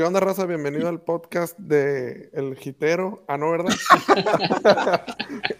¿Qué 0.00 0.04
onda, 0.06 0.18
raza? 0.18 0.46
Bienvenido 0.46 0.88
al 0.88 1.02
podcast 1.02 1.58
de 1.58 2.30
El 2.32 2.56
Gitero. 2.56 3.22
Ah, 3.28 3.36
no, 3.36 3.50
¿verdad? 3.50 3.68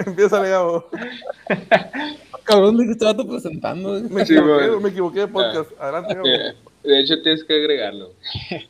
Empieza, 0.07 0.43
Gabo. 0.43 0.89
Cabrón, 2.45 2.79
de 2.79 2.87
que 2.87 2.93
estaba 2.93 3.23
presentando. 3.23 4.01
Me, 4.01 4.25
Sí, 4.25 4.33
equivoqué, 4.33 4.53
bueno. 4.55 4.81
me 4.81 4.89
equivoqué 4.89 5.21
de 5.21 5.29
podcast. 5.29 5.71
Adelante, 5.79 6.15
Gabo. 6.15 6.27
Eh, 6.27 6.55
De 6.85 7.01
hecho, 7.01 7.21
tienes 7.23 7.45
que 7.45 7.53
agregarlo. 7.53 8.13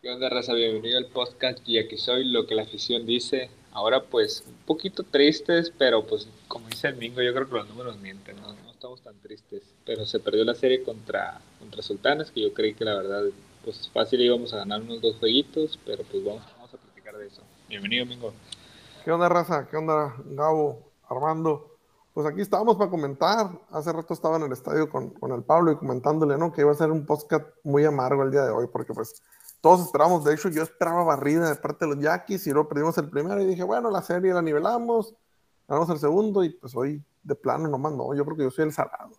¿Qué 0.00 0.08
onda, 0.08 0.28
raza? 0.28 0.54
Bienvenido 0.54 0.98
al 0.98 1.06
podcast 1.06 1.58
y 1.68 1.78
aquí 1.80 1.96
soy 1.96 2.30
lo 2.30 2.46
que 2.46 2.54
la 2.54 2.62
afición 2.62 3.06
dice. 3.06 3.50
Ahora, 3.72 4.04
pues, 4.04 4.44
un 4.46 4.54
poquito 4.66 5.02
tristes, 5.02 5.72
pero 5.76 6.04
pues, 6.06 6.28
como 6.46 6.68
dice 6.68 6.86
el 6.86 6.94
Mingo, 6.94 7.22
yo 7.22 7.34
creo 7.34 7.48
que 7.48 7.56
los 7.56 7.68
números 7.68 7.98
mienten, 7.98 8.36
¿no? 8.36 8.52
No 8.52 8.70
estamos 8.70 9.00
tan 9.02 9.16
tristes. 9.18 9.62
Pero 9.84 10.06
se 10.06 10.20
perdió 10.20 10.44
la 10.44 10.54
serie 10.54 10.84
contra, 10.84 11.40
contra 11.58 11.82
Sultanes, 11.82 12.30
que 12.30 12.42
yo 12.42 12.54
creí 12.54 12.74
que 12.74 12.84
la 12.84 12.94
verdad, 12.94 13.24
pues, 13.64 13.90
fácil 13.92 14.20
íbamos 14.20 14.52
a 14.52 14.58
ganar 14.58 14.82
unos 14.82 15.00
dos 15.00 15.16
jueguitos, 15.16 15.78
pero 15.84 16.02
pues 16.04 16.24
vamos, 16.24 16.42
vamos 16.56 16.74
a 16.74 16.76
platicar 16.76 17.16
de 17.16 17.26
eso. 17.26 17.42
Bienvenido, 17.68 18.06
Mingo. 18.06 18.32
¿Qué 19.04 19.12
onda, 19.12 19.28
raza? 19.28 19.68
¿Qué 19.68 19.76
onda, 19.76 20.14
Gabo? 20.26 20.90
Armando. 21.08 21.76
Pues 22.14 22.26
aquí 22.26 22.40
estábamos 22.40 22.76
para 22.76 22.90
comentar. 22.90 23.50
Hace 23.70 23.92
rato 23.92 24.12
estaba 24.12 24.36
en 24.36 24.42
el 24.42 24.52
estadio 24.52 24.90
con, 24.90 25.10
con 25.10 25.32
el 25.32 25.42
Pablo 25.42 25.72
y 25.72 25.76
comentándole, 25.76 26.36
¿no? 26.36 26.52
Que 26.52 26.62
iba 26.62 26.72
a 26.72 26.74
ser 26.74 26.90
un 26.90 27.06
podcast 27.06 27.46
muy 27.62 27.84
amargo 27.84 28.22
el 28.22 28.30
día 28.30 28.44
de 28.44 28.50
hoy, 28.50 28.66
porque 28.72 28.92
pues 28.92 29.22
todos 29.60 29.80
esperábamos. 29.82 30.24
De 30.24 30.34
hecho, 30.34 30.48
yo 30.48 30.62
esperaba 30.62 31.04
barrida 31.04 31.48
de 31.48 31.54
parte 31.54 31.86
de 31.86 31.94
los 31.94 32.02
Yaquis 32.02 32.46
y 32.46 32.50
luego 32.50 32.68
perdimos 32.68 32.98
el 32.98 33.08
primero 33.08 33.40
y 33.40 33.46
dije, 33.46 33.62
bueno, 33.62 33.90
la 33.90 34.02
serie 34.02 34.34
la 34.34 34.42
nivelamos, 34.42 35.14
ganamos 35.68 35.90
el 35.90 35.98
segundo 35.98 36.42
y 36.44 36.50
pues 36.50 36.74
hoy 36.74 37.02
de 37.22 37.34
plano 37.34 37.68
nomás 37.68 37.92
no. 37.92 38.14
Yo 38.14 38.24
creo 38.24 38.36
que 38.36 38.42
yo 38.44 38.50
soy 38.50 38.64
el 38.64 38.72
salado. 38.72 39.12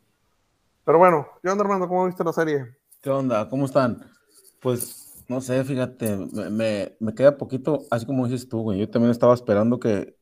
Pero 0.83 0.97
bueno, 0.97 1.27
¿qué 1.41 1.49
onda, 1.49 1.63
Armando? 1.63 1.87
¿Cómo 1.87 2.05
viste 2.05 2.23
la 2.23 2.33
serie? 2.33 2.75
¿Qué 3.01 3.09
onda? 3.09 3.47
¿Cómo 3.47 3.65
están? 3.65 4.18
Pues, 4.59 5.23
no 5.27 5.41
sé, 5.41 5.63
fíjate, 5.63 6.17
me, 6.33 6.49
me, 6.49 6.95
me 6.99 7.13
queda 7.13 7.37
poquito, 7.37 7.85
así 7.91 8.05
como 8.05 8.27
dices 8.27 8.49
tú, 8.49 8.61
güey. 8.61 8.79
Yo 8.79 8.89
también 8.89 9.11
estaba 9.11 9.33
esperando 9.33 9.79
que, 9.79 10.15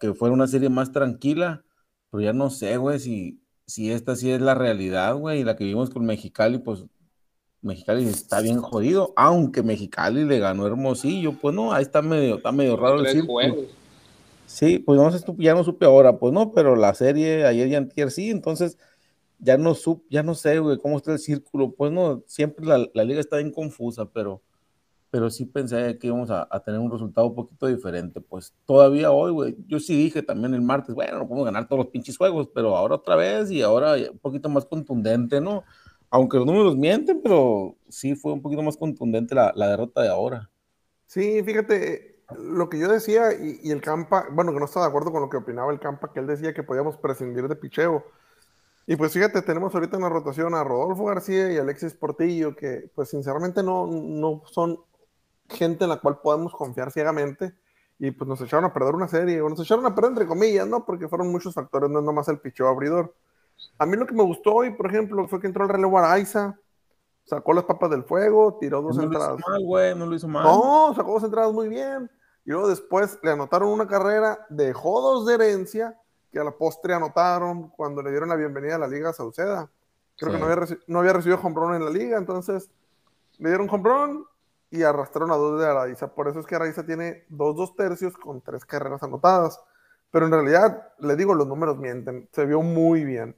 que 0.00 0.14
fuera 0.14 0.34
una 0.34 0.46
serie 0.46 0.68
más 0.68 0.92
tranquila, 0.92 1.64
pero 2.10 2.22
ya 2.22 2.32
no 2.32 2.50
sé, 2.50 2.76
güey, 2.76 2.98
si, 2.98 3.42
si 3.66 3.90
esta 3.90 4.16
sí 4.16 4.30
es 4.30 4.40
la 4.40 4.54
realidad, 4.54 5.16
güey, 5.16 5.40
y 5.40 5.44
la 5.44 5.56
que 5.56 5.64
vimos 5.64 5.90
con 5.90 6.04
Mexicali, 6.04 6.58
pues 6.58 6.84
Mexicali 7.62 8.06
está 8.06 8.40
bien 8.40 8.60
jodido, 8.60 9.12
aunque 9.16 9.62
Mexicali 9.62 10.24
le 10.24 10.38
ganó 10.38 10.66
Hermosillo, 10.66 11.38
pues 11.40 11.54
no, 11.54 11.72
ahí 11.72 11.82
está 11.82 12.02
medio, 12.02 12.36
está 12.36 12.52
medio 12.52 12.76
raro 12.76 13.00
el 13.00 13.08
círculo. 13.08 13.32
juegos. 13.32 13.66
Sí, 14.46 14.78
pues 14.80 14.98
no 14.98 15.12
sé, 15.12 15.24
ya 15.38 15.54
no 15.54 15.62
supe 15.62 15.86
ahora, 15.86 16.18
pues 16.18 16.32
no, 16.32 16.52
pero 16.52 16.74
la 16.74 16.94
serie 16.94 17.44
ayer 17.46 17.68
y 17.68 17.74
antier 17.76 18.10
sí, 18.10 18.30
entonces 18.30 18.78
ya 19.40 19.56
no 19.58 19.74
supe, 19.74 20.06
ya 20.10 20.22
no 20.22 20.34
sé, 20.34 20.58
güey, 20.60 20.78
cómo 20.78 20.96
está 20.98 21.12
el 21.12 21.18
círculo, 21.18 21.72
pues 21.74 21.92
no, 21.92 22.22
siempre 22.26 22.66
la, 22.66 22.86
la 22.94 23.04
liga 23.04 23.20
está 23.20 23.36
bien 23.38 23.52
confusa, 23.52 24.06
pero, 24.06 24.42
pero 25.10 25.30
sí 25.30 25.46
pensé 25.46 25.98
que 25.98 26.08
íbamos 26.08 26.30
a, 26.30 26.46
a 26.50 26.60
tener 26.62 26.80
un 26.80 26.90
resultado 26.90 27.28
un 27.28 27.34
poquito 27.34 27.66
diferente, 27.66 28.20
pues 28.20 28.54
todavía 28.66 29.10
hoy, 29.12 29.32
güey, 29.32 29.56
yo 29.68 29.80
sí 29.80 29.96
dije 29.96 30.22
también 30.22 30.54
el 30.54 30.62
martes, 30.62 30.94
bueno, 30.94 31.18
no 31.18 31.28
podemos 31.28 31.46
ganar 31.46 31.68
todos 31.68 31.84
los 31.84 31.92
pinches 31.92 32.16
juegos, 32.18 32.48
pero 32.54 32.76
ahora 32.76 32.96
otra 32.96 33.16
vez 33.16 33.50
y 33.50 33.62
ahora 33.62 33.94
un 34.12 34.18
poquito 34.18 34.48
más 34.48 34.66
contundente, 34.66 35.40
¿no? 35.40 35.64
Aunque 36.10 36.38
los 36.38 36.46
números 36.46 36.76
mienten, 36.76 37.22
pero 37.22 37.76
sí 37.88 38.14
fue 38.16 38.32
un 38.32 38.42
poquito 38.42 38.62
más 38.62 38.76
contundente 38.76 39.34
la, 39.34 39.52
la 39.56 39.68
derrota 39.68 40.02
de 40.02 40.08
ahora. 40.08 40.50
Sí, 41.06 41.42
fíjate, 41.42 42.22
lo 42.38 42.68
que 42.68 42.78
yo 42.78 42.88
decía 42.88 43.32
y, 43.32 43.60
y 43.62 43.70
el 43.72 43.80
Campa, 43.80 44.28
bueno, 44.32 44.52
que 44.52 44.60
no 44.60 44.64
estaba 44.66 44.86
de 44.86 44.90
acuerdo 44.90 45.10
con 45.12 45.22
lo 45.22 45.28
que 45.28 45.38
opinaba 45.38 45.72
el 45.72 45.80
Campa, 45.80 46.12
que 46.12 46.20
él 46.20 46.26
decía 46.26 46.54
que 46.54 46.62
podíamos 46.62 46.96
prescindir 46.98 47.48
de 47.48 47.56
picheo. 47.56 48.04
Y 48.90 48.96
pues 48.96 49.12
fíjate, 49.12 49.40
tenemos 49.42 49.72
ahorita 49.72 49.98
en 49.98 50.02
la 50.02 50.08
rotación 50.08 50.52
a 50.52 50.64
Rodolfo 50.64 51.04
García 51.04 51.52
y 51.52 51.58
Alexis 51.58 51.94
Portillo, 51.94 52.56
que 52.56 52.90
pues 52.92 53.08
sinceramente 53.08 53.62
no, 53.62 53.86
no 53.86 54.42
son 54.46 54.80
gente 55.48 55.84
en 55.84 55.90
la 55.90 56.00
cual 56.00 56.18
podemos 56.20 56.52
confiar 56.52 56.90
ciegamente. 56.90 57.54
Y 58.00 58.10
pues 58.10 58.26
nos 58.26 58.40
echaron 58.40 58.64
a 58.64 58.72
perder 58.72 58.96
una 58.96 59.06
serie, 59.06 59.40
o 59.42 59.48
nos 59.48 59.60
echaron 59.60 59.86
a 59.86 59.94
perder 59.94 60.10
entre 60.10 60.26
comillas, 60.26 60.66
¿no? 60.66 60.84
Porque 60.84 61.06
fueron 61.06 61.30
muchos 61.30 61.54
factores, 61.54 61.88
no 61.88 62.00
es 62.00 62.04
nomás 62.04 62.26
el 62.30 62.40
picheo 62.40 62.66
abridor. 62.66 63.14
A 63.78 63.86
mí 63.86 63.96
lo 63.96 64.08
que 64.08 64.14
me 64.14 64.24
gustó 64.24 64.54
hoy, 64.54 64.70
por 64.70 64.88
ejemplo, 64.88 65.28
fue 65.28 65.40
que 65.40 65.46
entró 65.46 65.62
el 65.62 65.70
relevo 65.70 65.96
Araiza, 65.96 66.58
sacó 67.22 67.52
las 67.52 67.66
papas 67.66 67.90
del 67.90 68.02
fuego, 68.02 68.58
tiró 68.60 68.82
dos 68.82 68.96
No 68.96 69.02
lo 69.02 69.06
entradas. 69.06 69.38
hizo 69.38 69.50
mal, 69.50 69.64
güey, 69.64 69.94
no 69.94 70.06
lo 70.06 70.16
hizo 70.16 70.26
mal. 70.26 70.42
No, 70.42 70.94
sacó 70.96 71.12
dos 71.12 71.22
entradas 71.22 71.52
muy 71.52 71.68
bien. 71.68 72.10
Y 72.44 72.50
luego 72.50 72.66
después 72.66 73.20
le 73.22 73.30
anotaron 73.30 73.68
una 73.68 73.86
carrera, 73.86 74.44
dejó 74.48 75.00
dos 75.00 75.26
de 75.26 75.34
herencia, 75.34 75.96
que 76.30 76.38
a 76.38 76.44
la 76.44 76.52
postre 76.52 76.94
anotaron 76.94 77.68
cuando 77.70 78.02
le 78.02 78.10
dieron 78.10 78.28
la 78.28 78.36
bienvenida 78.36 78.76
a 78.76 78.78
la 78.78 78.86
Liga 78.88 79.12
Sauceda. 79.12 79.68
Creo 80.16 80.32
Sí. 80.32 80.36
que 80.36 80.44
no 80.44 80.50
había, 80.52 80.66
no 80.86 80.98
había 81.00 81.12
recibido 81.14 81.40
hombrón 81.42 81.74
en 81.74 81.84
la 81.84 81.90
liga, 81.90 82.18
entonces 82.18 82.70
le 83.38 83.48
dieron 83.48 83.68
hombrón 83.70 84.26
y 84.70 84.82
arrastraron 84.82 85.30
a 85.32 85.36
dos 85.36 85.60
de 85.60 85.66
Araiza. 85.66 86.14
Por 86.14 86.28
eso 86.28 86.40
es 86.40 86.46
que 86.46 86.54
Araiza 86.54 86.84
tiene 86.84 87.24
dos 87.28 87.56
dos 87.56 87.74
tercios 87.74 88.16
con 88.16 88.40
tres 88.40 88.64
carreras 88.64 89.02
anotadas. 89.02 89.60
Pero 90.12 90.26
en 90.26 90.32
realidad, 90.32 90.88
le 90.98 91.16
digo, 91.16 91.34
los 91.34 91.46
números 91.46 91.78
mienten. 91.78 92.28
Se 92.32 92.44
vio 92.44 92.62
muy 92.62 93.04
bien. 93.04 93.36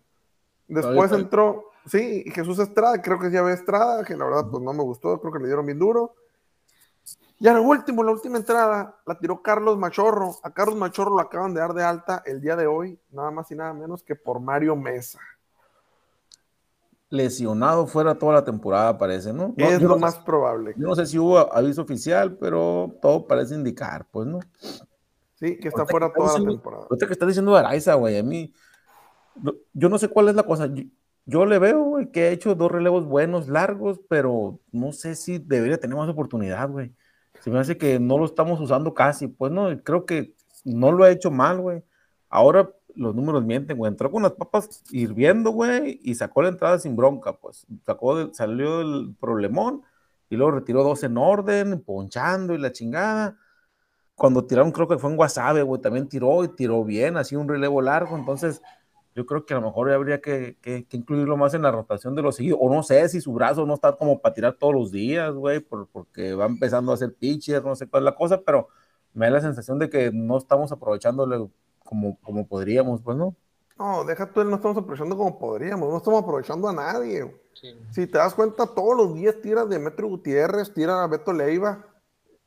Después 0.69 1.13
entró, 1.13 1.65
sí, 1.87 2.25
Jesús 2.33 2.59
Estrada, 2.59 3.01
creo 3.03 3.19
que 3.19 3.31
ya 3.31 3.43
ve 3.43 3.53
Estrada, 3.53 4.05
que 4.05 4.17
la 4.17 4.25
verdad 4.25 4.47
pues 4.51 4.63
no 4.63 4.73
me 4.73 4.83
gustó, 4.83 5.21
creo 5.21 5.33
que 5.33 5.39
le 5.39 5.47
dieron 5.47 5.67
bien 5.67 5.79
duro. 5.79 6.15
Y 7.43 7.49
al 7.49 7.59
último, 7.59 8.05
la 8.05 8.13
última 8.13 8.39
entrada, 8.39 9.01
la 9.05 9.19
tiró 9.19 9.43
Carlos 9.43 9.77
Machorro. 9.77 10.37
A 10.45 10.53
Carlos 10.55 10.77
Machorro 10.77 11.11
lo 11.17 11.21
acaban 11.21 11.53
de 11.53 11.59
dar 11.59 11.75
de 11.75 11.83
alta 11.83 12.23
el 12.25 12.41
día 12.41 12.55
de 12.55 12.69
hoy, 12.69 13.01
nada 13.11 13.33
más 13.33 13.51
y 13.51 13.57
nada 13.57 13.75
menos 13.75 14.05
que 14.05 14.15
por 14.15 14.39
Mario 14.39 14.77
Mesa. 14.77 15.19
lesionado 17.11 17.87
fuera 17.89 18.15
toda 18.15 18.35
la 18.35 18.45
temporada, 18.45 18.97
parece, 18.97 19.33
¿no? 19.33 19.55
No, 19.57 19.67
es 19.69 19.83
lo 19.83 19.89
no 19.89 19.99
más 19.99 20.15
sé- 20.15 20.21
probable. 20.25 20.73
yo 20.79 20.87
no 20.87 20.95
sé 20.95 21.05
si 21.05 21.19
hubo 21.19 21.53
aviso 21.53 21.83
oficial, 21.83 22.39
pero 22.39 22.97
todo 23.03 23.27
parece 23.27 23.55
indicar, 23.57 24.07
pues, 24.11 24.27
¿no? 24.29 24.39
Sí, 25.35 25.59
que 25.59 25.69
está 25.69 25.85
fuera 25.85 26.09
que 26.09 26.15
toda 26.21 26.39
la 26.39 26.45
temporada. 26.49 26.85
Ahorita 26.89 27.07
que 27.07 27.13
está 27.13 27.27
diciendo 27.27 27.55
Araiza, 27.57 27.95
güey, 27.95 28.19
a 28.19 28.23
mí, 28.23 28.55
yo 29.75 29.89
no 29.89 29.99
sé 29.99 30.09
cuál 30.09 30.29
es 30.29 30.37
la 30.37 30.45
cosa. 30.45 30.67
Yo, 30.67 30.85
yo 31.27 31.45
le 31.45 31.59
veo, 31.59 31.83
güey, 31.83 32.11
que 32.11 32.23
ha 32.23 32.31
hecho 32.31 32.55
dos 32.55 32.71
relevos 32.71 33.05
buenos, 33.05 33.49
largos, 33.49 34.01
pero 34.09 34.61
no 34.71 34.93
sé 34.93 35.15
si 35.17 35.39
debería 35.39 35.79
tener 35.79 35.97
más 35.97 36.09
oportunidad, 36.09 36.71
güey. 36.71 36.95
Se 37.43 37.51
me 37.51 37.59
hace 37.59 37.77
que 37.77 37.99
no 37.99 38.19
lo 38.19 38.25
estamos 38.25 38.61
usando 38.61 38.95
casi, 38.95 39.27
pues, 39.27 39.51
no, 39.51 39.69
creo 39.83 40.07
que 40.07 40.35
no 40.65 40.93
lo 40.93 41.03
ha 41.05 41.11
hecho 41.11 41.31
mal, 41.31 41.61
güey. 41.61 41.83
Ahora 42.29 42.71
los 42.95 43.15
números 43.17 43.45
mienten, 43.45 43.77
güey. 43.77 43.91
Entró 43.91 44.11
con 44.13 44.23
las 44.23 44.33
papas 44.33 44.83
hirviendo, 44.93 45.51
güey, 45.51 45.99
y 46.05 46.15
sacó 46.15 46.43
la 46.43 46.51
entrada 46.51 46.79
sin 46.79 46.95
bronca, 46.95 47.33
pues. 47.35 47.67
Sacó, 47.85 48.17
del- 48.17 48.33
salió 48.35 48.79
del 48.79 49.17
problemón 49.19 49.83
y 50.31 50.37
luego 50.37 50.53
retiró 50.53 50.85
dos 50.85 51.03
en 51.03 51.19
orden, 51.19 51.81
ponchando 51.83 52.55
y 52.55 52.59
la 52.59 52.71
chingada. 52.71 53.37
Cuando 54.15 54.45
tiraron, 54.47 54.71
creo 54.71 54.87
que 54.87 54.99
fue 54.99 55.11
en 55.11 55.17
Guasave, 55.17 55.63
güey, 55.63 55.81
también 55.81 56.09
tiró 56.09 56.45
y 56.45 56.49
tiró 56.49 56.85
bien, 56.85 57.17
así 57.17 57.35
un 57.35 57.49
relevo 57.49 57.83
largo. 57.83 58.17
Entonces, 58.17 58.63
yo 59.15 59.27
creo 59.27 59.45
que 59.47 59.55
a 59.55 59.59
lo 59.61 59.67
mejor 59.67 59.91
habría 59.93 60.21
que, 60.21 60.57
que- 60.63 60.87
que 60.87 60.97
incluirlo 60.97 61.37
más 61.37 61.55
en 61.55 61.63
la 61.63 61.71
rotación 61.71 62.15
de 62.15 62.23
los 62.23 62.37
seguidos. 62.37 62.59
O 62.63 62.73
no 62.75 62.83
sé 62.83 63.09
si 63.09 63.21
su 63.21 63.33
brazo 63.33 63.67
no 63.67 63.75
está 63.75 63.97
como 63.97 64.21
para 64.21 64.35
tirar 64.35 64.55
todos 64.59 64.75
los 64.75 64.91
días, 64.93 65.33
güey, 65.35 65.61
por- 65.61 65.89
porque 65.89 66.35
va 66.35 66.47
empezando 66.47 66.93
a 66.93 66.95
hacer 66.95 67.15
pitcher, 67.15 67.65
no 67.65 67.77
sé 67.77 67.89
cuál 67.89 68.03
es 68.03 68.07
la 68.07 68.15
cosa, 68.15 68.41
pero 68.43 68.69
me 69.15 69.27
da 69.27 69.33
la 69.33 69.41
sensación 69.41 69.79
de 69.79 69.91
que 69.91 70.11
no 70.13 70.39
estamos 70.39 70.73
aprovechándole 70.73 71.49
como, 71.81 72.19
como 72.21 72.47
podríamos, 72.47 73.03
pues, 73.03 73.17
¿no? 73.17 73.37
No, 73.79 74.05
deja 74.05 74.31
tú, 74.33 74.45
no 74.45 74.57
estamos 74.57 74.77
aprovechando 74.77 75.17
como 75.17 75.39
podríamos, 75.39 75.89
no 75.91 75.97
estamos 75.97 76.23
aprovechando 76.23 76.69
a 76.69 76.73
nadie. 76.73 77.35
Sí. 77.55 77.69
Si 77.91 78.07
te 78.07 78.19
das 78.19 78.35
cuenta, 78.35 78.67
todos 78.67 78.97
los 78.97 79.15
días 79.15 79.41
tiras 79.43 79.69
de 79.69 79.79
Metro 79.79 80.09
Gutiérrez, 80.09 80.73
tiran 80.73 81.01
a 81.01 81.07
Beto 81.07 81.33
Leiva. 81.33 81.87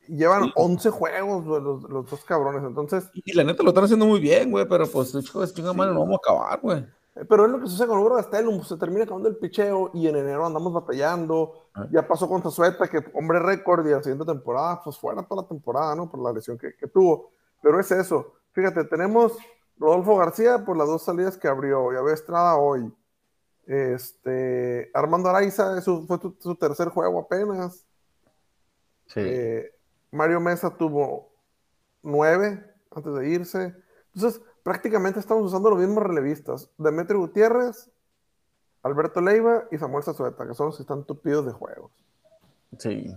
Llevan 0.07 0.51
11 0.55 0.89
juegos 0.89 1.45
güey, 1.45 1.61
los, 1.61 1.83
los 1.89 2.09
dos 2.09 2.23
cabrones. 2.25 2.63
Entonces, 2.63 3.09
Y 3.13 3.33
la 3.33 3.43
neta 3.43 3.63
lo 3.63 3.69
están 3.69 3.85
haciendo 3.85 4.05
muy 4.05 4.19
bien, 4.19 4.51
güey, 4.51 4.67
pero 4.67 4.87
pues, 4.87 5.13
hijo 5.15 5.41
de 5.41 5.51
chinga 5.53 5.73
madre, 5.73 5.93
no 5.93 6.01
vamos 6.01 6.19
a 6.23 6.31
acabar, 6.31 6.59
güey. 6.61 6.79
eh, 7.15 7.25
pero 7.27 7.45
es 7.45 7.51
lo 7.51 7.59
que 7.59 7.67
sucede 7.67 7.87
con 7.87 7.99
Uber 7.99 8.13
Gastelum. 8.13 8.63
Se 8.63 8.77
termina 8.77 9.03
acabando 9.03 9.29
el 9.29 9.37
picheo 9.37 9.91
y 9.93 10.07
en 10.07 10.15
enero 10.17 10.45
andamos 10.45 10.73
batallando. 10.73 11.67
Ah. 11.73 11.87
Ya 11.91 12.07
pasó 12.07 12.27
con 12.27 12.41
Tazueta, 12.41 12.87
que 12.87 13.03
hombre 13.13 13.39
récord, 13.39 13.85
y 13.87 13.91
la 13.91 14.03
siguiente 14.03 14.25
temporada, 14.25 14.81
pues 14.83 14.97
fuera 14.97 15.23
toda 15.23 15.43
la 15.43 15.47
temporada, 15.47 15.95
¿no? 15.95 16.09
Por 16.09 16.21
la 16.21 16.31
lesión 16.33 16.57
que, 16.57 16.75
que 16.75 16.87
tuvo. 16.87 17.31
Pero 17.61 17.79
es 17.79 17.91
eso. 17.91 18.33
Fíjate, 18.51 18.83
tenemos 18.85 19.33
Rodolfo 19.77 20.15
García 20.17 20.63
por 20.63 20.77
las 20.77 20.87
dos 20.87 21.03
salidas 21.03 21.37
que 21.37 21.47
abrió. 21.47 21.91
Ya 21.91 22.01
ve 22.01 22.13
Estrada 22.13 22.55
hoy. 22.55 22.93
Este, 23.67 24.91
Armando 24.93 25.29
Araiza, 25.29 25.77
eso 25.77 26.03
fue 26.07 26.19
su, 26.19 26.35
su 26.39 26.55
tercer 26.55 26.89
juego 26.89 27.21
apenas. 27.21 27.85
Sí. 29.07 29.19
Eh, 29.23 29.71
Mario 30.15 30.39
Mesa 30.39 30.75
tuvo 30.77 31.31
nueve 32.01 32.63
antes 32.95 33.13
de 33.13 33.29
irse. 33.29 33.75
Entonces, 34.13 34.41
prácticamente 34.63 35.19
estamos 35.19 35.45
usando 35.45 35.69
los 35.69 35.79
mismos 35.79 36.03
relevistas. 36.03 36.69
Demetrio 36.77 37.19
Gutiérrez, 37.19 37.89
Alberto 38.83 39.19
Leiva 39.21 39.65
y 39.71 39.77
Samuel 39.77 40.03
Zazueta, 40.03 40.47
que 40.47 40.53
son 40.53 40.67
los 40.67 40.77
que 40.77 40.83
están 40.83 41.03
tupidos 41.03 41.45
de 41.45 41.51
juegos. 41.51 41.91
Sí. 42.77 43.13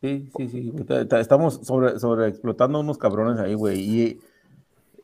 Sí, 0.00 0.30
sí, 0.36 0.48
sí. 0.48 0.72
Estamos 1.18 1.60
sobre, 1.62 1.98
sobre 1.98 2.28
explotando 2.28 2.80
unos 2.80 2.96
cabrones 2.96 3.38
ahí, 3.38 3.54
güey. 3.54 3.80
Y, 3.80 4.20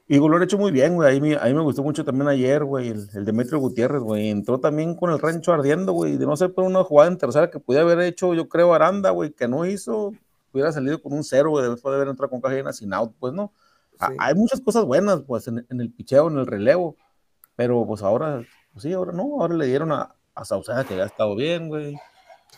y 0.09 0.19
lo 0.19 0.35
han 0.37 0.43
hecho 0.43 0.57
muy 0.57 0.71
bien, 0.73 0.95
güey. 0.95 1.11
A 1.11 1.21
mí, 1.21 1.29
me- 1.29 1.37
a 1.37 1.45
mí 1.45 1.55
me 1.55 1.63
gustó 1.63 1.83
mucho 1.83 2.05
también 2.05 2.29
ayer, 2.29 2.65
güey, 2.65 2.89
el, 2.89 3.07
el 3.13 3.25
Demetrio 3.25 3.59
Gutiérrez, 3.59 4.01
güey. 4.01 4.31
Entró 4.31 4.59
también 4.59 4.95
con 4.95 5.11
el 5.11 5.19
rancho 5.19 5.53
ardiendo, 5.53 5.93
güey. 5.93 6.17
De 6.17 6.25
no 6.25 6.37
ser 6.37 6.55
por 6.55 6.65
una 6.65 6.83
jugada 6.85 7.11
en 7.11 7.19
tercera 7.19 7.51
que 7.51 7.59
pudiera 7.61 7.85
haber 7.85 8.01
hecho, 8.07 8.33
yo 8.33 8.49
creo, 8.49 8.73
Aranda, 8.73 9.11
güey, 9.11 9.33
que 9.33 9.49
no 9.49 9.67
hizo, 9.67 10.13
hubiera 10.57 10.73
salido 10.73 11.01
con 11.01 11.13
un 11.13 11.23
cero, 11.25 11.51
güey, 11.51 11.69
después 11.71 11.93
de 11.93 11.97
haber 11.97 12.09
entrado 12.09 12.31
con 12.31 12.41
caja 12.41 12.55
llena 12.55 12.73
sin 12.73 12.93
out, 12.93 13.13
pues 13.19 13.33
no. 13.33 13.53
A- 13.99 14.09
Sí. 14.11 14.17
Hay 14.19 14.35
muchas 14.35 14.61
cosas 14.61 14.85
buenas, 14.85 15.23
pues, 15.27 15.47
en, 15.49 15.65
en 15.71 15.81
el 15.81 15.93
picheo, 15.93 16.29
en 16.29 16.39
el 16.39 16.47
relevo. 16.47 16.97
Pero, 17.57 17.87
pues 17.87 18.03
ahora, 18.03 18.43
pues 18.73 18.83
sí, 18.83 18.93
ahora 18.93 19.13
no. 19.13 19.41
Ahora 19.41 19.55
le 19.55 19.67
dieron 19.67 19.91
a, 19.93 20.15
a 20.35 20.45
Sauceda 20.45 20.85
que 20.85 20.97
ya 20.97 21.05
ha 21.05 21.07
estado 21.07 21.35
bien, 21.35 21.69
güey. 21.69 21.97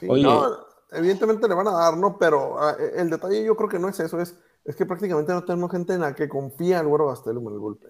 Sí, 0.01 0.07
Oye. 0.09 0.25
no, 0.25 0.45
evidentemente 0.91 1.47
le 1.49 1.55
van 1.55 1.69
a 1.69 1.73
dar, 1.73 1.97
¿no? 1.97 2.19
Pero 2.19 2.61
ah, 2.61 2.77
el 2.97 3.09
detalle 3.11 3.45
yo 3.45 3.55
creo 3.57 3.69
que 3.69 3.79
no 3.79 3.89
es 3.89 4.01
eso, 4.01 4.21
es, 4.21 4.37
es 4.65 4.75
que 4.75 4.85
prácticamente 4.87 5.33
no 5.33 5.45
tenemos 5.45 5.71
gente 5.71 5.95
en 5.95 6.01
la 6.01 6.15
que 6.15 6.29
confía 6.29 6.81
el 6.81 6.89
güero 6.89 7.07
Gastelum 7.09 7.47
en 7.49 7.55
el 7.55 7.61
golpe. 7.61 7.89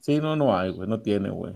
Sí, 0.00 0.18
no, 0.18 0.34
no 0.36 0.56
hay, 0.56 0.70
güey, 0.72 0.88
no 0.88 1.00
tiene, 1.02 1.30
güey. 1.30 1.52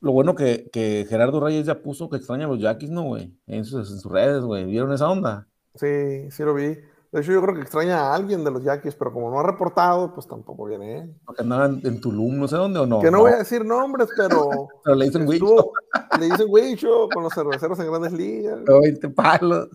Lo 0.00 0.12
bueno 0.12 0.34
que, 0.34 0.68
que 0.72 1.06
Gerardo 1.08 1.38
Reyes 1.40 1.66
ya 1.66 1.80
puso 1.80 2.10
que 2.10 2.16
extraña 2.16 2.46
a 2.46 2.48
los 2.48 2.58
Yaquis, 2.60 2.90
¿no, 2.90 3.02
güey? 3.04 3.32
En 3.46 3.64
sus, 3.64 3.88
en 3.90 3.98
sus 4.00 4.10
redes, 4.10 4.42
güey. 4.42 4.64
¿Vieron 4.66 4.92
esa 4.92 5.08
onda? 5.08 5.46
Sí, 5.74 6.30
sí 6.30 6.42
lo 6.42 6.54
vi. 6.54 6.76
De 7.12 7.20
hecho, 7.20 7.30
yo 7.32 7.42
creo 7.42 7.54
que 7.54 7.60
extraña 7.60 7.98
a 8.00 8.14
alguien 8.14 8.42
de 8.42 8.50
los 8.50 8.64
Yaquis, 8.64 8.94
pero 8.94 9.12
como 9.12 9.30
no 9.30 9.38
ha 9.38 9.42
reportado, 9.42 10.14
pues 10.14 10.26
tampoco 10.26 10.64
viene 10.64 10.98
él. 11.00 11.14
Porque 11.26 11.42
andaban 11.42 11.80
en 11.84 12.00
Tulum, 12.00 12.38
no 12.38 12.48
sé 12.48 12.56
dónde 12.56 12.78
o 12.80 12.86
no. 12.86 13.00
que 13.00 13.10
no, 13.10 13.20
voy 13.20 13.32
a 13.32 13.36
decir 13.38 13.64
nombres, 13.66 14.08
pero 14.16 14.48
Pero 14.84 14.96
le 14.96 15.04
dicen, 15.06 15.30
estuvo- 15.30 15.72
le 16.18 16.24
dicen 16.26 16.46
Huicho 16.48 17.08
con 17.12 17.22
los 17.22 17.34
cerveceros 17.34 17.78
en 17.80 17.88
grandes 17.90 18.12
ligas. 18.12 18.60
20 18.64 19.08
palos. 19.10 19.68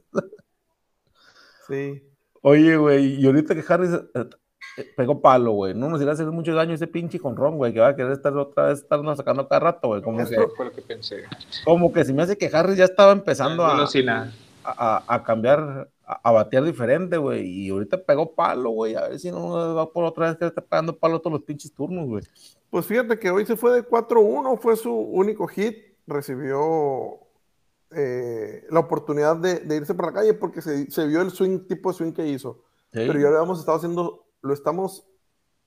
Sí. 1.67 2.03
Oye, 2.41 2.77
güey, 2.77 3.21
y 3.21 3.25
ahorita 3.25 3.53
que 3.53 3.63
Harris 3.67 3.91
eh, 3.93 4.29
eh, 4.77 4.85
pegó 4.95 5.21
palo, 5.21 5.51
güey. 5.51 5.73
No 5.73 5.89
nos 5.89 6.01
irá 6.01 6.11
a 6.11 6.13
hacer 6.13 6.27
mucho 6.27 6.55
daño 6.55 6.73
ese 6.73 6.87
pinche 6.87 7.19
conrón, 7.19 7.57
güey, 7.57 7.73
que 7.73 7.79
va 7.81 7.89
a 7.89 7.95
querer 7.95 8.13
estar 8.13 8.35
otra 8.37 8.67
vez 8.67 8.79
estarnos 8.79 9.17
sacando 9.17 9.47
cada 9.47 9.59
rato, 9.59 9.89
güey. 9.89 10.01
Como 10.01 10.21
Es 10.21 10.29
que, 10.29 10.37
Fue 10.55 10.65
lo 10.65 10.71
que 10.71 10.81
pensé. 10.81 11.23
como 11.65 11.91
que 11.91 12.05
se 12.05 12.13
me 12.13 12.23
hace 12.23 12.37
que 12.37 12.49
Harris 12.51 12.77
ya 12.77 12.85
estaba 12.85 13.11
empezando 13.11 13.65
a, 13.65 13.83
a, 13.83 13.87
a- 14.71 15.03
a 15.15 15.23
cambiar, 15.23 15.89
a, 16.05 16.29
a 16.29 16.31
batear 16.31 16.63
diferente, 16.63 17.17
güey. 17.17 17.45
Y 17.47 17.69
ahorita 17.69 18.03
pegó 18.03 18.33
palo, 18.33 18.69
güey. 18.71 18.95
A 18.95 19.07
ver 19.09 19.19
si 19.19 19.31
no 19.31 19.75
va 19.75 19.91
por 19.91 20.03
otra 20.05 20.27
vez 20.27 20.37
que 20.37 20.45
está 20.45 20.61
pegando 20.61 20.97
palo 20.97 21.19
todos 21.19 21.33
los 21.33 21.43
pinches 21.43 21.73
turnos, 21.73 22.07
güey. 22.07 22.23
Pues 22.69 22.85
fíjate 22.85 23.17
que 23.19 23.29
hoy 23.29 23.45
se 23.45 23.55
fue 23.55 23.71
de 23.71 23.83
4-1, 23.87 24.57
fue 24.59 24.75
su 24.75 24.93
único 24.93 25.47
hit. 25.47 25.75
Recibió 26.07 27.19
eh, 27.91 28.65
la 28.69 28.79
oportunidad 28.79 29.35
de, 29.37 29.59
de 29.59 29.75
irse 29.77 29.93
para 29.93 30.09
la 30.09 30.13
calle 30.19 30.33
porque 30.33 30.61
se, 30.61 30.89
se 30.91 31.05
vio 31.07 31.21
el 31.21 31.31
swing, 31.31 31.67
tipo 31.67 31.91
de 31.91 31.97
swing 31.97 32.11
que 32.13 32.27
hizo. 32.27 32.63
Sí. 32.93 32.99
Pero 33.07 33.19
ya 33.19 33.29
lo 33.29 33.41
hemos 33.43 33.59
estado 33.59 33.77
haciendo, 33.77 34.25
lo 34.41 34.53
estamos 34.53 35.05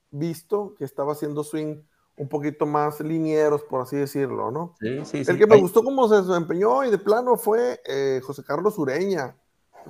visto 0.09 0.75
que 0.75 0.83
estaba 0.83 1.13
haciendo 1.13 1.43
swing 1.43 1.83
un 2.17 2.27
poquito 2.27 2.65
más 2.65 2.99
linieros, 2.99 3.63
por 3.63 3.81
así 3.81 3.95
decirlo, 3.95 4.51
¿no? 4.51 4.75
Sí, 4.79 5.05
sí, 5.05 5.25
sí. 5.25 5.31
El 5.31 5.37
que 5.37 5.47
me 5.47 5.55
Ay, 5.55 5.61
gustó 5.61 5.83
cómo 5.83 6.07
se 6.07 6.21
desempeñó 6.21 6.83
y 6.83 6.91
de 6.91 6.97
plano 6.97 7.35
fue 7.37 7.81
eh, 7.85 8.21
José 8.23 8.43
Carlos 8.43 8.77
Ureña. 8.77 9.35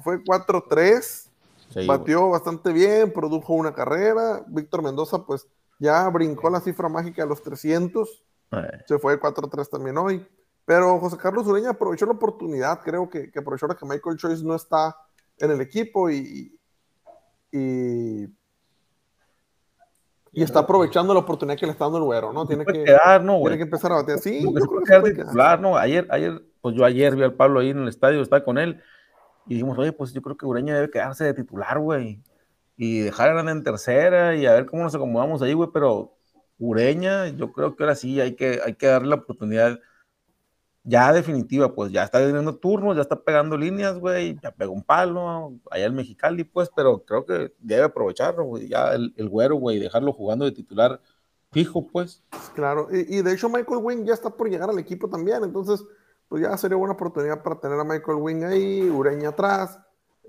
Fue 0.03 0.23
4-3, 0.23 1.01
sí, 1.73 1.85
batió 1.85 2.29
bastante 2.29 2.71
bien, 2.71 3.11
produjo 3.11 3.53
una 3.53 3.73
carrera. 3.73 4.45
Víctor 4.47 4.83
Mendoza, 4.83 5.25
pues 5.25 5.47
ya 5.79 6.07
brincó 6.09 6.49
la 6.49 6.61
cifra 6.61 6.87
mágica 6.87 7.23
de 7.23 7.27
los 7.27 7.41
300. 7.41 8.23
Eh, 8.51 8.57
Se 8.87 8.99
fue 8.99 9.19
4-3 9.19 9.69
también 9.69 9.97
hoy. 9.97 10.25
Pero 10.63 10.99
José 10.99 11.17
Carlos 11.17 11.47
Ureña 11.47 11.71
aprovechó 11.71 12.05
la 12.05 12.13
oportunidad, 12.13 12.81
creo 12.81 13.09
que, 13.09 13.31
que 13.31 13.39
aprovechó 13.39 13.65
ahora 13.65 13.77
que 13.77 13.85
Michael 13.85 14.17
Choice 14.17 14.43
no 14.43 14.55
está 14.55 14.95
en 15.37 15.51
el 15.51 15.59
equipo 15.59 16.09
y, 16.09 16.57
y, 17.51 18.27
y 20.33 20.43
está 20.43 20.59
aprovechando 20.59 21.13
la 21.13 21.19
oportunidad 21.19 21.57
que 21.57 21.65
le 21.65 21.73
está 21.73 21.85
dando 21.85 21.97
el 21.97 22.05
güero, 22.05 22.31
¿no? 22.31 22.45
Tiene 22.45 22.65
que, 22.65 22.83
quedar, 22.83 23.23
¿no, 23.23 23.39
tiene 23.41 23.57
que 23.57 23.63
empezar 23.63 23.91
a 23.91 23.95
batear. 23.95 24.19
Sí, 24.19 24.41
yo 24.41 24.53
creo 24.53 24.79
que 24.79 24.85
se 24.85 24.85
quedar 24.85 25.01
puede 25.01 25.15
titular, 25.15 25.59
¿no? 25.59 25.77
Ayer, 25.77 26.07
ayer, 26.09 26.41
pues 26.61 26.75
yo 26.75 26.85
ayer 26.85 27.15
vi 27.15 27.23
al 27.23 27.33
Pablo 27.33 27.59
ahí 27.59 27.71
en 27.71 27.79
el 27.79 27.87
estadio, 27.89 28.21
estaba 28.21 28.43
con 28.43 28.57
él, 28.57 28.81
y 29.45 29.55
dijimos, 29.55 29.77
oye, 29.77 29.91
pues 29.91 30.13
yo 30.13 30.21
creo 30.21 30.37
que 30.37 30.45
Ureña 30.45 30.75
debe 30.75 30.89
quedarse 30.89 31.25
de 31.25 31.33
titular, 31.33 31.79
güey. 31.79 32.21
Y 32.77 33.01
dejar 33.01 33.29
a 33.29 33.33
Aranda 33.33 33.51
en 33.51 33.63
tercera 33.63 34.35
y 34.35 34.45
a 34.45 34.53
ver 34.53 34.65
cómo 34.65 34.83
nos 34.83 34.95
acomodamos 34.95 35.41
ahí, 35.41 35.53
güey, 35.53 35.69
pero 35.73 36.15
Ureña, 36.57 37.27
yo 37.27 37.51
creo 37.51 37.75
que 37.75 37.83
ahora 37.83 37.95
sí 37.95 38.21
hay 38.21 38.35
que, 38.35 38.61
hay 38.63 38.75
que 38.75 38.87
darle 38.87 39.09
la 39.09 39.15
oportunidad 39.15 39.79
ya 40.83 41.13
definitiva, 41.13 41.73
pues 41.73 41.91
ya 41.91 42.03
está 42.03 42.19
teniendo 42.19 42.55
turnos, 42.55 42.95
ya 42.95 43.03
está 43.03 43.21
pegando 43.21 43.57
líneas, 43.57 43.99
güey, 43.99 44.39
ya 44.41 44.51
pegó 44.51 44.73
un 44.73 44.83
palo 44.83 45.53
allá 45.69 45.85
en 45.85 45.95
Mexicali, 45.95 46.43
pues, 46.43 46.69
pero 46.75 47.03
creo 47.05 47.25
que 47.25 47.53
debe 47.59 47.83
aprovecharlo, 47.83 48.45
güey, 48.45 48.67
ya 48.67 48.93
el, 48.93 49.13
el 49.15 49.29
güero, 49.29 49.55
güey, 49.55 49.79
dejarlo 49.79 50.11
jugando 50.13 50.45
de 50.45 50.51
titular 50.51 50.99
fijo, 51.51 51.87
pues. 51.87 52.23
Claro, 52.55 52.87
y, 52.91 53.21
de 53.21 53.33
hecho 53.33 53.49
Michael 53.49 53.79
Wing 53.81 54.05
ya 54.05 54.13
está 54.13 54.29
por 54.29 54.49
llegar 54.49 54.69
al 54.69 54.79
equipo 54.79 55.09
también, 55.09 55.43
entonces 55.43 55.83
pues 56.27 56.43
ya 56.43 56.55
sería 56.57 56.77
buena 56.77 56.93
oportunidad 56.93 57.43
para 57.43 57.59
tener 57.59 57.77
a 57.77 57.83
Michael 57.83 58.19
Wing 58.19 58.43
ahí, 58.43 58.89
Ureña 58.89 59.29
atrás, 59.29 59.77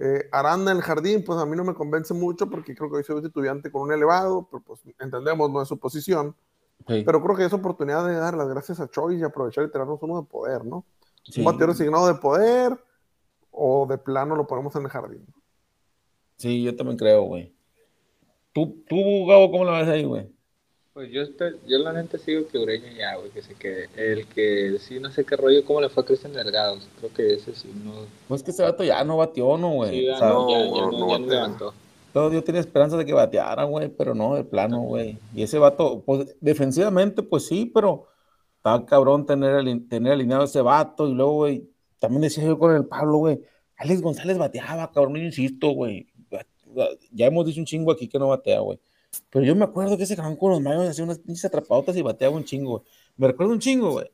eh, 0.01 0.29
Aranda 0.33 0.73
en 0.73 0.79
el 0.79 0.83
jardín, 0.83 1.23
pues 1.25 1.39
a 1.39 1.47
mí 1.47 1.57
no 1.57 1.63
me 1.63 1.75
convence 1.75 2.13
mucho 2.13 2.51
porque 2.51 2.75
creo 2.75 2.91
que 2.91 2.97
hoy 2.97 3.05
soy 3.05 3.25
estudiante 3.25 3.71
con 3.71 3.83
un 3.83 3.93
elevado, 3.93 4.49
pero 4.51 4.63
pues 4.65 4.81
entendemos, 4.99 5.49
no 5.51 5.63
es 5.63 5.69
su 5.69 5.79
posición, 5.79 6.35
Sí, 6.89 7.03
pero 7.05 7.23
creo 7.23 7.37
que 7.37 7.45
es 7.45 7.53
oportunidad 7.53 8.07
de 8.07 8.15
dar 8.17 8.35
las 8.35 8.49
gracias 8.49 8.81
a 8.81 8.89
Choice 8.91 9.21
y 9.21 9.23
aprovechar 9.23 9.65
y 9.65 9.71
tirarnos 9.71 9.99
uno 10.03 10.21
de 10.23 10.27
poder, 10.29 10.65
¿no? 10.65 10.85
sí. 11.25 11.41
Un 11.41 11.47
bateador 11.47 11.71
asignado 11.71 12.07
de 12.09 12.15
poder 12.15 12.77
o 13.51 13.87
de 13.87 13.99
plano 13.99 14.35
lo 14.37 14.47
ponemos 14.47 14.75
en 14.77 14.83
el 14.83 14.89
jardín. 14.89 15.27
Sí, 16.37 16.63
yo 16.63 16.75
también 16.75 16.99
creo, 16.99 17.23
güey. 17.23 17.53
¿Tú, 18.53 18.83
tú, 18.89 19.27
Gabo, 19.27 19.51
cómo 19.51 19.65
lo 19.65 19.73
ves 19.73 19.89
ahí, 19.89 20.05
güey? 20.05 20.29
Pues 20.93 21.11
yo, 21.11 21.23
estoy- 21.23 21.57
yo 21.67 21.79
la 21.79 21.93
neta 21.95 22.19
sigo 22.19 22.47
que 22.49 22.59
Ureña 22.59 22.93
ya, 22.93 23.17
güey, 23.17 23.31
que 23.31 23.41
se 23.41 23.55
quede. 23.55 23.89
El 23.97 24.27
que 24.27 24.77
sí, 24.79 25.01
no 25.01 25.11
sé 25.11 25.25
qué 25.25 25.37
rollo, 25.37 25.65
cómo 25.65 25.81
le 25.81 25.89
fue 25.89 26.03
a 26.03 26.07
Cristian 26.07 26.35
Delgado. 26.35 26.77
Creo 26.99 27.13
que 27.15 27.35
ese 27.35 27.55
sí, 27.55 27.73
no. 27.83 27.93
Pues 28.29 28.43
que 28.43 28.51
ese 28.51 28.63
vato 28.63 28.85
ya 28.85 29.03
no 29.05 29.17
bateó, 29.17 29.57
¿no, 29.57 29.71
güey? 29.71 29.91
Sí, 29.91 30.09
O 30.11 30.19
sea, 30.19 30.29
no, 30.29 30.51
ya, 30.51 30.59
ya 30.59 30.65
no, 30.67 30.91
no, 30.91 30.91
no 30.91 30.99
ya 30.99 30.99
no 30.99 31.07
batea. 31.07 31.27
levantó. 31.27 31.75
Todo- 32.13 32.33
yo 32.33 32.43
tenía 32.45 32.61
esperanza 32.61 32.97
de 32.97 33.05
que 33.05 33.13
bateara, 33.13 33.65
güey, 33.65 33.89
pero 33.89 34.15
no, 34.15 34.35
de 34.35 34.45
plano, 34.45 34.81
güey. 34.83 35.19
Y 35.35 35.43
ese 35.43 35.59
vato, 35.59 36.03
pues 36.05 36.37
defensivamente, 36.41 37.23
pues 37.23 37.47
sí, 37.47 37.71
pero 37.73 38.07
estaba 38.57 38.85
cabrón 38.87 39.27
tener, 39.27 39.65
tener 39.89 40.13
alineado 40.13 40.45
ese 40.45 40.61
vato. 40.61 41.09
Y 41.09 41.15
luego, 41.15 41.33
güey, 41.35 41.69
también 41.99 42.23
decía 42.23 42.45
yo 42.45 42.59
con 42.59 42.75
el 42.75 42.85
Pablo, 42.87 43.19
güey, 43.19 43.41
Alex 43.77 44.03
González 44.03 44.39
bateaba, 44.39 44.91
cabrón, 44.93 45.17
yo 45.17 45.23
insisto, 45.23 45.71
güey. 45.71 46.07
Ya 47.11 47.27
hemos 47.27 47.45
dicho 47.45 47.61
un 47.61 47.67
chingo 47.67 47.93
aquí 47.93 48.09
que 48.09 48.19
no 48.19 48.29
batea, 48.29 48.61
güey. 48.61 48.81
Pero 49.29 49.45
yo 49.45 49.55
me 49.55 49.65
acuerdo 49.65 49.97
que 49.97 50.05
ese 50.05 50.17
cabrón 50.17 50.37
con 50.37 50.53
los 50.53 50.61
mayos 50.61 50.89
hacía 50.89 51.05
unas 51.05 51.19
pinches 51.19 51.45
atrapadotas 51.45 51.97
y 51.97 52.03
bateaba 52.03 52.35
un 52.35 52.45
chingo, 52.45 52.71
güey. 52.79 52.83
Me 53.17 53.27
recuerdo 53.27 53.53
un 53.53 53.59
chingo, 53.59 53.91
güey. 53.93 54.07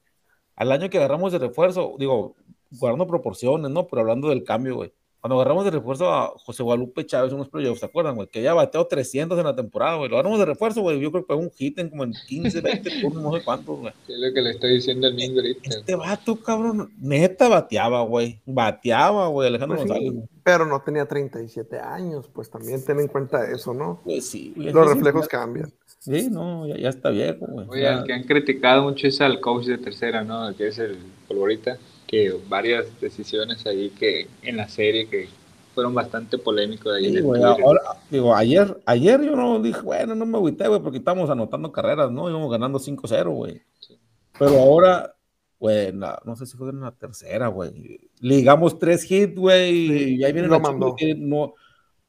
Al 0.57 0.73
año 0.73 0.91
que 0.91 0.99
agarramos 0.99 1.31
de 1.31 1.39
refuerzo, 1.39 1.95
digo, 1.99 2.35
guardando 2.73 3.07
proporciones, 3.07 3.71
¿no? 3.71 3.87
Pero 3.87 4.01
hablando 4.01 4.29
del 4.31 4.43
cambio, 4.43 4.75
güey. 4.75 4.93
Cuando 5.21 5.35
agarramos 5.35 5.65
de 5.65 5.73
refuerzo 5.73 6.09
a 6.13 6.29
José 6.39 6.63
Guadalupe 6.63 7.05
Chávez 7.05 7.31
en 7.31 7.37
unos 7.37 7.49
playoffs, 7.49 7.81
¿se 7.81 7.87
acuerdan, 7.87 8.15
güey? 8.15 8.29
Que 8.29 8.41
ya 8.41 8.55
bateó 8.55 8.87
300 8.87 9.37
en 9.37 9.45
la 9.47 9.57
temporada, 9.57 9.97
güey. 9.97 10.09
Lo 10.09 10.15
agarramos 10.17 10.39
de 10.39 10.45
refuerzo, 10.45 10.81
güey. 10.83 11.01
Yo 11.01 11.11
creo 11.11 11.25
que 11.25 11.29
pegó 11.29 11.41
un 11.41 11.51
hit 11.51 11.77
en 11.81 11.91
como 11.91 12.05
en 12.05 12.13
15, 12.29 12.61
20 12.61 13.01
turnos, 13.01 13.23
no 13.23 13.33
sé 13.37 13.43
cuántos, 13.45 13.81
güey. 13.81 13.93
Es 14.07 14.17
lo 14.17 14.33
que 14.33 14.41
le 14.41 14.51
estoy 14.51 14.75
diciendo 14.75 15.09
al 15.09 15.15
Mingo 15.15 15.41
ahorita. 15.41 15.71
Este 15.71 15.97
vato, 15.97 16.37
cabrón, 16.37 16.93
neta 17.01 17.49
bateaba, 17.49 18.03
güey. 18.03 18.39
Bateaba, 18.47 19.27
güey, 19.27 19.49
Alejandro 19.49 19.77
Pues 19.79 19.89
González. 19.89 20.15
pero 20.45 20.65
no 20.67 20.81
tenía 20.83 21.05
37 21.07 21.81
años, 21.81 22.29
pues 22.33 22.49
también 22.49 22.85
ten 22.85 23.01
en 23.01 23.09
cuenta 23.09 23.51
eso, 23.51 23.75
¿no? 23.75 24.01
Pues 24.05 24.25
sí, 24.31 24.53
güey. 24.55 24.71
Los 24.73 24.87
sí, 24.89 24.95
reflejos 24.95 25.25
sí, 25.25 25.29
cambian. 25.31 25.73
Sí, 25.99 26.29
no, 26.31 26.65
ya, 26.69 26.77
ya 26.79 26.91
está 26.91 27.11
viejo, 27.11 27.45
güey. 27.45 27.67
Oye, 27.69 27.83
Ya- 27.83 27.99
al 27.99 28.05
que 28.05 28.13
han 28.13 28.23
criticado 28.23 28.83
mucho 28.85 29.09
es 29.09 29.21
al 29.21 29.41
coach 29.41 29.65
de 29.67 29.79
tercera, 29.79 30.23
¿no? 30.23 30.55
Que 30.57 30.69
es 30.69 30.79
el 30.79 30.97
Polvorita. 31.27 31.77
Que 32.09 32.35
varias 32.49 32.87
decisiones 33.01 33.65
ahí 33.67 33.91
que 33.91 34.27
en 34.43 34.57
la 34.57 34.69
serie 34.69 35.07
que 35.09 35.29
fueron 35.75 35.95
bastante 35.95 36.39
polémicos 36.39 36.93
ahí 36.93 37.07
en 37.07 37.15
Sí, 37.17 37.21
Twitter. 37.23 37.45
ahora, 37.47 37.81
digo, 38.11 38.35
ayer, 38.35 38.77
ayer 38.87 39.23
yo 39.23 39.37
no 39.37 39.61
dije, 39.61 39.81
bueno, 39.83 40.17
no 40.17 40.27
me 40.27 40.39
agüité, 40.39 40.67
güey, 40.67 40.81
porque 40.81 40.99
estábamos 40.99 41.31
anotando 41.31 41.71
carreras, 41.71 42.11
¿no? 42.11 42.29
Íbamos 42.29 42.51
ganando 42.51 42.81
5-0, 42.81 43.31
güey. 43.31 43.63
Sí. 43.79 43.97
Pero 44.39 44.59
ahora, 44.59 45.15
güey, 45.61 45.93
no 45.93 46.35
sé 46.35 46.47
si 46.47 46.57
fue 46.57 46.71
en 46.71 46.81
la 46.81 46.91
tercera, 46.93 47.47
güey. 47.49 48.01
Ligamos 48.21 48.79
tres 48.79 49.09
hits, 49.09 49.37
güey, 49.39 49.71
Sí, 49.89 50.17
y 50.17 50.25
ahí 50.25 50.33
viene 50.33 50.49
lo 50.49 50.59
mandó. 50.59 50.97
que 50.97 51.15
no, 51.15 51.55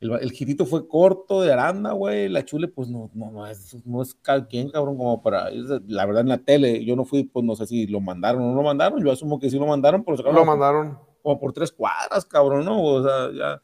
el, 0.02 0.12
el 0.22 0.66
fue 0.66 0.88
corto 0.88 1.42
de 1.42 1.52
Aranda, 1.52 1.92
güey, 1.92 2.30
la 2.30 2.46
chule, 2.46 2.68
pues 2.68 2.88
no, 2.90 3.10
no, 3.14 3.32
no 3.32 3.46
es, 3.48 3.76
no 3.86 4.02
es 4.02 4.16
quien, 4.50 4.70
cabrón, 4.70 4.98
como 4.98 5.22
para, 5.22 5.50
la 5.52 6.06
verdad 6.06 6.22
en 6.22 6.30
la 6.30 6.38
tele, 6.38 6.86
yo 6.86 6.96
no 6.96 7.04
fui, 7.04 7.24
pues 7.26 7.46
no 7.46 7.56
sé 7.56 7.68
si 7.68 7.86
lo 7.88 8.00
mandaron 8.00 8.42
o 8.42 8.46
no 8.48 8.56
lo 8.56 8.64
mandaron, 8.64 9.04
yo 9.04 9.12
asumo 9.12 9.40
que 9.40 9.50
sí 9.50 9.60
lo 9.60 9.66
mandaron, 9.68 10.04
pero 10.04 10.16
sacaron 10.18 10.38
Lo 10.38 10.46
mandaron. 10.46 10.98
como 11.22 11.40
por 11.40 11.52
tres 11.52 11.72
cuadras, 11.72 12.24
cabrón, 12.26 12.64
¿no? 12.64 12.82
O 12.82 13.04
sea, 13.04 13.32
ya, 13.34 13.62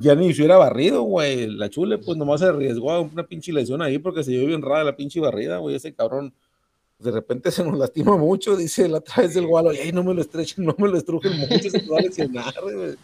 ya 0.00 0.14
ni 0.14 0.32
si 0.32 0.40
hubiera 0.40 0.56
barrido, 0.56 1.02
güey. 1.02 1.48
La 1.48 1.68
chule, 1.68 1.98
pues 1.98 2.16
nomás 2.16 2.40
se 2.40 2.46
arriesgó 2.46 2.92
a 2.92 3.00
una 3.00 3.26
pinche 3.26 3.52
lesión 3.52 3.82
ahí 3.82 3.98
porque 3.98 4.22
se 4.22 4.30
vio 4.30 4.46
bien 4.46 4.62
rara 4.62 4.84
la 4.84 4.96
pinche 4.96 5.20
barrida, 5.20 5.58
güey. 5.58 5.74
Ese 5.76 5.92
cabrón 5.94 6.32
de 6.98 7.10
repente 7.10 7.50
se 7.50 7.64
nos 7.64 7.78
lastima 7.78 8.16
mucho, 8.16 8.56
dice 8.56 8.88
la 8.88 8.98
otra 8.98 9.22
vez 9.22 9.34
del 9.34 9.46
gualo, 9.46 9.70
ay, 9.70 9.90
no 9.90 10.04
me 10.04 10.12
lo 10.14 10.20
estrechen, 10.20 10.64
no 10.64 10.74
me 10.78 10.86
lo 10.88 10.96
estrujen 10.98 11.38
mucho, 11.38 11.70
se 11.70 11.86
va 11.88 11.98
a 11.98 12.02
lesionar, 12.02 12.54
güey. 12.62 12.94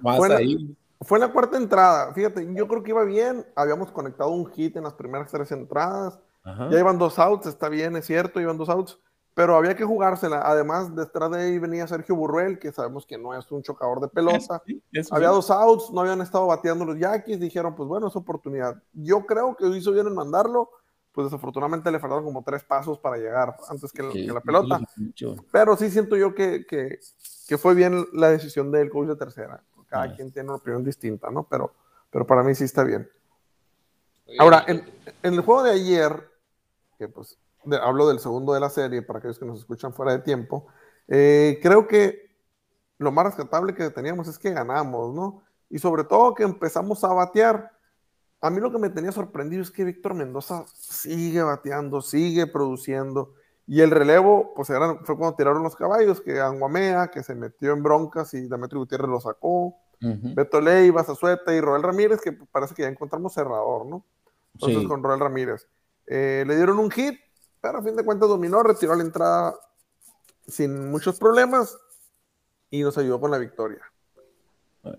Más 0.00 0.28
la- 0.28 0.36
ahí. 0.36 0.76
Fue 1.02 1.18
la 1.18 1.28
cuarta 1.32 1.56
entrada. 1.56 2.12
Fíjate, 2.14 2.46
yo 2.54 2.66
creo 2.68 2.82
que 2.82 2.90
iba 2.90 3.04
bien. 3.04 3.46
Habíamos 3.54 3.92
conectado 3.92 4.30
un 4.30 4.46
hit 4.52 4.76
en 4.76 4.84
las 4.84 4.94
primeras 4.94 5.30
tres 5.30 5.52
entradas. 5.52 6.18
Ajá. 6.42 6.68
Ya 6.70 6.78
iban 6.78 6.98
dos 6.98 7.18
outs, 7.18 7.46
está 7.46 7.68
bien, 7.68 7.96
es 7.96 8.06
cierto, 8.06 8.40
iban 8.40 8.56
dos 8.56 8.68
outs. 8.68 8.98
Pero 9.34 9.54
había 9.54 9.76
que 9.76 9.84
jugársela. 9.84 10.40
Además, 10.42 10.96
detrás 10.96 11.30
de 11.30 11.42
ahí 11.42 11.58
venía 11.58 11.86
Sergio 11.86 12.16
Burruel, 12.16 12.58
que 12.58 12.72
sabemos 12.72 13.04
que 13.04 13.18
no 13.18 13.34
es 13.34 13.50
un 13.52 13.62
chocador 13.62 14.00
de 14.00 14.08
pelota. 14.08 14.62
Sí, 14.64 14.82
Había 15.10 15.28
dos 15.28 15.50
outs, 15.50 15.90
no 15.90 16.00
habían 16.00 16.22
estado 16.22 16.46
bateando 16.46 16.86
los 16.86 16.98
Yankees, 16.98 17.38
dijeron, 17.38 17.74
pues 17.74 17.86
bueno, 17.86 18.08
es 18.08 18.16
oportunidad. 18.16 18.82
Yo 18.94 19.26
creo 19.26 19.54
que 19.54 19.66
hizo 19.66 19.92
bien 19.92 20.06
en 20.06 20.14
mandarlo, 20.14 20.70
pues 21.12 21.26
desafortunadamente 21.26 21.90
le 21.90 22.00
faltaron 22.00 22.24
como 22.24 22.42
tres 22.42 22.64
pasos 22.64 22.98
para 22.98 23.18
llegar 23.18 23.54
antes 23.68 23.92
que, 23.92 24.10
Sí, 24.10 24.26
que 24.26 24.32
la 24.32 24.40
pelota. 24.40 24.80
Pero 25.52 25.76
sí 25.76 25.90
siento 25.90 26.16
yo 26.16 26.34
que, 26.34 26.64
que, 26.64 26.98
que 27.46 27.58
fue 27.58 27.74
bien 27.74 28.06
la 28.14 28.30
decisión 28.30 28.72
del 28.72 28.88
coach 28.88 29.08
de 29.08 29.16
tercera. 29.16 29.62
Cada 29.88 30.14
quien 30.14 30.32
tiene 30.32 30.48
una 30.48 30.56
opinión 30.56 30.84
distinta, 30.84 31.30
¿no? 31.30 31.44
Pero, 31.44 31.72
pero 32.10 32.26
para 32.26 32.42
mí 32.42 32.54
sí 32.54 32.64
está 32.64 32.82
bien. 32.84 33.08
Oye, 34.26 34.36
Ahora, 34.40 34.64
en, 34.66 34.84
en 35.22 35.34
el 35.34 35.40
juego 35.40 35.62
de 35.62 35.70
ayer, 35.72 36.28
que 36.98 37.08
pues 37.08 37.38
de- 37.64 37.76
hablo 37.76 38.08
del 38.08 38.18
segundo 38.18 38.52
de 38.52 38.60
la 38.60 38.70
serie 38.70 39.02
para 39.02 39.20
aquellos 39.20 39.38
que 39.38 39.44
nos 39.46 39.60
escuchan 39.60 39.92
fuera 39.92 40.12
de 40.12 40.18
tiempo, 40.18 40.66
eh, 41.08 41.60
creo 41.62 41.86
que 41.86 42.34
lo 42.98 43.12
más 43.12 43.26
rescatable 43.26 43.74
que 43.74 43.90
teníamos 43.90 44.26
es 44.26 44.38
que 44.38 44.50
ganamos, 44.52 45.14
¿no? 45.14 45.42
Y 45.70 45.78
sobre 45.78 46.04
todo 46.04 46.34
que 46.34 46.42
empezamos 46.42 47.04
a 47.04 47.12
batear. 47.12 47.70
A 48.40 48.50
mí 48.50 48.60
lo 48.60 48.72
que 48.72 48.78
me 48.78 48.90
tenía 48.90 49.12
sorprendido 49.12 49.62
es 49.62 49.70
que 49.70 49.84
Víctor 49.84 50.14
Mendoza 50.14 50.64
sigue 50.74 51.42
bateando, 51.42 52.00
sigue 52.02 52.46
produciendo. 52.46 53.34
Y 53.66 53.80
el 53.80 53.90
relevo, 53.90 54.52
pues 54.54 54.70
era, 54.70 54.96
fue 55.02 55.16
cuando 55.16 55.36
tiraron 55.36 55.62
los 55.62 55.74
caballos, 55.74 56.20
que 56.20 56.40
Anguamea, 56.40 57.08
que 57.08 57.22
se 57.22 57.34
metió 57.34 57.72
en 57.72 57.82
broncas 57.82 58.32
y 58.34 58.46
Demetrio 58.48 58.80
Gutiérrez 58.80 59.08
lo 59.08 59.20
sacó. 59.20 59.76
Beto 59.98 60.60
Leiva, 60.60 61.02
Zazueta 61.02 61.54
y 61.54 61.60
Roel 61.60 61.82
Ramírez, 61.82 62.20
que 62.20 62.32
parece 62.32 62.74
que 62.74 62.82
ya 62.82 62.88
encontramos 62.88 63.32
cerrador, 63.32 63.86
¿no? 63.86 64.04
Entonces 64.54 64.82
Sí. 64.82 64.86
con 64.86 65.02
Roel 65.02 65.20
Ramírez. 65.20 65.66
Eh, 66.06 66.44
le 66.46 66.54
dieron 66.54 66.78
un 66.78 66.90
hit, 66.90 67.18
pero 67.60 67.78
a 67.78 67.82
fin 67.82 67.96
de 67.96 68.04
cuentas 68.04 68.28
dominó, 68.28 68.62
retiró 68.62 68.94
la 68.94 69.02
entrada 69.02 69.54
sin 70.46 70.90
muchos 70.90 71.18
problemas 71.18 71.76
y 72.70 72.82
nos 72.82 72.96
ayudó 72.98 73.20
con 73.20 73.30
la 73.30 73.38
victoria. 73.38 73.80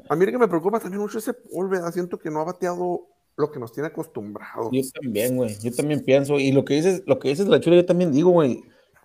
A 0.10 0.16
mí 0.16 0.26
lo 0.26 0.32
que 0.34 0.38
me 0.38 0.48
preocupa 0.50 0.80
también 0.80 1.02
mucho 1.02 1.20
ese 1.20 1.34
¿verdad? 1.70 1.92
Siento 1.94 2.18
que 2.20 2.30
no 2.30 2.42
ha 2.42 2.46
bateado 2.46 3.08
lo 3.38 3.52
que 3.52 3.60
nos 3.60 3.72
tiene 3.72 3.88
acostumbrados. 3.88 4.70
Yo 4.72 4.82
también, 5.00 5.38
güey. 5.38 5.56
Yo 5.60 5.72
también 5.72 6.04
pienso. 6.04 6.40
Y 6.40 6.52
lo 6.52 6.66
que 6.66 6.74
dices, 6.74 7.04
lo 7.06 7.20
que 7.20 7.30
dices 7.30 7.48
la 7.48 7.60
chula, 7.60 7.78
yo 7.78 7.86
también 7.86 8.12
digo, 8.12 8.32
güey. 8.32 8.64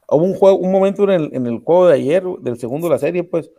Hubo 0.09 0.25
un 0.25 0.35
juego, 0.35 0.59
un 0.59 0.73
momento 0.73 1.05
en 1.05 1.11
el, 1.11 1.31
en 1.35 1.47
el 1.47 1.61
juego 1.61 1.87
de 1.87 1.95
ayer, 1.95 2.25
del 2.41 2.59
segundo 2.59 2.89
de 2.89 2.93
la 2.93 2.99
serie, 2.99 3.25
pues, 3.25 3.51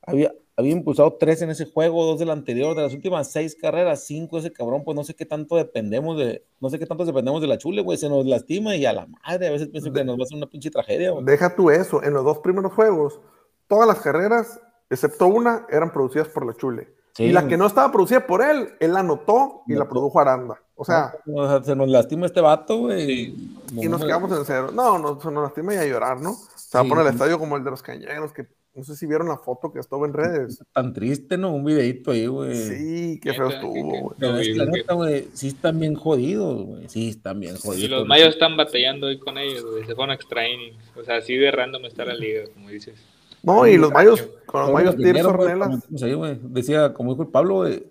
había, 0.00 0.32
había 0.56 0.72
impulsado 0.72 1.14
tres 1.18 1.42
en 1.42 1.50
ese 1.50 1.66
juego, 1.66 2.06
dos 2.06 2.18
del 2.18 2.30
anterior, 2.30 2.74
de 2.74 2.82
las 2.82 2.94
últimas 2.94 3.30
seis 3.30 3.54
carreras, 3.54 4.04
cinco 4.04 4.38
ese 4.38 4.52
cabrón, 4.52 4.84
pues 4.84 4.94
no 4.94 5.04
sé 5.04 5.14
qué 5.14 5.26
tanto 5.26 5.56
dependemos 5.56 6.16
de, 6.18 6.46
no 6.60 6.70
sé 6.70 6.78
qué 6.78 6.86
tanto 6.86 7.04
dependemos 7.04 7.42
de 7.42 7.48
la 7.48 7.58
chule, 7.58 7.82
güey. 7.82 7.98
Se 7.98 8.08
nos 8.08 8.24
lastima 8.24 8.74
y 8.76 8.86
a 8.86 8.92
la 8.94 9.06
madre, 9.06 9.48
a 9.48 9.50
veces 9.50 9.68
pienso 9.68 9.92
que 9.92 10.04
nos 10.04 10.16
va 10.16 10.22
a 10.22 10.24
hacer 10.24 10.36
una 10.36 10.48
pinche 10.48 10.70
tragedia, 10.70 11.10
güey. 11.10 11.24
Deja 11.24 11.54
tú 11.54 11.70
eso, 11.70 12.02
en 12.02 12.14
los 12.14 12.24
dos 12.24 12.38
primeros 12.38 12.72
juegos, 12.72 13.20
todas 13.66 13.86
las 13.86 14.00
carreras, 14.00 14.60
excepto 14.88 15.26
una, 15.26 15.66
eran 15.70 15.92
producidas 15.92 16.28
por 16.28 16.46
la 16.46 16.54
Chule. 16.54 16.88
Sí, 17.14 17.24
y 17.24 17.32
la 17.32 17.46
que 17.46 17.56
no 17.56 17.66
estaba 17.66 17.92
producida 17.92 18.26
por 18.26 18.42
él, 18.42 18.70
él 18.80 18.92
la 18.92 19.00
anotó 19.00 19.62
y 19.66 19.74
la 19.74 19.88
produjo 19.88 20.18
Aranda. 20.18 20.60
O 20.74 20.84
sea, 20.84 21.12
O 21.26 21.46
sea, 21.46 21.62
se 21.62 21.76
nos 21.76 21.88
lastima 21.88 22.26
este 22.26 22.40
vato, 22.40 22.78
güey. 22.78 23.34
y 23.72 23.88
nos 23.88 24.00
No, 24.00 24.06
quedamos 24.06 24.32
en 24.36 24.44
cero. 24.44 24.70
No, 24.72 24.98
no, 24.98 25.20
se 25.20 25.30
nos 25.30 25.44
lastima 25.44 25.74
y 25.74 25.76
a 25.78 25.86
llorar, 25.86 26.20
¿no? 26.20 26.34
Se 26.56 26.78
va 26.78 26.84
a 26.84 26.88
poner 26.88 27.06
el 27.06 27.12
estadio 27.12 27.38
como 27.38 27.56
el 27.56 27.64
de 27.64 27.70
los 27.70 27.82
cañeros, 27.82 28.32
que 28.32 28.46
no 28.74 28.82
sé 28.82 28.96
si 28.96 29.06
vieron 29.06 29.28
la 29.28 29.36
foto 29.36 29.70
que 29.70 29.80
estuvo 29.80 30.06
en 30.06 30.14
redes. 30.14 30.64
Tan 30.72 30.94
triste, 30.94 31.36
¿no? 31.36 31.52
Un 31.52 31.64
videito 31.66 32.12
ahí, 32.12 32.26
güey. 32.26 32.56
Sí, 32.56 33.20
qué 33.22 33.34
feo 33.34 33.50
estuvo, 33.50 34.14
güey. 34.14 34.54
La 34.54 34.64
neta, 34.64 34.94
güey, 34.94 35.28
sí 35.34 35.48
están 35.48 35.78
bien 35.78 35.94
jodidos, 35.94 36.64
güey. 36.64 36.88
Sí 36.88 37.10
están 37.10 37.38
bien 37.40 37.56
jodidos. 37.56 37.78
Y 37.84 37.88
los 37.88 38.06
mayos 38.06 38.30
están 38.30 38.56
batallando 38.56 39.08
hoy 39.08 39.18
con 39.18 39.36
ellos, 39.36 39.64
güey. 39.66 39.84
Se 39.84 39.94
fueron 39.94 40.10
a 40.10 40.14
extra 40.14 40.48
innings. 40.48 40.82
O 40.96 41.04
sea, 41.04 41.16
así 41.16 41.36
de 41.36 41.50
random 41.50 41.84
está 41.84 42.06
la 42.06 42.14
liga, 42.14 42.44
como 42.54 42.70
dices. 42.70 42.98
No, 43.42 43.66
y 43.66 43.76
los 43.76 43.90
mayos, 43.92 44.28
con 44.46 44.62
los 44.62 44.72
mayos 44.72 44.96
Tirso 44.96 45.28
Ornelas. 45.30 45.86
güey. 45.90 46.38
Decía, 46.44 46.92
como 46.94 47.12
dijo 47.12 47.22
el 47.24 47.28
Pablo, 47.30 47.56
güey, 47.56 47.84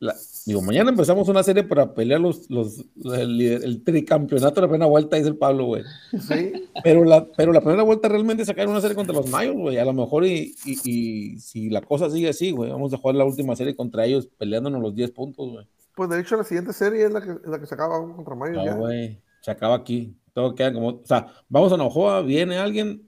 la- 0.00 0.14
digo, 0.46 0.62
mañana 0.62 0.90
empezamos 0.90 1.28
una 1.28 1.42
serie 1.42 1.64
para 1.64 1.92
pelear 1.92 2.20
los, 2.20 2.48
los, 2.50 2.84
el, 3.04 3.40
el 3.40 3.82
tricampeonato 3.82 4.54
de 4.56 4.60
la 4.62 4.68
primera 4.68 4.86
vuelta, 4.88 5.16
dice 5.16 5.28
el 5.28 5.36
Pablo, 5.36 5.64
güey. 5.64 5.82
Sí, 6.20 6.52
Pero 6.84 7.04
la, 7.04 7.26
pero 7.36 7.52
la 7.52 7.60
primera 7.60 7.82
vuelta 7.82 8.08
realmente 8.08 8.42
es 8.42 8.48
sacar 8.48 8.68
una 8.68 8.80
serie 8.80 8.94
contra 8.96 9.14
los 9.16 9.28
Mayos, 9.28 9.56
güey. 9.56 9.78
A 9.78 9.84
lo 9.84 9.92
mejor 9.92 10.24
y, 10.24 10.54
y, 10.64 10.78
y 10.84 11.38
si 11.40 11.68
la 11.70 11.80
cosa 11.80 12.08
sigue 12.10 12.28
así, 12.28 12.52
güey, 12.52 12.70
vamos 12.70 12.92
a 12.94 12.98
jugar 12.98 13.16
la 13.16 13.24
última 13.24 13.56
serie 13.56 13.74
contra 13.74 14.04
ellos 14.06 14.28
peleándonos 14.38 14.80
los 14.80 14.94
10 14.94 15.10
puntos, 15.10 15.50
güey. 15.50 15.66
pues 15.96 16.08
de 16.10 16.20
hecho 16.20 16.36
la 16.36 16.44
siguiente 16.44 16.72
serie 16.72 17.04
es 17.06 17.12
la 17.12 17.20
que, 17.20 17.34
la 17.48 17.58
que 17.58 17.66
se 17.66 17.74
acaba 17.74 17.98
contra 18.14 18.34
mayos 18.36 18.56
No, 18.58 18.64
ya. 18.64 18.74
güey, 18.74 19.20
se 19.40 19.50
acaba 19.50 19.74
aquí. 19.74 20.14
Todo 20.32 20.54
queda 20.54 20.72
como, 20.72 20.88
o 20.90 21.00
sea, 21.04 21.26
vamos 21.48 21.72
a 21.72 21.76
Navajoa, 21.76 22.22
viene 22.22 22.56
alguien. 22.58 23.07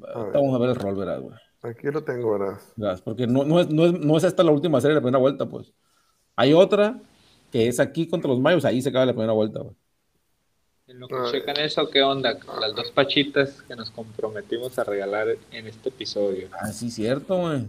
Ver. 0.00 0.32
Vamos 0.32 0.54
a 0.54 0.58
ver 0.58 0.70
el 0.70 0.76
rol, 0.76 0.96
verás, 0.96 1.20
güey. 1.20 1.34
Aquí 1.62 1.88
lo 1.88 2.02
tengo, 2.04 2.32
verás. 2.32 2.72
Verás, 2.76 3.02
Porque 3.02 3.26
no, 3.26 3.44
no, 3.44 3.60
es, 3.60 3.70
no, 3.70 3.86
es, 3.86 3.92
no 3.92 4.16
es 4.16 4.24
esta 4.24 4.42
la 4.42 4.50
última 4.50 4.80
serie 4.80 4.94
de 4.94 5.00
la 5.00 5.02
primera 5.02 5.18
vuelta, 5.18 5.48
pues. 5.48 5.72
Hay 6.36 6.52
otra 6.52 7.00
que 7.50 7.68
es 7.68 7.80
aquí 7.80 8.08
contra 8.08 8.30
los 8.30 8.40
Mayos, 8.40 8.64
ahí 8.64 8.80
se 8.80 8.88
acaba 8.88 9.06
la 9.06 9.12
primera 9.12 9.32
vuelta, 9.32 9.60
güey. 9.60 9.76
En 10.90 10.98
lo 10.98 11.06
que 11.06 11.14
Ay. 11.14 11.30
checan 11.30 11.56
eso, 11.58 11.88
¿qué 11.88 12.02
onda? 12.02 12.36
Con 12.40 12.60
las 12.60 12.74
dos 12.74 12.90
pachitas 12.90 13.62
que 13.62 13.76
nos 13.76 13.92
comprometimos 13.92 14.76
a 14.76 14.82
regalar 14.82 15.28
en 15.52 15.68
este 15.68 15.90
episodio. 15.90 16.48
Ah, 16.60 16.72
sí, 16.72 16.90
cierto, 16.90 17.36
güey. 17.36 17.64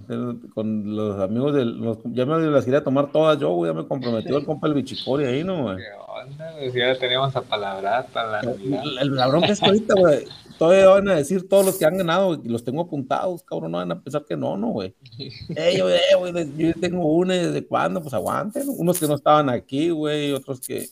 Con 0.55 0.95
los 0.95 1.19
amigos 1.19 1.53
del. 1.53 1.77
Los, 1.77 1.99
ya 2.05 2.25
me 2.25 2.39
las 2.39 2.65
quería 2.65 2.83
tomar 2.83 3.11
todas 3.11 3.37
yo, 3.37 3.53
güey. 3.53 3.71
Ya 3.71 3.79
me 3.79 3.87
comprometió 3.87 4.37
el 4.37 4.45
compa 4.45 4.67
el 4.67 4.73
bichicori 4.73 5.25
ahí, 5.25 5.43
¿no, 5.43 5.61
güey? 5.61 5.77
¿Qué 5.77 5.83
onda? 5.99 6.51
Pues 6.57 6.73
ya 6.73 6.97
teníamos 6.97 7.35
a 7.35 7.41
palabrar 7.43 8.07
para 8.07 8.31
la 8.31 8.41
Navidad. 8.41 8.83
El, 8.99 9.15
la 9.15 9.27
bronca 9.27 9.49
es 9.49 9.59
que 9.59 9.65
ahorita, 9.67 9.93
güey, 9.99 10.25
todavía 10.57 10.87
van 10.87 11.09
a 11.09 11.15
decir 11.15 11.47
todos 11.47 11.63
los 11.63 11.77
que 11.77 11.85
han 11.85 11.97
ganado, 11.97 12.29
güey, 12.29 12.39
y 12.43 12.49
los 12.49 12.63
tengo 12.63 12.81
apuntados, 12.81 13.43
cabrón, 13.43 13.71
no 13.73 13.77
van 13.77 13.91
a 13.91 14.01
pensar 14.01 14.25
que 14.25 14.35
no, 14.35 14.57
no, 14.57 14.69
güey. 14.69 14.95
Eh, 15.55 15.75
yo, 15.77 15.87
eh, 15.87 15.99
güey, 16.17 16.57
yo 16.57 16.73
tengo 16.79 17.05
una, 17.05 17.35
y 17.35 17.45
¿desde 17.45 17.67
cuándo? 17.67 18.01
Pues 18.01 18.15
aguanten. 18.15 18.63
Unos 18.67 18.99
que 18.99 19.05
no 19.05 19.13
estaban 19.13 19.47
aquí, 19.47 19.91
güey, 19.91 20.31
otros 20.31 20.59
que, 20.59 20.89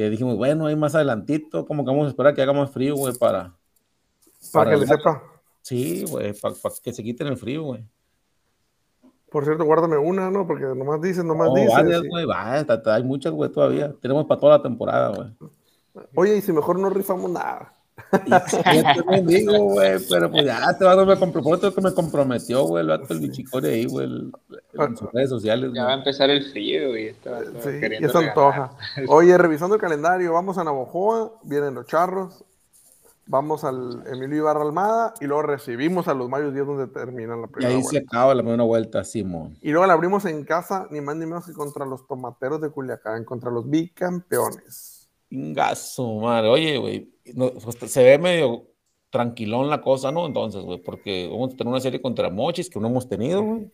que 0.00 0.08
dijimos, 0.08 0.36
bueno, 0.38 0.64
ahí 0.66 0.76
más 0.76 0.94
adelantito, 0.94 1.66
como 1.66 1.84
que 1.84 1.90
vamos 1.90 2.06
a 2.06 2.08
esperar 2.08 2.34
que 2.34 2.40
haga 2.40 2.54
más 2.54 2.70
frío, 2.70 2.94
güey, 2.96 3.12
para... 3.18 3.54
Para 4.50 4.70
que 4.70 4.76
le 4.78 4.86
sepa. 4.86 5.22
Sí, 5.60 6.06
güey, 6.08 6.32
para 6.32 6.54
que 6.82 6.92
se 6.94 7.02
quiten 7.02 7.26
el 7.26 7.36
frío, 7.36 7.64
güey. 7.64 7.84
Por 9.30 9.44
cierto, 9.44 9.64
guárdame 9.64 9.98
una, 9.98 10.30
¿no? 10.30 10.46
Porque 10.46 10.64
nomás 10.64 11.02
dices, 11.02 11.22
nomás 11.22 11.48
No, 11.48 11.54
dices. 11.54 11.72
varias, 11.74 12.00
sí. 12.00 12.08
güey, 12.08 12.26
ta- 12.66 12.94
hay 12.94 13.04
muchas, 13.04 13.32
güey, 13.32 13.50
todavía. 13.52 13.94
Tenemos 14.00 14.24
para 14.24 14.40
toda 14.40 14.56
la 14.56 14.62
temporada, 14.62 15.14
güey. 15.14 15.28
Oye, 16.16 16.38
y 16.38 16.40
si 16.40 16.52
mejor 16.52 16.78
no 16.78 16.88
rifamos 16.88 17.30
nada. 17.30 17.74
Y 18.26 18.30
Yo 18.94 19.04
también 19.04 19.26
digo, 19.26 19.58
güey, 19.64 19.98
pero 20.08 20.30
pues 20.30 20.44
ya 20.44 20.76
te 20.78 20.84
vas 20.84 20.98
a 20.98 21.04
me 21.04 21.18
comprometió 21.18 21.74
que 21.74 21.80
me 21.80 21.92
comprometió, 21.94 22.64
güey, 22.64 22.82
el 22.82 22.88
vato 22.88 23.12
el 23.14 23.20
bichicore 23.20 23.68
ahí, 23.70 23.84
güey, 23.86 24.06
el- 24.06 24.32
en 24.74 24.96
sus 24.96 25.12
redes 25.12 25.30
sociales, 25.30 25.70
Ya 25.74 25.82
va 25.84 25.88
a 25.90 25.94
güey. 25.94 25.98
empezar 26.00 26.30
el 26.30 26.44
frío 26.50 26.96
y 26.96 27.06
está 27.08 27.40
Sí, 27.60 27.80
queriendo 27.80 28.08
ya 28.12 28.20
se 28.20 28.28
antoja. 28.28 28.72
Oye, 29.08 29.36
revisando 29.36 29.74
el 29.74 29.80
calendario, 29.80 30.32
vamos 30.32 30.58
a 30.58 30.64
Navojoa, 30.64 31.32
vienen 31.42 31.74
los 31.74 31.86
charros, 31.86 32.44
vamos 33.26 33.62
al 33.64 34.02
Emilio 34.06 34.38
Ibarra 34.38 34.62
Almada 34.62 35.14
y 35.20 35.26
luego 35.26 35.42
recibimos 35.42 36.08
a 36.08 36.14
los 36.14 36.28
Mayos 36.28 36.52
10 36.52 36.66
donde 36.66 36.86
terminan 36.88 37.40
la 37.42 37.46
Y 37.46 37.50
primera 37.50 37.74
ahí 37.76 37.82
se 37.84 37.98
acaba 37.98 38.34
la 38.34 38.42
primera 38.42 38.64
vuelta, 38.64 39.04
Simón. 39.04 39.56
Y 39.60 39.70
luego 39.70 39.86
la 39.86 39.92
abrimos 39.92 40.24
en 40.24 40.44
casa, 40.44 40.86
ni 40.90 41.00
más 41.00 41.14
ni 41.16 41.26
menos 41.26 41.46
que 41.46 41.52
contra 41.52 41.84
los 41.86 42.06
tomateros 42.08 42.60
de 42.60 42.70
Culiacán, 42.70 43.24
contra 43.24 43.50
los 43.50 43.68
bicampeones. 43.70 44.99
Ingazo, 45.30 46.16
madre. 46.16 46.48
Oye, 46.48 46.78
güey, 46.78 47.12
no, 47.34 47.50
pues, 47.52 47.76
se 47.90 48.02
ve 48.02 48.18
medio 48.18 48.66
tranquilón 49.10 49.70
la 49.70 49.80
cosa, 49.80 50.12
¿no? 50.12 50.26
Entonces, 50.26 50.62
güey, 50.62 50.78
porque 50.82 51.28
vamos 51.30 51.54
a 51.54 51.56
tener 51.56 51.70
una 51.70 51.80
serie 51.80 52.02
contra 52.02 52.30
Mochis 52.30 52.68
que 52.70 52.80
no 52.80 52.88
hemos 52.88 53.08
tenido, 53.08 53.42
güey. 53.42 53.70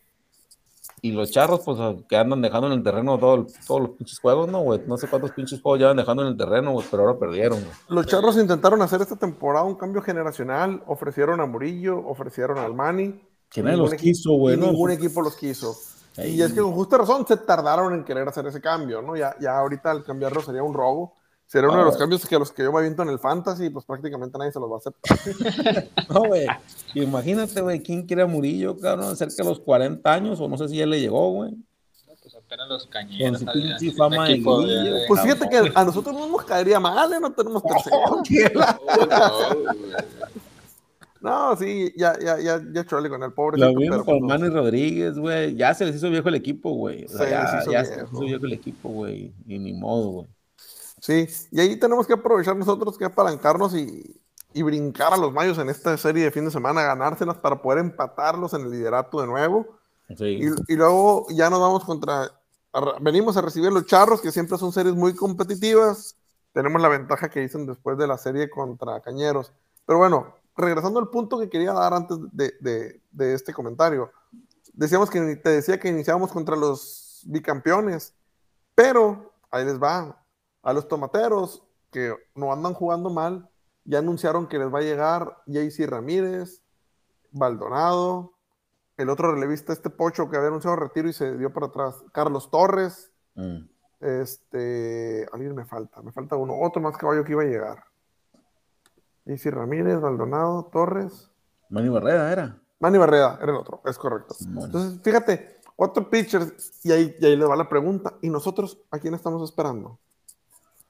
Y 1.03 1.13
los 1.13 1.31
charros, 1.31 1.61
pues, 1.65 1.79
que 2.09 2.17
andan 2.17 2.41
dejando 2.41 2.69
en 2.69 2.75
el 2.75 2.83
terreno 2.83 3.19
todo 3.19 3.47
todos 3.67 3.81
los 3.81 3.91
pinches 3.91 4.19
juegos, 4.19 4.49
¿no, 4.49 4.61
güey? 4.61 4.81
No 4.87 4.97
sé 4.97 5.09
cuántos 5.09 5.33
pinches 5.33 5.61
juegos 5.61 5.81
llevan 5.81 5.97
dejando 5.97 6.23
en 6.23 6.29
el 6.29 6.37
terreno, 6.37 6.73
güey, 6.73 6.87
pero 6.91 7.03
ahora 7.03 7.19
perdieron, 7.19 7.61
güey. 7.61 7.73
Los 7.89 8.07
charros 8.07 8.37
intentaron 8.39 8.81
hacer 8.83 9.03
esta 9.03 9.17
temporada 9.17 9.65
un 9.65 9.75
cambio 9.75 10.01
generacional, 10.01 10.83
ofrecieron 10.87 11.41
a 11.41 11.47
Murillo, 11.47 11.99
ofrecieron 12.07 12.59
al 12.59 12.75
Mani. 12.75 13.21
Que 13.51 13.63
nadie 13.63 13.77
los 13.77 13.95
quiso, 13.95 14.33
güey. 14.33 14.57
Ningún 14.57 14.91
equipo 14.91 15.21
los 15.23 15.37
quiso. 15.37 15.77
Y 16.19 16.41
es 16.41 16.53
que 16.53 16.61
con 16.61 16.73
justa 16.73 16.97
razón 16.97 17.27
se 17.27 17.37
tardaron 17.37 17.93
en 17.93 18.05
querer 18.05 18.27
hacer 18.27 18.47
ese 18.47 18.61
cambio, 18.61 19.03
¿no? 19.03 19.17
Ya, 19.17 19.37
ya 19.39 19.59
ahorita 19.59 19.91
al 19.91 20.03
cambiarlo 20.03 20.41
sería 20.41 20.63
un 20.63 20.73
robo. 20.73 21.15
Sería 21.47 21.69
uno 21.69 21.79
de 21.79 21.85
los 21.85 21.97
cambios 21.97 22.27
que 22.27 22.35
a 22.35 22.39
los 22.41 22.51
que 22.53 22.65
yo 22.65 22.73
me 22.73 22.79
aviento 22.81 23.03
en 23.03 23.09
el 23.09 23.19
fantasy, 23.21 23.71
pues 23.71 23.85
prácticamente 23.85 24.37
nadie 24.37 24.51
se 24.53 24.59
los 24.59 24.69
va 24.71 24.75
a 24.75 24.79
aceptar. 24.79 25.89
No, 26.11 26.25
güey. 26.25 26.47
Imagínate, 26.95 27.61
güey, 27.61 27.81
¿quién 27.83 28.05
quiere 28.07 28.23
a 28.23 28.27
Murillo, 28.27 28.77
cabrón? 28.79 29.17
Cerca 29.17 29.43
de 29.43 29.45
los 29.51 29.61
40 29.61 30.13
años, 30.13 30.41
o 30.41 30.49
no 30.49 30.59
sé 30.59 30.69
si 30.69 30.77
ya 30.79 30.87
le 30.87 31.01
llegó, 31.01 31.31
güey. 31.33 31.53
Pues 32.21 32.35
apenas 32.35 32.69
los 32.69 32.87
cañeros. 32.87 33.45
Con 33.45 33.79
su 33.79 33.93
fama 33.93 34.27
de 34.29 34.35
de- 34.35 35.05
Pues 35.07 35.21
fíjate 35.23 35.49
que 35.49 35.73
a 35.73 35.85
nosotros 35.85 36.13
no 36.15 36.27
nos 36.29 36.45
caería 36.45 36.81
mal, 36.81 37.13
¿eh? 37.13 37.21
No 37.21 37.33
tenemos 37.33 37.63
tercero. 37.67 37.97
Oh, 38.03 38.23
no, 41.21 41.57
sí, 41.57 41.93
ya, 41.97 42.17
ya, 42.21 42.39
ya, 42.41 42.61
ya 42.73 42.85
chole 42.85 43.09
con 43.09 43.23
el 43.23 43.33
pobre. 43.33 43.59
Lo 43.59 43.75
vimos 43.75 44.05
con 44.05 44.21
Manny 44.27 44.49
Rodríguez, 44.49 45.19
güey. 45.19 45.55
Ya 45.57 45.75
se 45.75 45.87
les 45.87 45.97
hizo 45.97 46.11
viejo 46.11 46.29
el 46.29 46.35
equipo, 46.37 46.73
güey. 46.75 47.05
O 47.05 47.09
sea, 47.09 47.19
Se 47.19 47.31
ya, 47.31 47.43
les 47.43 47.63
hizo 47.63 47.73
ya 47.73 47.85
se 47.85 47.97
les 47.97 48.13
hizo 48.13 48.21
viejo 48.21 48.47
el 48.47 48.53
equipo, 48.53 48.89
güey. 48.91 49.33
Y 49.47 49.59
ni 49.59 49.73
modo, 49.73 50.09
güey. 50.11 50.27
Sí, 51.01 51.29
y 51.51 51.61
ahí 51.61 51.77
tenemos 51.79 52.07
que 52.07 52.15
aprovechar 52.15 52.57
nosotros 52.57 52.97
que 52.97 53.05
apalancarnos 53.05 53.75
y, 53.75 54.21
y 54.55 54.63
brincar 54.63 55.13
a 55.13 55.17
los 55.17 55.33
mayos 55.33 55.59
en 55.59 55.69
esta 55.69 55.97
serie 55.99 56.25
de 56.25 56.31
fin 56.31 56.45
de 56.47 56.51
semana, 56.51 56.83
ganárselas 56.83 57.37
para 57.37 57.61
poder 57.61 57.79
empatarlos 57.81 58.55
en 58.55 58.63
el 58.63 58.71
liderato 58.71 59.21
de 59.21 59.27
nuevo. 59.27 59.79
Sí. 60.17 60.41
Y, 60.41 60.73
y 60.73 60.77
luego 60.77 61.27
ya 61.31 61.51
nos 61.51 61.61
vamos 61.61 61.85
contra. 61.85 62.31
a- 62.73 62.99
venimos 63.01 63.37
a 63.37 63.43
recibir 63.43 63.73
los 63.73 63.87
charros, 63.87 64.21
que 64.21 64.33
siempre 64.33 64.57
son 64.59 64.73
series 64.73 64.95
muy 64.95 65.15
competitivas. 65.15 66.17
Tenemos 66.53 66.81
la 66.81 66.89
ventaja 66.89 67.29
que 67.29 67.41
dicen 67.41 67.67
después 67.67 67.99
de 67.99 68.07
la 68.07 68.17
serie 68.17 68.49
contra 68.49 69.01
Cañeros. 69.01 69.53
Pero 69.85 69.99
bueno, 69.99 70.35
regresando 70.57 70.99
al 70.99 71.09
punto 71.11 71.39
que 71.39 71.51
quería 71.51 71.73
dar 71.73 71.93
antes 71.93 72.17
de, 72.33 72.55
de- 72.61 73.01
de 73.11 73.35
este 73.35 73.53
comentario. 73.53 74.11
Decíamos 74.73 75.11
que 75.11 75.37
te 75.37 75.51
decía 75.51 75.79
que 75.79 75.89
iniciábamos 75.89 76.33
contra 76.33 76.57
los 76.57 77.23
bicampeones, 77.27 78.15
pero 78.75 79.33
ahí 79.51 79.65
les 79.65 79.81
va. 79.83 80.23
A 80.67 80.73
los 80.73 80.89
tomateros 80.89 81.63
que 81.93 82.13
no 82.35 82.53
andan 82.53 82.75
jugando 82.75 83.09
mal, 83.09 83.49
ya 83.85 84.01
anunciaron 84.01 84.49
que 84.49 84.59
les 84.59 84.73
va 84.73 84.81
a 84.81 84.83
llegar 84.83 85.37
JC 85.47 85.87
Ramírez, 85.87 86.61
Baldonado, 87.31 88.33
el 88.97 89.09
otro 89.11 89.33
relevista, 89.33 89.73
este 89.73 89.91
Pocho 89.91 90.29
que 90.29 90.37
había 90.37 90.49
anunciado 90.49 90.77
retiro 90.77 91.09
y 91.09 91.13
se 91.13 91.37
dio 91.37 91.53
para 91.53 91.67
atrás, 91.67 92.03
Carlos 92.13 92.51
Torres, 92.51 93.13
Mm. 93.37 93.69
este, 94.01 95.29
alguien 95.33 95.55
me 95.55 95.65
falta, 95.67 96.03
me 96.03 96.11
falta 96.11 96.37
uno, 96.37 96.59
otro 96.61 96.81
más 96.81 96.97
caballo 96.97 97.23
que 97.23 97.33
iba 97.33 97.43
a 97.43 97.47
llegar. 97.47 97.85
JC 99.27 99.51
Ramírez, 99.51 100.01
Baldonado, 100.01 100.65
Torres, 100.73 101.31
Manny 101.69 101.89
Barrera 101.91 102.33
era. 102.33 102.59
Manny 102.81 102.99
Barreda, 102.99 103.39
era 103.43 103.53
el 103.53 103.59
otro, 103.59 103.83
es 103.85 103.99
correcto. 103.99 104.35
Bueno. 104.49 104.65
Entonces, 104.67 105.01
fíjate, 105.03 105.61
cuatro 105.77 106.09
pitchers 106.09 106.85
y 106.85 106.93
ahí, 106.93 107.17
y 107.21 107.27
ahí 107.27 107.37
le 107.37 107.45
va 107.45 107.57
la 107.57 107.69
pregunta. 107.69 108.15
¿Y 108.23 108.31
nosotros 108.31 108.79
a 108.91 108.99
quién 108.99 109.15
estamos 109.15 109.43
esperando? 109.49 109.99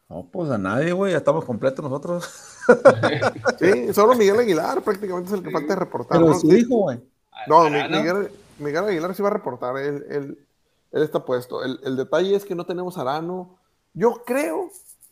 No, 0.09 0.29
pues 0.31 0.51
a 0.51 0.59
nadie, 0.59 0.93
güey. 0.93 1.13
Ya 1.13 1.19
estamos 1.19 1.45
completos 1.45 1.83
nosotros. 1.85 2.29
Sí, 3.61 3.93
solo 3.95 4.17
Miguel 4.17 4.41
Aguilar 4.41 4.83
prácticamente 4.83 5.29
es 5.29 5.35
el 5.39 5.43
que 5.45 5.51
falta 5.53 5.75
de 5.75 5.79
reportar. 5.81 6.19
Pero 6.19 6.33
¿no? 6.33 6.39
su 6.39 6.53
hijo, 6.53 6.79
güey. 6.79 7.01
No. 7.47 7.71
Miguel, 7.71 8.29
Miguel 8.59 8.85
Aguilar 8.85 9.15
sí 9.15 9.23
va 9.23 9.29
a 9.29 9.33
reportar, 9.35 9.77
él, 9.79 10.05
él- 10.11 10.39
él 10.93 11.03
está 11.03 11.25
puesto. 11.25 11.63
El, 11.63 11.79
el 11.85 11.97
detalle 11.97 12.35
es 12.35 12.45
que 12.45 12.55
no 12.57 12.67
tenemos 12.67 12.99
Arano. 12.99 13.57
Yo 13.95 14.23
creo 14.25 14.71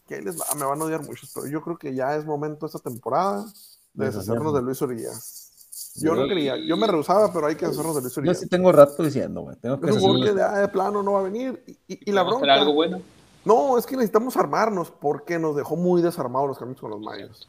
que 0.09 0.17
ahí 0.17 0.23
les 0.25 0.37
va- 0.41 0.47
me 0.57 0.65
van 0.65 0.81
a 0.81 0.85
odiar 0.85 1.03
muchos, 1.03 1.31
pero 1.35 1.47
yo 1.47 1.61
creo 1.63 1.77
que 1.77 1.95
ya 1.95 2.17
es 2.17 2.25
momento 2.25 2.67
esta 2.67 2.79
temporada 2.81 3.45
de 3.93 4.07
deshacernos 4.07 4.53
de 4.55 4.63
Luis 4.63 4.81
Urías. 4.83 5.93
Yo 5.97 6.15
no 6.17 6.27
quería, 6.27 6.57
yo 6.57 6.77
me 6.77 6.87
rehusaba, 6.89 7.33
pero 7.33 7.47
hay 7.47 7.55
que 7.55 7.67
deshacernos 7.67 7.95
de 7.97 8.03
Luis 8.03 8.15
Yo 8.15 8.21
Urías. 8.21 8.41
sí 8.41 8.49
tengo 8.49 8.73
rato 8.73 9.01
diciendo, 9.03 9.43
güey. 9.43 9.57
Tengo 9.57 9.81
que 9.81 9.91
Es 9.91 9.97
un 10.03 10.23
que 10.23 10.33
de, 10.33 10.43
ah, 10.43 10.59
de 10.59 10.69
plano 10.69 11.03
no 11.05 11.13
va 11.13 11.21
a 11.21 11.23
venir. 11.25 11.63
Y, 11.67 11.73
y- 11.95 12.11
y 12.11 12.13
la 12.13 12.23
¿Vamos 12.25 12.35
a 12.35 12.37
hacer 12.39 12.47
bronca. 12.49 12.61
algo 12.63 12.73
bueno? 12.75 13.01
No, 13.45 13.77
es 13.79 13.87
que 13.87 13.97
necesitamos 13.97 14.37
armarnos 14.37 14.91
porque 14.91 15.39
nos 15.39 15.55
dejó 15.57 15.77
muy 15.77 16.03
desarmados 16.03 16.49
los 16.49 16.59
caminos 16.59 16.81
con 16.81 16.91
los 16.91 17.01
mayos. 17.01 17.49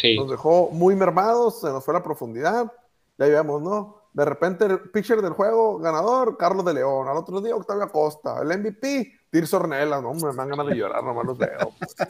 Sí. 0.00 0.16
Nos 0.16 0.30
dejó 0.30 0.70
muy 0.70 0.94
mermados, 0.94 1.60
se 1.60 1.68
nos 1.68 1.84
fue 1.84 1.94
la 1.94 2.02
profundidad. 2.02 2.70
Ya 3.18 3.26
vemos, 3.26 3.62
¿no? 3.62 3.96
De 4.12 4.24
repente 4.24 4.64
el 4.64 4.78
pitcher 4.90 5.20
del 5.22 5.32
juego 5.32 5.78
ganador, 5.78 6.36
Carlos 6.36 6.64
de 6.64 6.74
León. 6.74 7.08
Al 7.08 7.16
otro 7.16 7.40
día, 7.40 7.54
Octavio 7.54 7.82
Acosta. 7.84 8.40
El 8.42 8.58
MVP, 8.58 9.12
Tirso 9.30 9.56
Ornelas. 9.58 10.02
No, 10.02 10.10
hombre, 10.10 10.30
me 10.30 10.36
dan 10.36 10.48
ganas 10.48 10.66
de 10.66 10.74
llorar, 10.76 11.02
nomás 11.04 11.24
los 11.26 11.38
veo. 11.38 11.72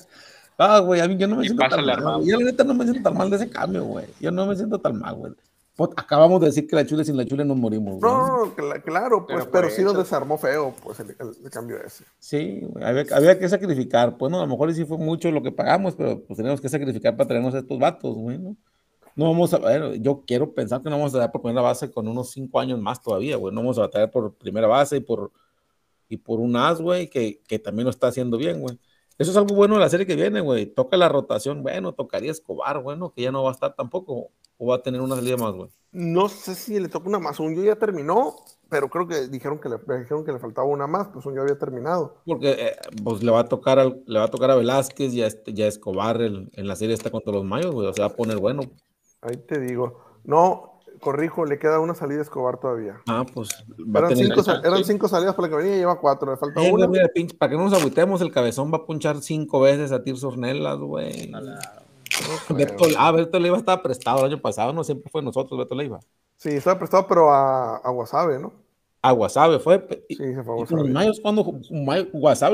Ah, 0.57 0.79
güey, 0.79 1.01
a 1.01 1.09
mí 1.09 1.17
yo 1.17 1.27
no 1.27 1.35
me 1.35 1.43
Y 1.43 1.49
siento 1.49 1.67
tan 1.69 1.81
mal. 1.85 1.91
armado. 1.91 2.23
Yo 2.25 2.39
la 2.39 2.45
neta 2.45 2.63
no 2.63 2.75
me 2.75 2.85
siento 2.85 3.03
tan 3.03 3.19
mal 3.19 3.29
de 3.29 3.35
ese 3.37 3.51
cambio, 3.51 3.83
güey. 3.87 4.07
Yo 4.21 4.31
no 4.31 4.47
me 4.47 4.55
siento 4.55 4.79
tan 4.79 5.01
mal, 5.01 5.17
güey. 5.17 5.33
Acabamos 5.97 6.41
de 6.41 6.47
decir 6.47 6.69
que 6.69 6.77
la 6.77 6.87
chule 6.87 7.05
sin 7.05 7.17
la 7.17 7.25
chule 7.27 7.45
nos 7.45 7.57
morimos. 7.57 8.01
No, 8.01 8.27
no, 8.27 8.47
no, 8.47 8.57
cla- 8.57 8.81
claro, 8.83 9.27
pues, 9.27 9.39
Pero 9.41 9.51
pero, 9.51 9.71
sí 9.71 9.83
nos 9.83 9.93
eso- 9.95 10.03
desarmó 10.05 10.39
feo, 10.39 10.73
pues, 10.85 11.01
el, 11.01 11.11
el- 11.19 11.37
el 11.45 11.51
cambio 11.51 11.77
ese. 11.83 12.05
Sí, 12.21 12.61
había, 12.81 13.05
había 13.13 13.39
que 13.39 13.49
sacrificar. 13.49 14.17
Pues 14.17 14.31
no, 14.31 14.39
a 14.39 14.43
lo 14.43 14.49
mejor 14.49 14.73
sí 14.73 14.85
fue 14.85 14.99
mucho 14.99 15.31
lo 15.33 15.43
que 15.43 15.51
pagamos, 15.51 15.97
pero 15.97 16.21
pues 16.23 16.37
tenemos 16.37 16.61
que 16.61 16.69
sacrificar 16.69 17.17
para 17.17 17.27
traernos 17.27 17.55
a 17.55 17.59
estos 17.59 17.79
vatos, 17.79 18.15
güey, 18.15 18.39
¿no? 18.39 18.57
No 19.17 19.27
vamos 19.27 19.53
a 19.55 19.59
ver, 19.59 20.01
yo 20.01 20.23
quiero 20.27 20.53
pensar 20.55 20.81
que 20.83 20.91
no 20.91 20.97
vamos 20.97 21.15
a 21.15 21.19
dar 21.19 21.33
por 21.33 21.43
primera 21.43 21.63
base 21.63 21.91
con 21.91 22.07
unos 22.09 22.31
cinco 22.31 22.59
años 22.61 22.81
más 22.81 23.01
todavía, 23.03 23.37
güey. 23.37 23.55
No 23.55 23.61
vamos 23.61 23.79
a 23.79 23.89
traer 23.89 24.11
por 24.11 24.35
primera 24.35 24.67
base 24.67 24.97
y 24.97 25.01
por, 25.01 25.33
y 26.09 26.17
por 26.17 26.39
un 26.41 26.55
as, 26.57 26.81
güey, 26.81 27.09
que, 27.09 27.41
que 27.49 27.59
también 27.59 27.85
lo 27.85 27.91
está 27.91 28.09
haciendo 28.09 28.37
bien, 28.39 28.61
güey. 28.61 28.79
Eso 29.19 29.31
es 29.31 29.37
algo 29.37 29.55
bueno 29.55 29.75
de 29.75 29.81
la 29.81 29.89
serie 29.89 30.07
que 30.07 30.17
viene, 30.17 30.41
güey. 30.41 30.67
Toca 30.67 30.97
la 30.97 31.09
rotación, 31.09 31.63
bueno, 31.63 31.93
tocaría 31.93 32.31
Escobar, 32.33 32.83
bueno, 32.83 33.13
que 33.13 33.23
ya 33.23 33.31
no 33.33 33.43
va 33.45 33.51
a 33.51 33.53
estar 33.53 33.75
tampoco, 33.77 34.31
o 34.59 34.67
va 34.67 34.77
a 34.77 34.83
tener 34.83 35.01
una 35.01 35.15
salida 35.17 35.37
más, 35.37 35.53
güey. 35.55 35.71
No 35.93 36.29
sé 36.29 36.55
si 36.57 36.81
le 36.81 36.89
toca 36.89 37.09
una 37.09 37.21
más. 37.21 37.39
Un 37.39 37.55
yo 37.55 37.63
ya 37.63 37.77
terminó, 37.77 38.35
pero 38.69 38.89
creo 38.91 39.07
que 39.07 39.29
dijeron 39.29 39.61
que 39.61 39.69
le, 39.69 39.77
dijeron 40.01 40.25
que 40.25 40.33
le 40.33 40.41
faltaba 40.41 40.67
una 40.67 40.89
más, 40.89 41.09
pues 41.09 41.25
un 41.27 41.35
yo 41.37 41.43
había 41.43 41.57
terminado. 41.57 42.17
Porque 42.27 42.51
eh, 42.51 42.77
pues 43.05 43.23
le 43.23 43.31
va 43.31 43.41
a 43.41 43.49
tocar 43.49 43.79
al- 43.79 44.03
le 44.07 44.19
va 44.19 44.25
a 44.25 44.31
tocar 44.31 44.51
a 44.51 44.57
Velázquez 44.57 45.15
y 45.15 45.23
a, 45.23 45.29
y 45.47 45.63
a 45.63 45.69
Escobar 45.69 46.21
el- 46.21 46.51
en 46.55 46.67
la 46.67 46.75
serie 46.75 46.95
esta 46.95 47.11
contra 47.13 47.33
los 47.33 47.45
Mayos, 47.45 47.73
güey. 47.73 47.87
O 47.87 47.93
sea, 47.93 48.09
va 48.09 48.13
a 48.13 48.17
poner 48.17 48.39
bueno. 48.39 48.63
Ahí 49.21 49.37
te 49.37 49.61
digo. 49.61 50.01
No, 50.25 50.74
corrijo, 51.01 51.45
le 51.45 51.59
queda 51.59 51.81
una 51.81 51.95
salida 51.95 52.21
a 52.21 52.23
Escobar 52.23 52.59
todavía. 52.59 53.01
Ah, 53.09 53.25
pues 53.33 53.49
va 53.79 54.01
a 54.01 54.11
Eran 54.11 54.15
tener. 54.15 54.85
cinco, 54.85 55.09
salidas 55.09 55.35
para 55.35 55.49
la 55.49 55.57
que 55.57 55.63
venía 55.63 55.77
y 55.77 55.79
lleva 55.81 55.99
cuatro. 56.01 56.31
Le 56.31 56.37
falta 56.37 56.63
Eh, 56.63 56.73
una. 56.73 56.87
mira, 56.87 57.09
pinche, 57.09 57.37
para 57.37 57.51
que 57.51 57.57
no 57.57 57.65
nos 57.65 57.73
agüitemos, 57.79 58.21
el 58.21 58.33
cabezón 58.33 58.73
va 58.73 58.79
a 58.79 58.85
punchar 58.87 59.21
cinco 59.23 59.61
veces 59.61 59.93
a 59.93 60.03
Tirso 60.03 60.29
Ornelas, 60.29 60.79
güey. 60.79 61.31
Beto, 62.51 62.85
ah, 62.99 63.11
Beto 63.13 63.39
Leiva 63.41 63.57
estaba 63.57 63.83
prestado 63.83 64.21
el 64.21 64.33
año 64.33 64.41
pasado, 64.41 64.73
no 64.73 64.85
siempre 64.85 65.11
fue 65.11 65.23
nosotros, 65.23 65.59
Beto 65.59 65.75
Leiva. 65.75 66.01
Sí, 66.37 66.51
estaba 66.51 66.79
prestado, 66.79 67.07
pero 67.07 67.31
a, 67.33 67.77
a 67.79 67.91
Wasabe, 67.91 68.39
¿no? 68.39 68.53
A 69.03 69.13
Guasave 69.13 69.59
fue. 69.59 69.87
Sí, 70.09 70.17
se 70.17 70.43
fue 70.43 70.55
a 70.55 70.63
y 70.63 70.67
con 70.67 70.79
los 70.79 70.89
Wasabe. 70.89 70.89
Mayos, 70.93 71.21
cuando 71.21 71.43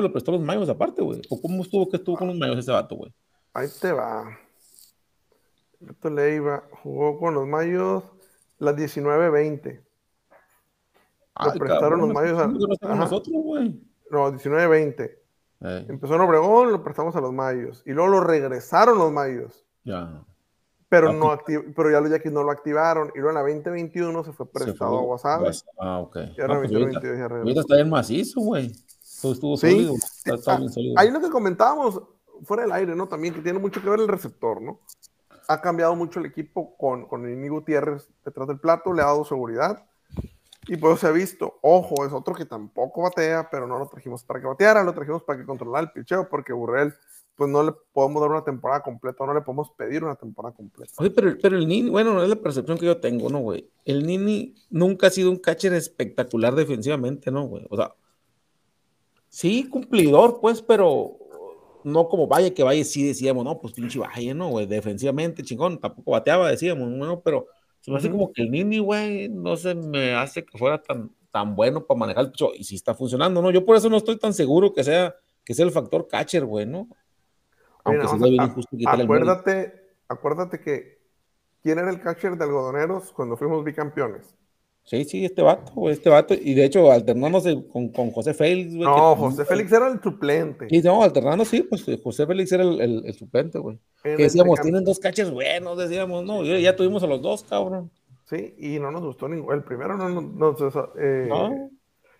lo 0.03 0.13
prestó 0.13 0.33
a 0.33 0.35
los 0.35 0.43
Mayos 0.43 0.69
aparte, 0.69 1.01
güey. 1.03 1.23
¿O 1.31 1.41
cómo 1.41 1.63
estuvo 1.63 1.89
que 1.89 1.97
estuvo 1.99 2.17
con 2.17 2.27
los 2.29 2.37
Mayos 2.37 2.59
ese 2.59 2.73
vato, 2.73 2.97
güey? 2.97 3.13
Ahí 3.55 3.69
te 3.81 3.93
va. 3.93 4.37
Beto 5.79 6.11
Leiva 6.11 6.65
jugó 6.83 7.19
con 7.19 7.35
los 7.35 7.47
Mayos 7.47 8.03
las 8.61 8.77
19-20. 8.77 9.83
Ay, 11.35 11.59
prestaron 11.59 12.01
los 12.01 12.09
cabrón, 12.09 12.13
Mayos 12.13 12.39
a- 12.39 12.43
¿cómo 12.47 12.59
que 12.59 12.67
no 12.67 12.73
estamos 12.75 12.95
Ajá. 12.97 13.05
nosotros, 13.05 13.35
güey. 13.43 13.83
No, 14.11 14.31
19-20. 14.33 15.19
Eh, 15.63 15.87
Empezó 15.89 16.15
en 16.15 16.21
Obregón, 16.23 16.73
lo 16.73 16.83
prestamos 16.83 17.15
a 17.17 17.21
los 17.21 17.33
Mayos. 17.33 17.83
Y 17.87 17.93
luego 17.93 18.11
lo 18.11 18.21
regresaron 18.21 18.99
los 18.99 19.13
Mayos. 19.13 19.65
ya. 19.85 20.23
Pero, 20.89 21.11
Ah, 21.11 21.13
no 21.13 21.39
pero 21.77 21.89
ya 21.89 22.01
los 22.01 22.11
Yaquis 22.11 22.33
no 22.33 22.43
lo 22.43 22.51
activaron. 22.51 23.13
Y 23.15 23.19
luego 23.21 23.29
en 23.29 23.35
la 23.37 23.43
2021 23.43 24.25
se 24.25 24.33
fue 24.33 24.45
Se 24.47 24.53
prestado 24.53 24.91
fue 25.07 25.31
a. 25.31 25.39
Guas- 25.39 25.65
Ah, 25.79 25.99
ok. 26.01 26.17
Y 26.37 26.41
ahora 26.41 26.55
No, 26.55 26.61
pues 26.63 26.73
ahorita, 26.73 26.79
2022 26.81 27.17
ya 27.17 27.29
regresó. 27.29 27.43
ahorita 27.43 27.61
está 27.61 27.75
bien 27.77 27.91
macizo, 27.91 28.41
güey. 28.41 28.73
Todo 29.23 29.33
estuvo 29.33 29.57
Sí. 29.57 29.71
sólido. 29.71 29.95
Está, 29.95 30.35
está 30.35 30.55
Ah, 30.55 30.59
bien 30.59 30.69
sólido. 30.71 30.95
Ahí 30.99 31.11
lo 31.13 31.21
que 31.21 31.31
comentábamos 31.31 32.03
fuera 32.43 32.65
del 32.65 32.73
aire, 32.73 32.97
¿no? 32.97 33.07
También 33.07 33.33
que 33.35 33.41
tiene 33.41 33.61
mucho 33.61 33.81
que 33.81 33.89
ver 33.89 34.01
el 34.01 34.09
receptor, 34.09 34.61
¿no? 34.61 34.81
Ha 35.51 35.61
cambiado 35.61 35.97
mucho 35.97 36.21
el 36.21 36.27
equipo 36.27 36.77
con, 36.77 37.07
con 37.07 37.25
Nini 37.25 37.49
Gutiérrez 37.49 38.09
detrás 38.25 38.47
del 38.47 38.61
plato, 38.61 38.93
le 38.93 39.03
ha 39.03 39.07
dado 39.07 39.25
seguridad. 39.25 39.85
Y 40.69 40.77
pues 40.77 41.01
se 41.01 41.09
ha 41.09 41.11
visto, 41.11 41.59
ojo, 41.63 42.07
es 42.07 42.13
otro 42.13 42.35
que 42.35 42.45
tampoco 42.45 43.03
batea, 43.03 43.49
pero 43.51 43.67
no 43.67 43.77
lo 43.77 43.89
trajimos 43.89 44.23
para 44.23 44.41
que 44.41 44.47
bateara, 44.47 44.85
lo 44.85 44.95
trajimos 44.95 45.25
para 45.25 45.41
que 45.41 45.45
controlara 45.45 45.81
el 45.83 45.91
picheo, 45.91 46.29
porque 46.29 46.53
Burrell, 46.53 46.95
pues 47.35 47.51
no 47.51 47.65
le 47.65 47.73
podemos 47.93 48.23
dar 48.23 48.31
una 48.31 48.45
temporada 48.45 48.81
completa, 48.81 49.27
no 49.27 49.35
le 49.35 49.41
podemos 49.41 49.73
pedir 49.73 50.05
una 50.05 50.15
temporada 50.15 50.55
completa. 50.55 50.93
Oye, 50.99 51.11
pero, 51.11 51.37
pero 51.43 51.57
el 51.57 51.67
Nini, 51.67 51.91
bueno, 51.91 52.15
no 52.15 52.23
es 52.23 52.29
la 52.29 52.37
percepción 52.37 52.79
que 52.79 52.87
yo 52.87 53.01
tengo, 53.01 53.29
¿no, 53.29 53.41
güey? 53.41 53.69
El 53.85 54.07
Nini 54.07 54.55
nunca 54.71 55.09
ha 55.09 55.11
sido 55.11 55.33
un 55.33 55.39
catcher 55.39 55.73
espectacular 55.73 56.55
defensivamente, 56.55 57.33
¿no, 57.33 57.49
güey? 57.49 57.67
O 57.69 57.77
sea, 57.77 57.93
sí, 59.29 59.69
cumplidor, 59.69 60.39
pues, 60.41 60.63
pero 60.63 61.17
no 61.85 62.09
como 62.09 62.27
Valle, 62.27 62.53
que 62.55 62.63
Valle 62.63 62.85
sí 62.85 63.07
decíamos, 63.07 63.45
no, 63.45 63.59
pues 63.61 63.73
pinche 63.75 63.99
Valle, 63.99 64.35
¿no, 64.35 64.49
güey? 64.49 64.67
Defensivamente, 64.67 65.43
chingón, 65.43 65.79
tampoco 65.81 66.13
bateaba, 66.13 66.51
decíamos, 66.51 66.89
¿no? 66.89 67.21
Pero 67.21 67.47
se 67.81 67.91
me 67.91 67.97
hace 67.97 68.11
como 68.11 68.33
que 68.33 68.43
el 68.43 68.51
Nini, 68.51 68.79
güey, 68.79 69.29
no 69.29 69.57
se 69.57 69.75
me 69.75 70.15
hace 70.15 70.45
que 70.45 70.59
fuera 70.59 70.83
tan, 70.83 71.11
tan 71.31 71.57
bueno 71.57 71.87
para 71.87 71.99
manejar 71.99 72.25
el 72.25 72.31
picho, 72.33 72.51
y 72.55 72.65
si 72.65 72.75
está 72.75 72.95
funcionando, 72.95 73.41
¿no? 73.41 73.51
Yo 73.51 73.65
por 73.65 73.77
eso 73.77 73.89
no 73.89 73.97
estoy 73.97 74.19
tan 74.19 74.35
seguro 74.35 74.73
que 74.73 74.85
sea, 74.85 75.15
que 75.45 75.55
sea 75.55 75.65
el 75.65 75.71
factor 75.73 76.07
catcher, 76.07 76.45
güey, 76.45 76.67
¿no? 76.67 76.89
Aunque 77.85 78.07
Mira, 78.07 78.29
sí 78.29 78.87
a- 78.87 78.93
acuérdate, 78.93 79.73
acuérdate 80.09 80.61
que 80.61 80.99
quién 81.63 81.79
era 81.79 81.91
el 81.91 82.01
catcher 82.01 82.37
de 82.37 82.45
algodoneros 82.45 83.13
cuando 83.13 83.37
fuimos 83.37 83.65
bicampeones. 83.65 84.37
Sí, 84.83 85.05
sí, 85.05 85.25
este 85.25 85.43
vato, 85.43 85.73
güey, 85.75 85.93
este 85.95 86.11
vato. 86.11 86.35
Y 86.35 86.55
de 86.55 86.65
hecho, 86.65 86.91
alternándose 86.91 87.65
con, 87.69 87.91
con 87.91 88.11
José 88.11 88.35
Félix, 88.35 88.75
güey. 88.75 88.89
No, 88.89 89.15
que- 89.15 89.21
José 89.21 89.45
Félix 89.45 89.71
era 89.73 89.89
el 89.89 90.01
suplente. 90.03 90.67
Sí, 90.69 90.81
no, 90.83 91.03
alternando, 91.03 91.45
sí, 91.45 91.63
pues 91.63 91.87
eh, 91.89 92.01
José 92.03 92.27
Félix 92.27 92.51
era 92.53 92.65
el, 92.65 92.81
el, 92.81 93.03
el 93.07 93.15
suplente, 93.15 93.59
güey. 93.59 93.79
Que 94.03 94.17
decíamos, 94.17 94.55
este 94.59 94.65
tienen 94.65 94.85
dos 94.85 94.99
caches 94.99 95.31
buenos, 95.31 95.79
decíamos, 95.79 96.25
no, 96.25 96.43
ya, 96.45 96.75
tuvimos 96.75 97.03
a 97.03 97.07
los 97.07 97.23
dos, 97.23 97.45
cabrón. 97.45 97.91
Sí, 98.25 98.55
y 98.59 98.79
no 98.79 98.91
nos 98.91 99.03
gustó 99.03 99.29
ninguno. 99.29 99.55
El 99.55 99.65
primero 99.65 99.97
no 99.97 100.09
nos. 100.09 100.25
no, 100.61 100.93
eh, 100.99 101.27
No. 101.29 101.71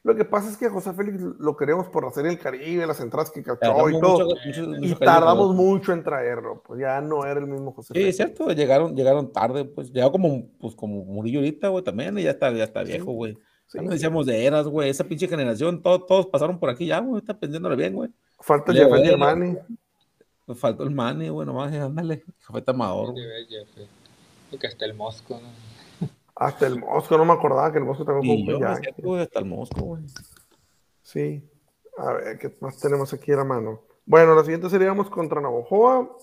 Lo 0.03 0.17
que 0.17 0.25
pasa 0.25 0.49
es 0.49 0.57
que 0.57 0.65
a 0.67 0.71
José 0.71 0.95
Félix 0.95 1.21
lo 1.39 1.57
queríamos 1.59 1.89
por 1.89 2.07
hacer 2.07 2.25
el 2.27 2.39
Caribe, 2.39 2.87
las 2.87 3.01
entradas 3.01 3.31
que 3.31 3.43
cachó 3.43 3.59
Tardamos 3.59 3.93
y 3.93 4.01
todo. 4.01 4.13
mucho- 4.25 4.37
mucho- 4.47 4.67
mucho 4.71 4.83
y 4.87 4.95
tardamos 4.95 5.55
mucho 5.55 5.93
en 5.93 6.03
traerlo. 6.03 6.63
Pues 6.67 6.81
ya 6.81 7.01
no 7.03 7.25
era 7.27 7.39
el 7.39 7.47
mismo 7.47 7.73
José 7.73 7.89
Sí, 7.89 7.93
Félix. 8.01 8.09
es 8.09 8.17
cierto, 8.17 8.51
llegaron, 8.53 8.97
llegaron 8.97 9.31
tarde, 9.31 9.67
pues, 9.67 9.93
llegó 9.93 10.11
como, 10.11 10.49
pues, 10.59 10.75
como 10.75 11.05
Murillo 11.05 11.41
ahorita, 11.41 11.69
güey, 11.69 11.85
también, 11.85 12.19
y 12.19 12.23
ya 12.23 12.31
está, 12.31 12.51
ya 12.51 12.65
está 12.65 12.83
viejo, 12.83 13.13
güey. 13.13 13.35
Sí. 13.67 13.77
Ya 13.79 13.83
no 13.83 13.91
decíamos 13.91 14.25
de 14.27 14.45
eras, 14.47 14.67
güey, 14.67 14.89
esa 14.89 15.05
pinche 15.05 15.29
generación, 15.29 15.83
todo- 15.83 16.01
todos 16.05 16.27
pasaron 16.27 16.59
por 16.59 16.71
aquí 16.71 16.87
ya, 16.87 16.99
güey, 17.01 17.21
está 17.21 17.39
pendiéndole 17.39 17.77
bien, 17.77 17.95
güey. 17.95 18.09
Falta 18.41 18.73
Jeffrey 18.73 18.91
Vélez. 18.93 19.11
Germani. 19.11 19.57
Nos 20.47 20.59
faltó 20.59 20.83
el 20.83 20.91
Mani, 20.91 21.29
güey, 21.29 21.47
nomás, 21.47 21.73
ándale, 21.75 22.25
Jafeta 22.41 22.73
Amador, 22.73 23.13
güey. 23.13 23.25
Porque 24.51 24.67
hasta 24.67 24.85
el 24.87 24.95
Mosco, 24.95 25.35
¿no? 25.41 25.70
Hasta 26.41 26.67
el 26.67 26.81
Mosco, 26.81 27.19
no 27.19 27.25
me 27.27 27.35
acordaba 27.35 27.71
que 27.71 27.79
el 27.79 27.85
Mosco 27.85 28.03
también 28.05 28.39
Y 28.39 28.41
jugó 28.47 28.53
yo, 28.53 28.59
con 28.59 28.63
me 28.69 28.75
Yankee. 28.75 28.85
siento, 28.95 29.09
güey, 29.09 29.23
hasta 29.23 29.39
el 29.41 29.45
Mosco, 29.45 29.81
güey. 29.83 30.03
Sí. 31.03 31.49
A 31.99 32.13
ver, 32.15 32.39
¿qué 32.39 32.57
más 32.61 32.79
tenemos 32.79 33.13
aquí 33.13 33.31
a 33.33 33.37
la 33.37 33.45
mano? 33.45 33.83
Bueno, 34.07 34.35
la 34.35 34.43
siguiente 34.43 34.71
seríamos 34.71 35.11
contra 35.11 35.41
Navojoa. 35.41 36.17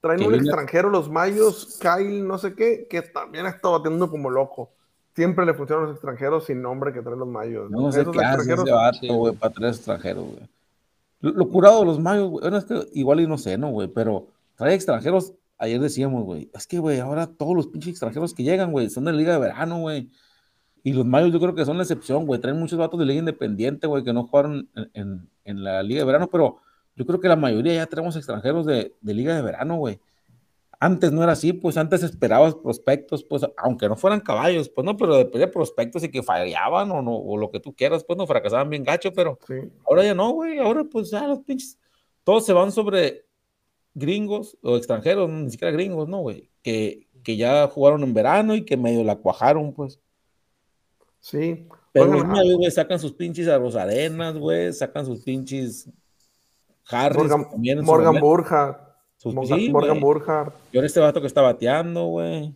Traen 0.00 0.24
un 0.24 0.34
extranjero, 0.36 0.90
los 0.90 1.10
Mayos, 1.10 1.78
Kyle, 1.80 2.24
no 2.26 2.38
sé 2.38 2.54
qué, 2.54 2.86
que 2.88 3.02
también 3.02 3.46
ha 3.46 3.48
estado 3.48 3.74
batiendo 3.78 4.08
como 4.08 4.30
loco. 4.30 4.70
Siempre 5.16 5.44
le 5.44 5.54
funcionan 5.54 5.86
los 5.86 5.94
extranjeros 5.94 6.44
sin 6.44 6.62
nombre 6.62 6.92
que 6.92 7.02
traen 7.02 7.18
los 7.18 7.26
Mayos. 7.26 7.68
No 7.68 7.90
sé 7.90 8.02
Esos 8.02 8.16
qué 8.16 8.24
hace 8.24 8.52
ese 8.52 8.70
vato, 8.70 8.98
Sí, 9.00 9.08
güey, 9.08 9.18
güey. 9.18 9.32
para 9.34 9.52
traer 9.52 9.74
extranjeros, 9.74 10.24
güey. 10.24 10.48
Lo, 11.20 11.30
lo 11.32 11.48
curado 11.48 11.80
de 11.80 11.86
los 11.86 11.98
mayos, 11.98 12.28
güey, 12.30 12.42
bueno, 12.42 12.58
es 12.58 12.64
que 12.64 12.80
igual 12.92 13.18
y 13.18 13.26
no 13.26 13.36
sé, 13.38 13.58
¿no, 13.58 13.70
güey? 13.70 13.88
Pero 13.88 14.28
trae 14.54 14.74
extranjeros, 14.74 15.32
ayer 15.58 15.80
decíamos, 15.80 16.24
güey, 16.24 16.50
es 16.54 16.66
que, 16.66 16.78
güey, 16.78 17.00
ahora 17.00 17.26
todos 17.26 17.54
los 17.54 17.66
pinches 17.66 17.90
extranjeros 17.90 18.32
que 18.34 18.42
llegan, 18.44 18.72
güey, 18.72 18.88
son 18.90 19.04
de 19.04 19.12
la 19.12 19.18
liga 19.18 19.32
de 19.34 19.38
verano, 19.40 19.80
güey. 19.80 20.10
Y 20.84 20.92
los 20.92 21.04
mayos 21.04 21.32
yo 21.32 21.40
creo 21.40 21.54
que 21.54 21.64
son 21.64 21.76
la 21.76 21.82
excepción, 21.82 22.24
güey. 22.26 22.40
Traen 22.40 22.58
muchos 22.58 22.78
vatos 22.78 22.98
de 23.00 23.04
liga 23.06 23.18
independiente, 23.18 23.86
güey, 23.86 24.04
que 24.04 24.12
no 24.12 24.24
jugaron 24.26 24.68
en, 24.74 24.90
en- 24.94 25.28
en 25.44 25.64
la 25.64 25.82
liga 25.82 26.00
de 26.00 26.06
verano, 26.06 26.28
pero 26.30 26.58
yo 26.96 27.04
creo 27.06 27.20
que 27.20 27.28
la 27.28 27.36
mayoría 27.36 27.74
ya 27.74 27.86
tenemos 27.86 28.16
extranjeros 28.16 28.64
de, 28.66 28.94
de 29.00 29.14
liga 29.14 29.34
de 29.34 29.42
verano, 29.42 29.76
güey. 29.76 29.98
Antes 30.80 31.10
no 31.10 31.24
era 31.24 31.32
así, 31.32 31.52
pues 31.52 31.76
antes 31.76 32.04
esperabas 32.04 32.54
prospectos, 32.54 33.24
pues 33.24 33.44
aunque 33.56 33.88
no 33.88 33.96
fueran 33.96 34.20
caballos, 34.20 34.68
pues 34.68 34.84
no, 34.84 34.96
pero 34.96 35.16
depende 35.16 35.46
de 35.46 35.52
prospectos 35.52 36.04
y 36.04 36.08
que 36.08 36.22
fallaban 36.22 36.88
o, 36.92 37.02
no, 37.02 37.16
o 37.16 37.36
lo 37.36 37.50
que 37.50 37.58
tú 37.58 37.74
quieras, 37.74 38.04
pues 38.04 38.16
no 38.16 38.28
fracasaban 38.28 38.70
bien 38.70 38.84
gacho, 38.84 39.12
pero 39.12 39.38
Sí. 39.44 39.54
ahora 39.88 40.04
ya 40.04 40.14
no, 40.14 40.30
güey, 40.30 40.58
ahora 40.60 40.84
pues 40.84 41.10
ya 41.10 41.26
los 41.26 41.40
pinches, 41.40 41.76
todos 42.22 42.46
se 42.46 42.52
van 42.52 42.70
sobre 42.70 43.24
gringos 43.98 44.56
o 44.62 44.76
extranjeros, 44.76 45.28
ni 45.28 45.50
siquiera 45.50 45.72
gringos, 45.72 46.08
¿no, 46.08 46.18
güey? 46.20 46.50
Que, 46.62 47.08
que 47.22 47.36
ya 47.36 47.66
jugaron 47.68 48.02
en 48.02 48.14
verano 48.14 48.54
y 48.54 48.64
que 48.64 48.76
medio 48.76 49.04
la 49.04 49.16
cuajaron, 49.16 49.72
pues. 49.72 50.00
Sí. 51.20 51.68
Pero 51.92 52.06
Oigan, 52.06 52.18
los 52.18 52.28
mayos, 52.28 52.56
güey, 52.56 52.70
sacan 52.70 52.98
sus 52.98 53.12
pinches 53.12 53.48
a 53.48 53.58
Rosarenas, 53.58 54.36
güey, 54.36 54.72
sacan 54.72 55.04
sus 55.04 55.22
pinches 55.22 55.90
Harris 56.86 57.18
Morgan, 57.18 57.50
también 57.50 57.78
su 57.78 57.84
Morgan. 57.84 58.20
Burkhardt. 58.20 58.88
Sus- 59.16 59.34
Morgan, 59.34 59.58
sí, 59.58 59.70
Morgan. 59.70 60.00
Burkhardt. 60.00 60.54
Y 60.72 60.78
ahora 60.78 60.86
este 60.86 61.00
vato 61.00 61.20
que 61.20 61.26
está 61.26 61.42
bateando, 61.42 62.04
güey. 62.06 62.54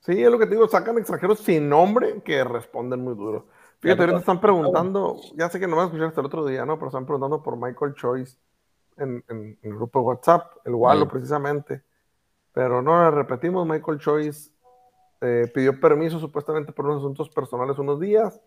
Sí, 0.00 0.22
es 0.22 0.30
lo 0.30 0.38
que 0.38 0.46
te 0.46 0.54
digo, 0.54 0.68
sacan 0.68 0.98
extranjeros 0.98 1.40
sin 1.40 1.68
nombre 1.68 2.22
que 2.24 2.42
responden 2.44 3.00
muy 3.00 3.14
duro. 3.14 3.46
Fíjate, 3.80 4.02
ahorita 4.02 4.20
están 4.20 4.40
preguntando, 4.40 5.20
ya 5.36 5.48
sé 5.48 5.58
que 5.58 5.66
no 5.66 5.72
me 5.72 5.76
van 5.78 5.84
a 5.84 5.86
escuchar 5.88 6.08
hasta 6.08 6.20
el 6.20 6.26
otro 6.26 6.46
día, 6.46 6.64
¿no? 6.64 6.76
Pero 6.76 6.88
están 6.88 7.04
preguntando 7.04 7.42
por 7.42 7.56
Michael 7.56 7.94
Choice 7.94 8.36
en, 8.98 9.24
en- 9.28 9.58
en 9.62 9.70
el 9.70 9.74
grupo 9.76 10.00
de 10.00 10.04
WhatsApp, 10.06 10.52
el 10.64 10.74
Wallo 10.74 11.02
Sí. 11.04 11.08
precisamente. 11.10 11.82
Pero 12.52 12.82
no, 12.82 13.10
repetimos, 13.10 13.66
Michael 13.66 13.98
Choice 13.98 14.50
eh, 15.20 15.50
pidió 15.54 15.78
permiso 15.80 16.18
supuestamente 16.18 16.72
por 16.72 16.84
unos 16.86 16.98
asuntos 16.98 17.28
personales 17.30 17.78
unos 17.78 17.98
días, 18.00 18.40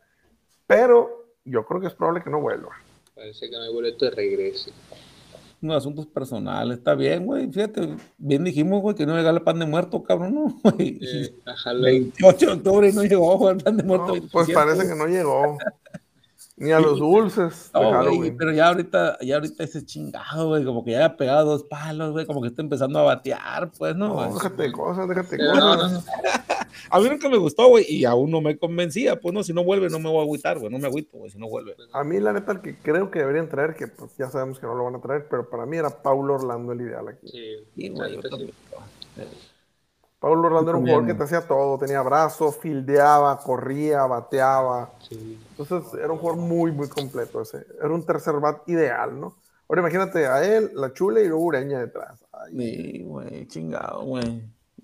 pero 0.67 1.25
yo 1.45 1.65
creo 1.65 1.79
que 1.81 1.87
es 1.87 1.93
probable 1.93 2.21
que 2.23 2.29
no 2.29 2.41
vuelva. 2.41 2.69
Parece 3.15 3.49
que 3.49 3.55
no 3.55 3.63
hay 3.63 3.73
boleto 3.73 4.05
de 4.05 4.11
regreso. 4.11 4.71
Unos 5.61 5.77
asuntos 5.77 6.05
personales, 6.05 6.77
está 6.79 6.93
bien, 6.95 7.25
güey. 7.25 7.49
Fíjate, 7.51 7.95
bien 8.17 8.43
dijimos, 8.43 8.81
güey, 8.81 8.93
que 8.95 9.05
no 9.05 9.15
llegaba 9.15 9.37
el 9.37 9.43
pan 9.43 9.57
de 9.57 9.65
muerto, 9.65 10.03
cabrón, 10.03 10.35
¿no? 10.35 10.55
Güey. 10.75 10.99
Eh, 11.01 11.33
ajá, 11.45 11.73
lo- 11.73 11.83
28 11.83 12.45
de 12.45 12.51
octubre 12.51 12.89
y 12.89 12.93
no 12.93 13.03
llegó 13.03 13.37
güey, 13.37 13.55
el 13.55 13.63
pan 13.63 13.77
de 13.77 13.83
muerto. 13.83 14.07
No, 14.07 14.21
pues 14.31 14.47
27. 14.47 14.53
parece 14.53 14.87
que 14.87 14.95
no 14.99 15.07
llegó. 15.07 15.57
Ni 16.57 16.71
a 16.71 16.79
los 16.79 16.99
dulces 16.99 17.69
No, 17.73 18.15
güey, 18.15 18.31
pero 18.31 18.53
ya 18.53 18.69
ahorita, 18.69 19.17
ya 19.21 19.35
ahorita 19.35 19.63
ese 19.63 19.85
chingado, 19.85 20.47
güey, 20.47 20.63
como 20.63 20.85
que 20.85 20.91
ya 20.91 21.05
ha 21.05 21.17
pegado 21.17 21.45
dos 21.51 21.63
palos, 21.63 22.13
güey, 22.13 22.25
como 22.25 22.41
que 22.41 22.47
está 22.47 22.61
empezando 22.61 22.97
a 22.99 23.03
batear, 23.03 23.71
pues, 23.77 23.95
¿no? 23.95 24.07
No, 24.07 24.33
déjate 24.33 24.63
de 24.63 24.71
cosas, 24.71 25.07
déjate 25.09 25.37
Pero 25.37 25.51
cosas. 25.51 25.65
no, 25.65 25.75
no, 25.75 25.89
no. 25.89 26.03
A 26.89 26.99
mí 26.99 27.09
nunca 27.09 27.27
me 27.29 27.37
gustó, 27.37 27.67
güey, 27.67 27.85
y 27.89 28.05
aún 28.05 28.31
no 28.31 28.39
me 28.41 28.57
convencía, 28.57 29.19
pues, 29.19 29.33
no, 29.33 29.43
si 29.43 29.51
no 29.53 29.63
vuelve 29.63 29.89
no 29.89 29.99
me 29.99 30.09
voy 30.09 30.19
a 30.19 30.23
agüitar, 30.23 30.59
güey, 30.59 30.71
no 30.71 30.79
me 30.79 30.87
agüito, 30.87 31.17
güey, 31.17 31.29
si 31.29 31.37
no 31.37 31.49
vuelve. 31.49 31.75
A 31.91 32.03
mí, 32.03 32.19
la 32.19 32.31
neta, 32.31 32.53
el 32.53 32.61
que 32.61 32.77
creo 32.77 33.11
que 33.11 33.19
deberían 33.19 33.49
traer, 33.49 33.75
que 33.75 33.87
pues 33.87 34.15
ya 34.17 34.29
sabemos 34.29 34.59
que 34.59 34.65
no 34.65 34.75
lo 34.75 34.85
van 34.85 34.95
a 34.95 35.01
traer, 35.01 35.27
pero 35.29 35.49
para 35.49 35.65
mí 35.65 35.77
era 35.77 35.89
Paulo 35.89 36.35
Orlando 36.35 36.71
el 36.71 36.81
ideal 36.81 37.07
aquí. 37.09 37.27
Sí, 37.27 37.55
Sí, 37.75 37.89
güey, 37.89 38.15
yo 38.15 38.21
neta 38.21 38.37
sí. 38.37 38.53
Paulo 40.25 40.47
Orlando 40.47 40.71
era 40.71 40.77
un 40.79 40.85
jugador 40.85 41.05
que 41.05 41.13
te 41.13 41.23
hacía 41.23 41.47
todo, 41.47 41.77
tenía 41.77 42.01
brazos, 42.01 42.57
fildeaba, 42.57 43.37
corría, 43.37 44.07
bateaba. 44.07 44.89
Sí. 45.07 45.39
Entonces 45.55 45.93
era 45.99 46.11
un 46.11 46.17
jugador 46.17 46.41
muy, 46.41 46.71
muy 46.71 46.89
completo 46.89 47.41
ese. 47.41 47.63
Era 47.79 47.89
un 47.93 48.03
tercer 48.03 48.33
bat 48.39 48.67
ideal, 48.67 49.19
¿no? 49.19 49.35
Ahora 49.69 49.81
imagínate 49.81 50.25
a 50.25 50.43
él, 50.43 50.71
la 50.73 50.91
chule 50.93 51.23
y 51.23 51.27
luego 51.27 51.43
Ureña 51.43 51.79
detrás. 51.79 52.25
Ay, 52.33 52.57
Sí, 52.57 53.03
güey, 53.03 53.47
chingado, 53.49 54.01
güey. 54.03 54.41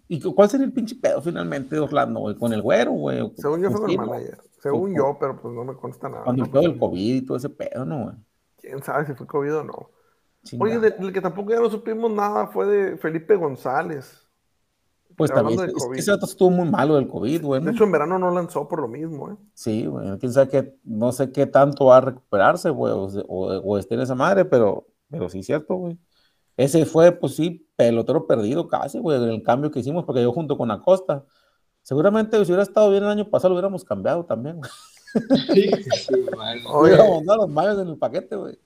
¿Y 0.08 0.22
cu- 0.22 0.36
cuál 0.36 0.48
sería 0.48 0.68
el 0.68 0.74
pinche 0.74 0.96
pedo 1.02 1.20
finalmente 1.24 1.74
de 1.74 1.82
Orlando, 1.82 2.20
güey? 2.20 2.36
¿Con 2.36 2.54
el 2.54 2.62
güero, 2.62 2.92
güey? 2.92 3.22
¿O 3.22 3.32
según 3.36 3.62
yo 3.62 3.72
fue 3.72 3.82
con 3.82 3.90
el 3.90 3.98
manager. 3.98 4.38
Según 4.62 4.94
yo, 4.94 5.18
pero 5.20 5.42
pues 5.42 5.54
no 5.56 5.64
me 5.64 5.74
consta 5.74 6.08
nada. 6.08 6.24
Cuando 6.24 6.44
el 6.44 6.52
pedo 6.52 6.62
del 6.62 6.78
COVID 6.78 7.16
y 7.16 7.26
todo 7.26 7.38
ese 7.38 7.50
pedo, 7.50 7.84
¿no, 7.84 8.04
güey? 8.04 8.16
Quién 8.62 8.84
sabe 8.84 9.08
si 9.08 9.16
fue 9.16 9.26
COVID 9.26 9.56
o 9.56 9.64
no. 9.64 9.90
Chingado. 10.44 10.70
Oye, 10.70 10.80
de- 10.80 10.98
del 11.00 11.12
que 11.12 11.20
tampoco 11.22 11.50
ya 11.50 11.60
no 11.60 11.70
supimos 11.72 12.12
nada 12.12 12.46
fue 12.46 12.68
de 12.68 12.98
Felipe 12.98 13.36
González. 13.36 14.21
Pues 15.16 15.32
también, 15.32 15.60
que 15.60 16.00
ese 16.00 16.12
dato 16.12 16.26
estuvo 16.26 16.50
muy 16.50 16.70
malo 16.70 16.96
del 16.96 17.08
COVID, 17.08 17.44
güey. 17.44 17.62
De 17.62 17.72
hecho, 17.72 17.84
en 17.84 17.92
verano 17.92 18.18
no 18.20 18.32
lanzó 18.32 18.68
por 18.68 18.82
lo 18.82 18.88
mismo, 18.88 19.32
¿eh? 19.32 19.36
Sí, 19.54 19.86
güey, 19.86 20.18
quién 20.20 20.34
sabe 20.34 20.50
qué, 20.50 20.76
no 20.84 21.12
sé 21.12 21.32
qué 21.32 21.46
tanto 21.46 21.86
va 21.86 21.98
a 21.98 22.02
recuperarse, 22.02 22.70
güey, 22.70 22.94
o, 22.94 23.06
o, 23.28 23.58
o 23.60 23.78
esté 23.78 23.96
en 23.96 24.02
esa 24.02 24.16
madre, 24.16 24.46
pero, 24.46 24.88
pero 25.10 25.30
sí 25.30 25.44
cierto, 25.44 25.76
güey. 25.76 25.98
Ese 26.58 26.86
fue, 26.86 27.12
pues 27.12 27.36
sí, 27.36 27.68
pelotero 27.76 28.28
perdido 28.28 28.68
casi, 28.68 29.00
güey, 29.00 29.22
en 29.24 29.30
el 29.30 29.44
cambio 29.44 29.72
que 29.72 29.80
hicimos, 29.80 30.06
porque 30.06 30.22
yo 30.22 30.32
junto 30.32 30.58
con 30.58 30.70
Acosta. 30.70 31.26
Seguramente 31.82 32.38
si 32.38 32.52
hubiera 32.52 32.64
estado 32.64 32.92
bien 32.92 33.04
el 33.04 33.10
año 33.10 33.30
pasado, 33.30 33.50
lo 33.50 33.56
hubiéramos 33.56 33.84
cambiado 33.84 34.26
también, 34.26 34.58
güey. 34.58 34.70
Sí, 35.48 35.70
mal. 36.38 36.60
Oye. 36.68 36.94
Hubiéramos 36.94 37.26
dado 37.26 37.42
los 37.42 37.50
mayos 37.50 37.80
en 37.80 37.88
el 37.88 37.98
paquete, 37.98 38.36
güey. 38.36 38.60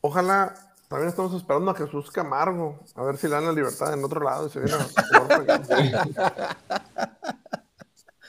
Ojalá, 0.00 0.54
también 0.90 1.08
estamos 1.08 1.32
esperando 1.34 1.70
a 1.70 1.74
Jesús 1.76 2.10
Camargo, 2.10 2.80
a 2.96 3.04
ver 3.04 3.16
si 3.16 3.28
le 3.28 3.34
dan 3.34 3.44
la 3.44 3.52
libertad 3.52 3.94
en 3.94 4.02
otro 4.04 4.20
lado 4.24 4.48
y 4.48 4.50
se 4.50 4.58
viene 4.58 4.74
a 4.74 4.84
jugar 5.08 5.28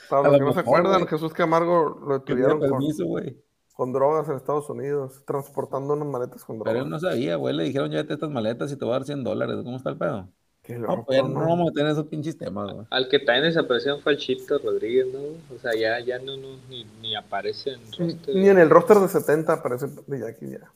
para 0.08 0.22
los 0.22 0.32
lo 0.32 0.38
que 0.38 0.44
no 0.44 0.52
se 0.52 0.60
acuerdan. 0.60 1.06
Jesús 1.08 1.32
Camargo 1.32 2.00
lo 2.06 2.18
detuvieron 2.20 2.60
con, 2.60 2.70
permiso, 2.70 3.04
güey. 3.06 3.36
con 3.74 3.92
drogas 3.92 4.28
en 4.28 4.36
Estados 4.36 4.70
Unidos, 4.70 5.24
transportando 5.24 5.94
unas 5.94 6.06
maletas 6.06 6.44
con 6.44 6.62
Pero 6.62 6.78
él 6.78 6.88
drogas. 6.88 7.02
no 7.02 7.08
sabía, 7.10 7.34
güey. 7.34 7.52
Le 7.56 7.64
dijeron, 7.64 7.90
llévate 7.90 8.12
estas 8.14 8.30
maletas 8.30 8.70
y 8.70 8.76
te 8.76 8.84
voy 8.84 8.92
a 8.94 8.98
dar 8.98 9.06
100 9.06 9.24
dólares. 9.24 9.56
¿Cómo 9.64 9.76
está 9.76 9.90
el 9.90 9.98
pedo? 9.98 10.28
Qué 10.62 10.78
No, 10.78 10.96
loco, 10.96 11.06
pues 11.06 11.20
¿no? 11.24 11.40
no 11.40 11.40
vamos 11.40 11.70
a 11.70 11.72
tener 11.72 11.90
esos 11.90 12.06
pinches 12.06 12.38
temas, 12.38 12.72
güey. 12.72 12.86
Al 12.90 13.08
que 13.08 13.18
también 13.18 13.46
desapareció 13.46 13.98
fue 14.00 14.12
el 14.12 14.18
Chito 14.18 14.58
Rodríguez, 14.58 15.06
¿no? 15.12 15.18
O 15.52 15.58
sea, 15.58 15.72
ya, 15.74 15.98
ya 15.98 16.20
no, 16.20 16.36
no 16.36 16.56
ni, 16.68 16.84
ni 17.00 17.16
aparece 17.16 17.70
en 17.72 17.80
roster. 17.98 18.36
Ni 18.36 18.48
en 18.48 18.58
el 18.58 18.70
roster 18.70 18.98
de 18.98 19.08
70 19.08 19.52
aparece 19.54 19.88
de 20.06 20.20
Jackie 20.20 20.50
ya. 20.50 20.70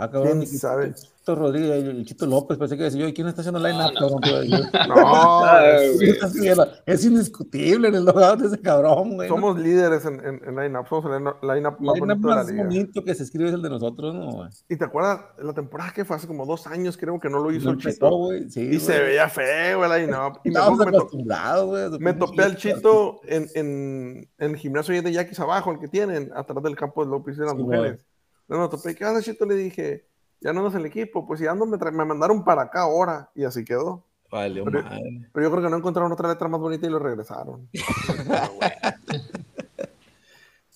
Ah, 0.00 0.10
cabrón. 0.10 0.40
¿Quién 0.40 0.42
y- 0.42 0.46
sabe? 0.46 0.84
El 0.86 0.94
Chito 0.94 1.34
Rodríguez, 1.34 1.70
el 1.84 1.88
el 1.98 2.04
Chito 2.06 2.26
López, 2.26 2.56
pensé 2.58 2.76
que 2.76 2.84
decía 2.84 3.00
yo, 3.02 3.08
¿y 3.08 3.12
quién 3.12 3.26
está 3.28 3.42
haciendo 3.42 3.60
line-up? 3.60 3.92
No, 4.00 4.08
no. 4.08 4.20
cabrón? 4.20 4.20
Te 4.22 4.28
iba 4.30 4.38
a 4.38 4.40
decir. 4.40 4.60
No, 4.88 5.44
Ay, 5.44 6.56
güey. 6.56 6.68
Es 6.86 7.04
indiscutible 7.04 7.88
en 7.88 7.94
el 7.94 8.04
logado 8.06 8.36
de 8.36 8.46
ese 8.46 8.60
cabrón, 8.60 9.14
güey. 9.16 9.28
¿no? 9.28 9.34
somos 9.36 9.58
líderes 9.60 10.04
en, 10.06 10.14
en, 10.24 10.40
en 10.46 10.56
line-up, 10.56 10.86
somos 10.88 11.04
el 11.06 11.12
line-up 11.22 11.76
más 11.80 11.94
line-up 11.94 11.98
bonito 11.98 12.28
de 12.28 12.34
la 12.34 12.36
más 12.36 12.50
liga. 12.50 12.64
bonito 12.64 13.04
que 13.04 13.14
se 13.14 13.22
escribe 13.24 13.48
es 13.48 13.54
el 13.54 13.62
de 13.62 13.68
nosotros, 13.70 14.14
¿no, 14.14 14.30
güey? 14.32 14.48
Y 14.70 14.76
te 14.76 14.84
acuerdas, 14.84 15.20
la 15.38 15.52
temporada 15.52 15.92
que 15.92 16.04
fue 16.06 16.16
hace 16.16 16.26
como 16.26 16.46
dos 16.46 16.66
años, 16.66 16.96
creo 16.96 17.20
que 17.20 17.28
no 17.28 17.38
lo 17.40 17.52
hizo 17.52 17.68
el 17.68 17.74
empezó, 17.76 17.90
Chito. 18.06 18.16
güey. 18.16 18.50
Sí, 18.50 18.60
Y 18.62 18.66
güey. 18.68 18.80
se 18.80 18.98
veía 19.00 19.28
feo 19.28 19.84
el 19.84 19.90
line-up. 20.06 20.38
Y 20.44 20.48
me 20.48 20.54
Estábamos 20.54 20.78
me 20.78 20.96
acostumbrados, 20.96 21.66
güey. 21.66 22.00
Me 22.00 22.14
topé 22.14 22.42
al 22.44 22.56
Chito. 22.56 23.20
en, 23.24 23.46
en, 23.54 24.28
en 24.38 24.50
el 24.52 24.56
gimnasio 24.56 25.00
de 25.02 25.12
Yaquis 25.12 25.38
abajo, 25.40 25.70
el 25.70 25.78
que 25.78 25.88
tienen, 25.88 26.30
atrás 26.34 26.62
del 26.62 26.76
campo 26.76 27.04
de 27.04 27.10
López 27.10 27.36
y 27.36 27.40
las 27.40 27.50
Sí, 27.52 27.58
mujeres. 27.58 28.06
No, 28.50 28.58
me 28.62 28.68
topé, 28.68 28.96
¿qué 28.96 29.04
onda, 29.04 29.22
chito? 29.22 29.46
Le 29.46 29.54
dije, 29.54 30.06
ya 30.40 30.52
no 30.52 30.66
en 30.66 30.76
el 30.76 30.86
equipo, 30.86 31.24
pues 31.24 31.38
ya 31.38 31.54
no 31.54 31.66
me, 31.66 31.78
me 31.78 32.04
mandaron 32.04 32.44
para 32.44 32.62
acá 32.62 32.80
ahora, 32.82 33.30
y 33.32 33.44
así 33.44 33.64
quedó. 33.64 34.04
Valió 34.28 34.64
Pero- 34.64 34.82
madre. 34.82 35.28
Pero 35.32 35.46
yo 35.46 35.50
creo 35.52 35.62
que 35.62 35.70
no 35.70 35.76
encontraron 35.76 36.10
otra 36.10 36.28
letra 36.28 36.48
más 36.48 36.60
bonita 36.60 36.84
y 36.86 36.90
lo 36.90 36.98
regresaron. 36.98 37.68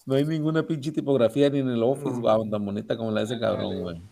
No 0.07 0.17
hay 0.17 0.27
ninguna 0.27 0.63
pinche 0.67 0.93
tipografía 0.93 1.49
ni 1.49 1.61
en 1.61 1.69
el 1.71 1.83
office, 1.83 2.21
güey, 2.21 2.51
tan 2.51 2.63
bonita 2.63 2.95
como 2.95 3.11
la 3.11 3.21
de 3.21 3.25
ese 3.25 3.41
cabrón, 3.41 3.81
güey. 3.81 4.03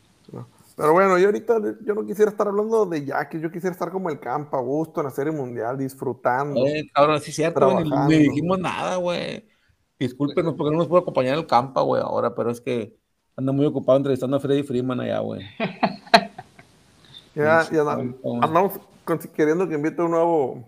Pero 0.75 0.93
bueno, 0.95 1.19
yo 1.19 1.27
ahorita 1.27 1.59
yo 1.85 1.95
no 1.95 2.07
quisiera 2.07 2.31
estar 2.31 2.49
hablando 2.49 2.87
de 2.87 3.05
Jackie, 3.05 3.39
yo 3.39 3.51
quisiera 3.51 3.75
estar 3.75 3.91
como 3.91 4.09
el 4.09 4.19
campo, 4.19 4.57
a 4.57 4.63
gusto 4.63 5.01
en 5.03 5.05
la 5.09 5.11
serie 5.11 5.35
mundial, 5.35 5.77
disfrutando. 5.77 6.65
Eh, 6.67 6.89
cabrón, 6.95 7.21
sí 7.21 7.29
es 7.29 7.37
cierto, 7.37 7.79
ni, 7.79 7.91
ni 8.09 8.23
dijimos 8.23 8.59
nada, 8.59 8.97
güey. 8.97 9.47
Discúlpenos 9.99 10.55
porque 10.55 10.71
no 10.71 10.79
nos 10.79 10.89
puede 10.89 11.03
acompañar 11.03 11.37
el 11.37 11.47
campa, 11.47 11.83
güey, 11.83 12.01
ahora, 12.01 12.35
pero 12.35 12.51
es 12.51 12.63
que 12.63 12.97
anda 13.37 13.53
muy 13.53 13.67
ocupado 13.67 13.99
entrevistando 13.99 14.37
a 14.37 14.41
Freddy 14.41 14.63
Freeman 14.63 15.01
allá, 15.01 15.19
güey. 15.21 15.43
Ya, 17.35 17.67
ya 17.73 17.81
andamos, 17.81 18.17
sí. 18.23 18.29
andamos 18.43 18.73
con- 19.05 19.19
queriendo 19.19 19.67
que 19.67 19.75
invite 19.75 20.03
un 20.03 20.11
nuevo 20.11 20.65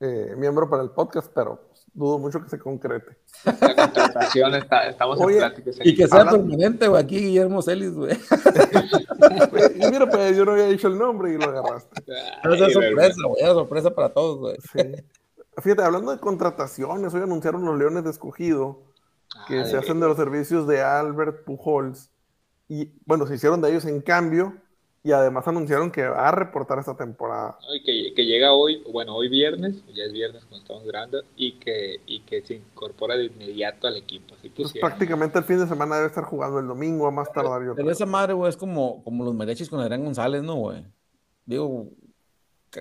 eh, 0.00 0.34
miembro 0.36 0.68
para 0.68 0.82
el 0.82 0.90
podcast, 0.90 1.32
pero 1.34 1.70
dudo 1.94 2.18
mucho 2.18 2.42
que 2.42 2.50
se 2.50 2.58
concrete. 2.58 3.16
La 3.46 3.74
contratación, 3.74 4.54
está, 4.56 4.88
estamos 4.88 5.18
Oye, 5.18 5.36
en 5.36 5.40
pláticas. 5.40 5.76
Y 5.82 5.94
que 5.96 6.06
sea 6.06 6.20
Hablando- 6.20 6.42
permanente, 6.46 6.86
güey, 6.88 7.02
aquí 7.02 7.18
Guillermo 7.18 7.62
Celis, 7.62 7.94
güey. 7.94 8.12
y 9.74 9.90
mira, 9.90 10.06
pues 10.10 10.36
yo 10.36 10.44
no 10.44 10.52
había 10.52 10.66
dicho 10.66 10.88
el 10.88 10.98
nombre 10.98 11.32
y 11.32 11.38
lo 11.38 11.44
agarraste. 11.44 12.02
Pero 12.42 12.54
esa 12.54 12.66
es 12.66 12.72
sorpresa, 12.74 13.22
güey, 13.26 13.42
es 13.42 13.48
sorpresa 13.48 13.90
para 13.94 14.10
todos, 14.10 14.38
güey. 14.38 14.56
Sí. 14.72 15.02
Fíjate, 15.62 15.82
hablando 15.82 16.10
de 16.12 16.18
contrataciones, 16.20 17.14
hoy 17.14 17.22
anunciaron 17.22 17.64
los 17.64 17.78
Leones 17.78 18.04
de 18.04 18.10
Escogido 18.10 18.82
que 19.44 19.60
Ah, 19.60 19.64
se 19.64 19.76
hacen 19.76 20.00
de 20.00 20.06
los 20.06 20.16
servicios 20.16 20.66
de 20.66 20.82
Albert 20.82 21.44
Pujols. 21.44 22.10
Y 22.68 22.92
bueno, 23.06 23.26
se 23.26 23.34
hicieron 23.36 23.60
de 23.60 23.70
ellos 23.70 23.84
en 23.86 24.00
cambio 24.00 24.54
y 25.02 25.12
además 25.12 25.46
anunciaron 25.46 25.90
que 25.92 26.06
va 26.08 26.28
a 26.28 26.32
reportar 26.32 26.78
esta 26.78 26.96
temporada. 26.96 27.58
Y 27.72 27.82
que, 27.82 28.14
que 28.14 28.24
llega 28.26 28.52
hoy, 28.52 28.82
bueno, 28.92 29.14
hoy 29.14 29.28
viernes, 29.28 29.84
ya 29.94 30.04
es 30.04 30.12
viernes 30.12 30.44
cuando 30.44 30.58
estamos 30.64 30.84
grabando, 30.84 31.22
y 31.36 31.52
que, 31.58 32.00
y 32.06 32.20
que 32.20 32.42
se 32.42 32.54
incorpora 32.54 33.16
de 33.16 33.26
inmediato 33.26 33.86
al 33.86 33.96
equipo. 33.96 34.34
Así 34.34 34.48
Pues 34.50 34.72
prácticamente 34.74 35.38
el 35.38 35.44
fin 35.44 35.58
de 35.58 35.66
semana 35.68 35.96
debe 35.96 36.08
estar 36.08 36.24
jugando 36.24 36.58
el 36.58 36.66
domingo 36.66 37.06
a 37.06 37.10
más 37.10 37.32
tardar 37.32 37.64
yo 37.64 37.74
Pero 37.74 37.84
creo. 37.84 37.92
esa 37.92 38.06
madre, 38.06 38.32
güey, 38.34 38.48
es 38.50 38.56
como, 38.56 39.02
como 39.04 39.24
los 39.24 39.34
mariachis 39.34 39.68
con 39.70 39.80
Adrián 39.80 40.04
González, 40.04 40.42
¿no, 40.42 40.56
güey? 40.56 40.84
Digo, 41.44 41.90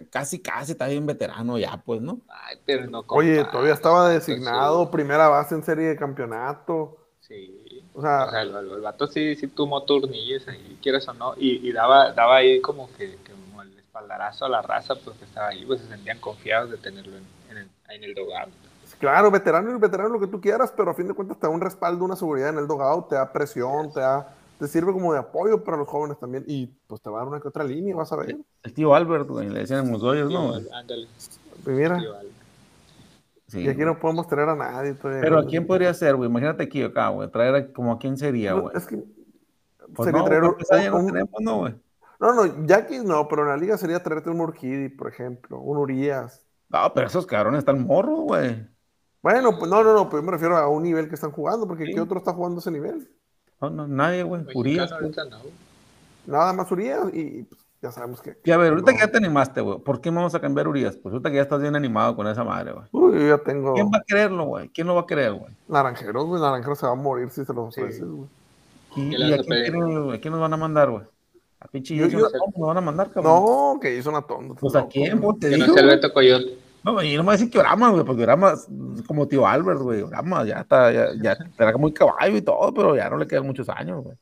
casi, 0.10 0.42
casi 0.42 0.74
está 0.74 0.88
bien 0.88 1.06
veterano 1.06 1.58
ya, 1.58 1.78
pues, 1.86 2.02
¿no? 2.02 2.22
Ay, 2.28 2.58
pero 2.66 2.88
no 2.88 3.04
Oye, 3.12 3.36
compara, 3.36 3.52
todavía 3.52 3.74
estaba 3.74 4.10
designado 4.10 4.92
primera 4.92 5.28
base 5.30 5.56
en 5.56 5.64
serie 5.64 5.88
de 5.90 5.96
campeonato. 5.98 6.98
Sí. 7.20 7.84
O 7.94 8.02
sea, 8.02 8.26
O 8.26 8.30
sea, 8.30 8.42
el, 8.42 8.56
el- 8.56 8.72
el 8.72 8.82
vato 8.82 9.08
sí, 9.08 9.36
sí 9.36 9.48
tomó 9.48 9.84
turnillos 9.84 10.48
ahí, 10.48 10.80
quieras 10.82 11.08
o 11.08 11.14
no, 11.14 11.34
y, 11.38 11.68
y 11.68 11.72
daba, 11.72 12.14
daba 12.14 12.38
ahí 12.38 12.62
como 12.62 12.92
que, 12.94 13.18
que 13.24 13.32
como 13.34 13.62
el 13.62 13.78
espaldarazo 13.80 14.46
a 14.46 14.50
la 14.50 14.62
raza, 14.62 14.96
porque 14.96 15.26
estaba 15.26 15.50
ahí, 15.50 15.66
pues 15.66 15.82
se 15.82 15.88
sentían 15.88 16.20
confiados 16.20 16.72
de 16.72 16.78
tenerlo 16.78 17.18
en, 17.18 17.28
en 17.50 17.58
el, 17.58 17.70
en 17.90 18.04
el 18.04 18.14
dogado. 18.14 18.52
claro, 19.00 19.32
veterano 19.32 19.76
y 19.76 19.80
veterano 19.80 20.10
lo 20.10 20.20
que 20.20 20.28
tú 20.28 20.40
quieras, 20.42 20.72
pero 20.76 20.92
a 20.92 20.94
fin 20.94 21.08
de 21.08 21.14
cuentas 21.14 21.40
te 21.40 21.48
da 21.48 21.54
un 21.54 21.62
respaldo, 21.62 22.06
una 22.06 22.16
seguridad 22.16 22.50
en 22.50 22.58
el 22.60 22.68
dogado, 22.68 23.06
te 23.06 23.16
da 23.16 23.32
presión, 23.32 23.92
te 23.94 24.00
da, 24.00 24.28
te 24.60 24.68
sirve 24.68 24.94
como 24.94 25.12
de 25.14 25.20
apoyo 25.20 25.64
para 25.64 25.78
los 25.78 25.88
jóvenes 25.88 26.18
también 26.20 26.44
y 26.48 26.68
pues 26.88 27.02
te 27.02 27.10
va 27.10 27.18
a 27.18 27.20
dar 27.22 27.28
una 27.30 27.40
que 27.42 27.48
otra 27.48 27.64
línea, 27.64 27.96
vas 27.96 28.12
a 28.12 28.16
ver. 28.18 28.38
El 28.64 28.74
tío 28.74 28.94
Albert, 28.96 29.28
güey, 29.28 29.50
le 29.50 29.60
decían 29.60 29.86
en 29.86 29.92
los 29.92 30.02
Dodgers, 30.02 30.30
¿no? 30.30 30.54
Ándale. 30.74 31.08
Mira. 31.66 32.00
Sí, 33.48 33.60
y 33.62 33.68
aquí 33.68 33.76
güey. 33.84 33.86
no 33.88 34.00
podemos 34.00 34.28
tener 34.28 34.50
a 34.50 34.56
nadie 34.56 34.94
todavía. 34.94 35.22
Pero 35.22 35.40
¿a 35.40 35.46
quién 35.46 35.68
podría 35.68 35.94
ser, 35.94 36.16
güey? 36.16 36.30
Imagínate 36.30 36.64
aquí 36.64 36.82
acá, 36.84 37.10
güey. 37.10 37.30
Traer 37.30 37.56
a- 37.56 37.74
como 37.74 37.92
a 37.92 38.00
quién 38.00 38.18
sería, 38.18 38.52
No, 38.54 38.64
güey. 38.64 38.76
Es 38.78 38.88
que 38.88 39.04
Pues 39.94 40.06
sería 40.08 40.20
no, 40.22 40.26
traer 40.26 40.44
un- 40.44 40.56
tenemos, 40.58 41.32
no, 41.42 41.58
güey. 41.60 41.76
No, 42.20 42.34
no, 42.34 42.66
Jackie 42.66 43.00
no, 43.00 43.28
pero 43.28 43.44
en 43.44 43.50
la 43.50 43.58
liga 43.58 43.78
sería 43.78 44.02
traerte 44.02 44.30
un 44.30 44.38
Murkidi, 44.38 44.90
por 44.90 45.08
ejemplo, 45.10 45.60
un 45.60 45.78
Urias. 45.78 46.44
No, 46.70 46.92
pero 46.94 47.08
esos 47.08 47.26
cabrones 47.28 47.60
están 47.60 47.86
morros, 47.86 48.22
güey. 48.22 48.66
Bueno, 49.22 49.58
pues 49.60 49.70
no, 49.70 49.84
no, 49.84 49.94
no, 49.94 50.10
pues 50.10 50.22
yo 50.22 50.26
me 50.26 50.32
refiero 50.32 50.58
a 50.58 50.68
un 50.68 50.84
nivel 50.84 51.08
que 51.10 51.16
están 51.16 51.32
jugando, 51.32 51.68
porque 51.68 51.86
Sí. 51.86 51.94
¿qué 51.94 52.02
otro 52.02 52.18
está 52.18 52.34
jugando 52.34 52.60
ese 52.60 52.72
nivel? 52.72 53.10
No, 53.62 53.70
no, 53.70 53.88
nadie, 53.88 54.24
güey. 54.24 54.42
Mexicano 54.42 54.60
Urias. 54.60 54.94
güey. 55.00 55.54
Nada 56.28 56.54
más 56.54 56.72
Urias 56.72 57.00
y 57.14 57.44
pues, 57.44 57.62
ya 57.82 57.92
sabemos 57.92 58.22
que. 58.22 58.38
Y 58.44 58.52
a 58.52 58.58
ver, 58.58 58.70
ahorita 58.72 58.92
no. 58.92 58.98
que 58.98 59.04
ya 59.06 59.12
te 59.12 59.18
animaste, 59.18 59.62
güey. 59.62 59.80
¿Por 59.80 60.02
qué 60.02 60.10
vamos 60.10 60.34
a 60.36 60.40
cambiar 60.42 60.68
Urias? 60.68 60.96
Pues 60.98 61.14
ahorita 61.14 61.30
que 61.30 61.36
ya 61.38 61.42
estás 61.44 61.62
bien 61.62 61.76
animado 61.76 62.16
con 62.16 62.28
esa 62.28 62.44
madre, 62.44 62.74
güey. 62.74 62.86
Uy, 62.92 63.20
yo 63.22 63.38
ya 63.38 63.44
tengo 63.44 63.74
¿Quién 63.74 63.88
va 63.88 63.98
a 64.00 64.04
quererlo, 64.06 64.46
güey? 64.46 64.70
¿Quién 64.70 64.88
lo 64.88 64.96
va 64.96 65.02
a 65.02 65.06
querer, 65.08 65.34
güey? 65.34 65.52
naranjeros, 65.68 66.26
güey, 66.26 66.42
naranjeros 66.42 66.80
se 66.80 66.86
va 66.86 66.92
a 66.94 66.96
morir 66.96 67.30
si 67.30 67.46
se 67.46 67.54
los 67.54 67.74
Sí. 67.74 67.82
ofreces, 67.82 68.06
güey. 68.08 68.28
¿Y, 68.96 69.10
¿Qué 69.12 69.18
y 69.18 69.34
a 69.34 69.38
quién, 69.38 70.04
güey? 70.04 70.18
¿A 70.18 70.22
quién 70.22 70.32
nos 70.32 70.42
van 70.42 70.54
a 70.54 70.58
mandar, 70.58 70.90
güey? 70.90 71.04
A 71.60 71.68
pinche 71.68 71.96
Yo- 71.96 72.06
Jason 72.06 72.20
yo- 72.22 72.30
nos 72.58 72.68
van 72.68 72.78
a 72.78 72.82
mandar, 72.82 73.12
cabrón. 73.12 73.34
No, 73.34 73.80
que 73.82 73.96
hizo 73.98 74.10
una 74.10 74.22
tonta. 74.22 74.56
Pues 74.60 74.76
a 74.76 74.88
quién, 74.88 75.20
pues 75.22 75.40
te 75.40 75.50
Que 75.52 75.58
no 75.58 75.66
sea 75.66 75.76
el 75.76 75.86
güey. 75.86 75.96
Beto 75.98 76.14
Coyote. 76.14 76.58
No, 76.86 77.02
y 77.02 77.18
no 77.18 77.24
me 77.24 77.32
decir 77.32 77.50
que 77.50 77.58
Orama, 77.58 77.90
güey, 77.90 78.06
porque 78.06 78.22
Orama 78.22 78.54
es 78.54 78.68
como 79.08 79.28
tío 79.28 79.48
Albert, 79.48 79.80
güey. 79.80 80.04
Orama 80.04 80.46
ya 80.46 80.60
está, 80.60 80.92
ya, 80.92 81.08
ya 81.20 81.32
estará 81.50 81.76
muy 81.78 81.92
caballo 81.92 82.38
y 82.38 82.44
todo, 82.44 82.72
pero 82.74 82.96
ya 82.96 83.10
no 83.10 83.18
le 83.18 83.26
quedan 83.26 83.48
muchos 83.48 83.68
años, 83.70 84.04
güey. 84.04 84.16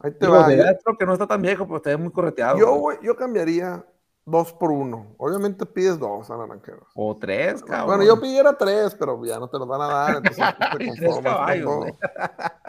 Ahí 0.00 0.10
te 0.10 0.26
Digo, 0.26 0.32
va. 0.32 0.48
de 0.48 0.56
Yo, 0.56 0.62
edad 0.64 0.78
creo 0.82 0.98
que 0.98 1.06
no 1.06 1.12
está 1.12 1.28
tan 1.28 1.40
viejo, 1.40 1.66
pero 1.66 1.76
está 1.76 1.96
muy 1.96 2.10
correteado. 2.10 2.58
yo, 2.58 2.74
güey. 2.74 2.98
yo 3.00 3.14
cambiaría 3.14 3.84
dos 4.24 4.52
por 4.52 4.72
uno. 4.72 5.14
Obviamente 5.18 5.64
pides 5.66 5.98
dos 6.00 6.28
a 6.30 6.36
naranjeros. 6.36 6.88
O 6.94 7.16
tres, 7.16 7.62
cabrón. 7.62 7.86
Bueno, 7.86 8.02
yo 8.04 8.20
pidiera 8.20 8.58
tres, 8.58 8.96
pero 8.96 9.24
ya 9.24 9.38
no 9.38 9.48
te 9.48 9.56
los 9.58 9.68
van 9.68 9.82
a 9.82 9.86
dar, 9.86 10.16
entonces 10.16 10.44
pues, 10.72 10.94
te 10.94 11.00
Tres 11.00 11.18
caballos, 11.22 11.76
güey. 11.76 11.94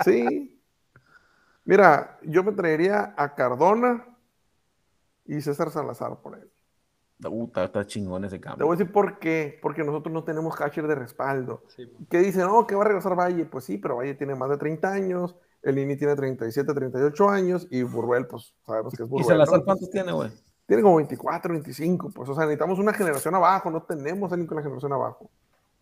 Sí. 0.03 0.61
Mira, 1.63 2.19
yo 2.21 2.43
me 2.43 2.51
traería 2.51 3.15
a 3.17 3.33
Cardona 3.33 4.05
y 5.25 5.41
César 5.41 5.71
Salazar 5.71 6.21
por 6.21 6.37
él. 6.37 6.51
Puta, 7.21 7.63
está 7.63 7.85
chingón 7.85 8.25
ese 8.25 8.37
Te 8.37 8.41
cambio. 8.41 8.65
voy 8.65 8.75
a 8.75 8.77
decir 8.77 8.91
por 8.91 9.19
qué. 9.19 9.57
Porque 9.61 9.83
nosotros 9.83 10.13
no 10.13 10.23
tenemos 10.23 10.55
catcher 10.55 10.85
de 10.87 10.95
respaldo. 10.95 11.63
Sí, 11.67 11.89
Que 12.09 12.19
dicen, 12.19 12.41
no, 12.43 12.67
que 12.67 12.75
va 12.75 12.83
a 12.83 12.87
regresar 12.87 13.17
Valle. 13.17 13.45
Pues 13.45 13.63
sí, 13.65 13.77
pero 13.77 13.95
Valle 13.97 14.15
tiene 14.15 14.35
más 14.35 14.49
de 14.49 14.57
30 14.57 14.91
años. 14.91 15.35
El 15.63 15.79
Ini 15.79 15.95
tiene 15.95 16.15
37, 16.15 16.73
38 16.73 17.29
años. 17.29 17.67
Y 17.71 17.83
Burbel, 17.83 18.27
pues 18.27 18.53
sabemos 18.65 18.93
que 18.93 19.03
es 19.03 19.07
¿Y 19.07 19.11
Burbel. 19.11 19.27
Salazar 19.27 19.59
¿no? 19.59 19.65
cuántos 19.65 19.89
tiene, 19.89 20.11
güey? 20.11 20.29
Tiene 20.67 20.83
como 20.83 20.97
24, 20.97 21.51
25. 21.53 22.11
Pues, 22.13 22.29
o 22.29 22.35
sea, 22.35 22.43
necesitamos 22.45 22.79
una 22.79 22.93
generación 22.93 23.33
abajo. 23.35 23.71
No 23.71 23.81
tenemos 23.83 24.31
a 24.31 24.35
alguien 24.35 24.47
con 24.47 24.57
la 24.57 24.63
generación 24.63 24.93
abajo. 24.93 25.29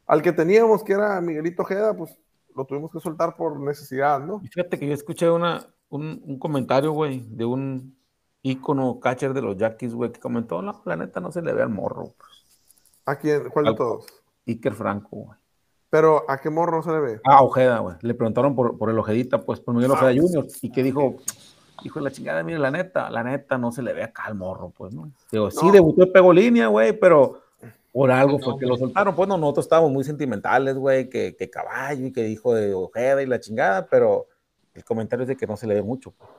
Al 0.06 0.22
que 0.22 0.34
teníamos, 0.34 0.84
que 0.84 0.94
era 0.94 1.20
Miguelito 1.22 1.64
Ojeda, 1.64 1.96
pues 1.96 2.18
lo 2.56 2.66
tuvimos 2.66 2.92
que 2.92 3.00
soltar 3.00 3.36
por 3.36 3.60
necesidad, 3.60 4.20
¿no? 4.20 4.40
Y 4.44 4.48
fíjate 4.50 4.78
que 4.78 4.88
yo 4.88 4.94
escuché 4.94 5.30
una, 5.30 5.66
un, 5.90 6.22
un 6.26 6.38
comentario, 6.38 6.92
güey, 6.92 7.26
de 7.30 7.46
un 7.46 7.96
ícono 8.44 9.00
catcher 9.00 9.34
de 9.34 9.42
los 9.42 9.58
Yankees, 9.58 9.94
güey, 9.96 10.12
que 10.12 10.20
comentó, 10.20 10.62
no, 10.62 10.82
la 10.86 10.96
neta 10.96 11.20
no 11.20 11.32
se 11.32 11.42
le 11.42 11.54
ve 11.54 11.62
al 11.64 11.70
morro. 11.70 12.14
pues. 12.18 12.62
¿A 13.06 13.16
quién? 13.18 13.50
¿Cuál 13.50 13.66
de 13.66 13.76
todos? 13.76 14.06
Iker 14.46 14.74
Franco, 14.74 15.10
güey. 15.12 15.38
Pero 15.90 16.24
¿a 16.30 16.38
qué 16.40 16.50
morro 16.50 16.78
no 16.78 16.84
se 16.84 16.92
le 16.92 17.00
ve? 17.00 17.22
Ah, 17.26 17.44
Ojeda, 17.44 17.80
güey. 17.80 17.96
Le 18.02 18.14
preguntaron 18.14 18.56
por, 18.56 18.78
por 18.78 18.90
el 18.90 18.98
Ojedita, 19.00 19.42
pues, 19.42 19.60
por 19.60 19.74
Miguel 19.76 19.92
Ojeda 19.92 20.12
Ah. 20.12 20.16
Jr. 20.20 20.48
Y 20.62 20.72
que 20.72 20.82
dijo, 20.84 21.16
hijo 21.84 22.00
de 22.00 22.04
la 22.06 22.12
chingada, 22.12 22.44
mire, 22.44 22.60
la 22.60 22.72
neta, 22.72 23.10
la 23.10 23.24
neta 23.24 23.58
no 23.58 23.72
se 23.72 23.82
le 23.84 23.94
ve 23.94 24.04
acá 24.04 24.24
al 24.26 24.36
morro, 24.36 24.72
pues, 24.76 24.94
¿no? 24.94 25.12
Digo, 25.32 25.52
sí, 25.52 25.66
No. 25.68 25.72
debutó 25.72 26.04
y 26.04 26.12
pegó 26.12 26.34
línea, 26.34 26.68
güey, 26.68 26.98
pero 27.00 27.42
por 27.92 28.10
algo 28.12 28.40
No, 28.40 28.44
fue 28.44 28.58
que 28.60 28.66
lo 28.66 28.76
soltaron. 28.76 29.16
Pues 29.16 29.30
no, 29.30 29.38
nosotros 29.38 29.66
estábamos 29.68 29.92
muy 29.92 30.04
sentimentales, 30.04 30.76
güey, 30.76 31.10
que, 31.10 31.36
que 31.38 31.50
caballo 31.50 32.08
y 32.08 32.12
que 32.12 32.24
dijo 32.24 32.56
de 32.56 32.74
Ojeda 32.74 33.22
y 33.22 33.28
la 33.28 33.40
chingada, 33.40 33.86
pero 33.86 34.28
el 34.74 34.84
comentario 34.84 35.22
es 35.24 35.28
de 35.30 35.38
que 35.38 35.46
no 35.46 35.56
se 35.58 35.68
le 35.68 35.76
ve 35.76 35.84
mucho. 35.84 36.12
pues. 36.12 36.30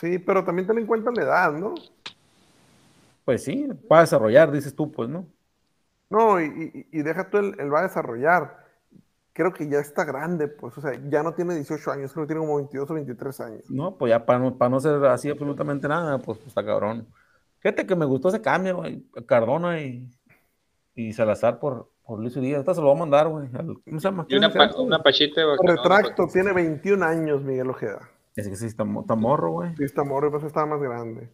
Sí, 0.00 0.18
pero 0.18 0.44
también 0.44 0.66
ten 0.66 0.78
en 0.78 0.86
cuenta 0.86 1.10
la 1.14 1.22
edad, 1.22 1.52
¿no? 1.52 1.74
Pues 3.24 3.44
sí, 3.44 3.66
va 3.90 3.98
a 3.98 4.00
desarrollar, 4.02 4.50
dices 4.50 4.74
tú, 4.74 4.90
pues, 4.90 5.08
¿no? 5.08 5.26
No, 6.10 6.40
y, 6.40 6.46
y- 6.90 6.98
y 6.98 7.02
deja 7.02 7.28
tú 7.28 7.38
el, 7.38 7.58
el 7.60 7.72
va 7.72 7.80
a 7.80 7.82
desarrollar. 7.82 8.66
Creo 9.34 9.52
que 9.52 9.68
ya 9.68 9.78
está 9.78 10.04
grande, 10.04 10.48
pues, 10.48 10.76
o 10.78 10.80
sea, 10.80 10.92
ya 11.08 11.22
no 11.22 11.34
tiene 11.34 11.54
18 11.54 11.92
años, 11.92 12.12
creo 12.12 12.24
que 12.26 12.28
tiene 12.34 12.40
como 12.40 12.56
22 12.56 12.90
o 12.90 12.94
23 12.94 13.40
años. 13.40 13.70
No, 13.70 13.96
pues 13.96 14.10
ya 14.10 14.24
para 14.24 14.38
no, 14.38 14.56
para 14.56 14.68
no 14.70 14.80
ser 14.80 15.04
así 15.06 15.28
absolutamente 15.30 15.86
nada, 15.86 16.18
pues, 16.18 16.38
pues 16.38 16.48
está 16.48 16.64
cabrón. 16.64 17.06
Fíjate 17.60 17.86
que 17.86 17.94
me 17.96 18.06
gustó 18.06 18.28
ese 18.28 18.40
cambio, 18.40 18.76
güey. 18.78 19.04
Cardona 19.26 19.80
y, 19.80 20.08
y 20.94 21.12
Salazar 21.12 21.58
por, 21.58 21.90
por 22.04 22.18
Luis 22.20 22.36
Urias. 22.36 22.60
Esta 22.60 22.74
se 22.74 22.80
lo 22.80 22.86
voy 22.86 22.96
a 22.96 23.00
mandar, 23.00 23.28
güey. 23.28 23.48
al- 23.54 23.78
¿Cómo 23.84 24.00
se 24.00 24.08
llama? 24.08 24.26
Y 24.28 24.36
una, 24.36 24.50
¿Quién 24.50 24.62
es 24.62 24.74
pa- 24.74 24.80
una 24.80 25.02
pachita 25.02 25.40
Retracto, 25.62 26.26
tiene 26.32 26.52
21 26.52 27.02
años 27.02 27.42
Miguel 27.42 27.68
Ojeda. 27.70 28.08
Es 28.38 28.48
que 28.48 28.56
sí, 28.56 28.66
está, 28.66 28.84
mo- 28.84 29.00
está 29.00 29.14
morro, 29.16 29.50
güey. 29.52 29.74
Sí, 29.76 29.84
está 29.84 30.04
morro, 30.04 30.30
pues 30.30 30.44
estaba 30.44 30.66
más 30.66 30.80
grande. 30.80 31.28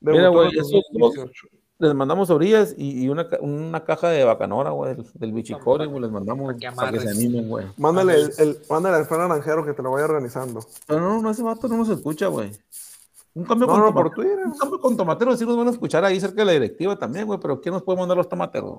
Mira, 0.00 0.28
güey, 0.28 0.48
en 0.48 0.54
el 0.54 0.58
esos 0.58 0.72
dos- 0.72 0.84
2018. 1.14 1.46
Les 1.78 1.92
mandamos 1.94 2.30
Urias 2.30 2.74
y, 2.78 3.04
y 3.04 3.08
una, 3.08 3.28
ca- 3.28 3.38
una 3.40 3.84
caja 3.84 4.08
de 4.08 4.22
bacanora, 4.24 4.70
güey, 4.70 4.94
del, 4.94 5.06
del 5.14 5.32
bichicore, 5.32 5.86
güey. 5.86 6.02
Les 6.02 6.10
mandamos 6.10 6.46
Para 6.46 6.58
que 6.58 6.72
para 6.76 6.92
que 6.92 7.00
se 7.00 7.10
animen, 7.10 7.48
güey. 7.48 7.66
Mándale 7.76 8.14
el, 8.14 8.32
el, 8.38 8.58
mándale 8.70 8.96
al 8.96 9.08
Naranjero 9.10 9.64
que 9.64 9.72
te 9.72 9.82
lo 9.82 9.90
vaya 9.92 10.04
organizando. 10.04 10.60
Pero 10.86 11.00
no, 11.00 11.20
no, 11.22 11.30
ese 11.30 11.42
vato 11.42 11.66
no 11.68 11.76
nos 11.76 11.88
escucha, 11.88 12.28
güey. 12.28 12.50
Un 13.34 13.44
cambio 13.44 13.66
No, 13.66 13.72
con 13.74 13.82
no, 13.82 13.92
por. 13.92 14.10
Twitter. 14.10 14.38
Un 14.44 14.56
cambio 14.58 14.80
con 14.80 14.96
tomateros 14.96 15.38
sí 15.38 15.44
nos 15.44 15.56
van 15.56 15.66
a 15.68 15.70
escuchar 15.70 16.04
ahí 16.04 16.20
cerca 16.20 16.36
de 16.36 16.44
la 16.44 16.52
directiva 16.52 16.96
también, 16.96 17.26
güey. 17.26 17.40
Pero 17.40 17.60
¿quién 17.60 17.72
nos 17.74 17.82
puede 17.82 17.98
mandar 17.98 18.16
los 18.16 18.28
tomateros? 18.28 18.78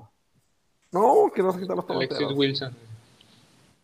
No, 0.92 1.30
que 1.34 1.42
no 1.42 1.52
se 1.52 1.60
quitan 1.60 1.76
los 1.76 1.90
Alexis 1.90 2.18
tomateros. 2.18 2.38
Wilson. 2.38 2.72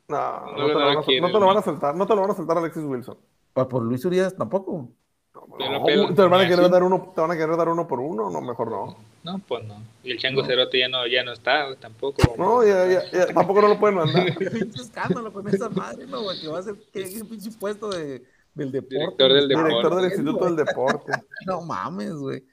No, 0.08 0.16
no, 0.16 0.56
No, 0.56 0.66
te 0.66 0.72
lo 0.72 0.78
van 0.78 0.98
a, 0.98 1.02
quiere, 1.02 1.20
no 1.20 1.26
te 1.28 1.38
lo 1.40 1.46
van 1.46 1.56
a 1.58 1.62
soltar, 1.62 1.94
no 1.94 2.06
te 2.06 2.14
lo 2.14 2.20
van 2.22 2.30
a 2.30 2.34
soltar 2.34 2.58
Alexis 2.58 2.82
Wilson. 2.82 3.16
Pues 3.52 3.66
por 3.66 3.82
Luis 3.82 4.04
Urias 4.04 4.36
tampoco. 4.36 4.90
No, 5.34 5.84
¿Te 6.14 6.22
van, 6.22 6.40
a 6.40 6.48
querer 6.48 6.70
dar 6.70 6.82
uno, 6.82 7.12
¿Te 7.14 7.20
van 7.20 7.30
a 7.30 7.36
querer 7.36 7.56
dar 7.56 7.68
uno 7.68 7.86
por 7.86 8.00
uno? 8.00 8.30
No, 8.30 8.40
mejor 8.40 8.70
no. 8.70 8.96
No, 9.22 9.38
pues 9.46 9.64
no. 9.64 9.76
Y 10.02 10.12
el 10.12 10.18
chango 10.18 10.44
cerote 10.44 10.78
ya 10.78 10.88
no, 10.88 11.06
ya 11.06 11.22
no 11.24 11.32
está, 11.32 11.74
tampoco. 11.76 12.22
No, 12.36 12.64
ya, 12.64 12.86
ya, 12.86 13.10
ya, 13.10 13.26
tampoco 13.32 13.62
no 13.62 13.68
lo 13.68 13.78
pueden 13.78 13.96
mandar. 13.96 14.34
Pinche 14.38 14.82
escándalo 14.82 15.32
con 15.32 15.46
esa 15.48 15.68
madre, 15.68 16.06
no, 16.06 16.22
güey, 16.22 16.40
que 16.40 16.48
va 16.48 16.58
a 16.58 16.62
ser 16.62 16.74
que 16.92 17.20
un 17.20 17.28
pinche 17.28 17.50
puesto 17.58 17.88
de, 17.88 18.24
del 18.54 18.72
deporte. 18.72 18.96
Director 18.96 19.32
del 19.32 19.48
deporte. 19.48 19.68
Director 19.68 19.96
del 19.96 20.04
Instituto 20.04 20.44
del 20.44 20.56
Deporte. 20.56 21.12
No 21.46 21.62
mames, 21.62 22.14
güey. 22.14 22.44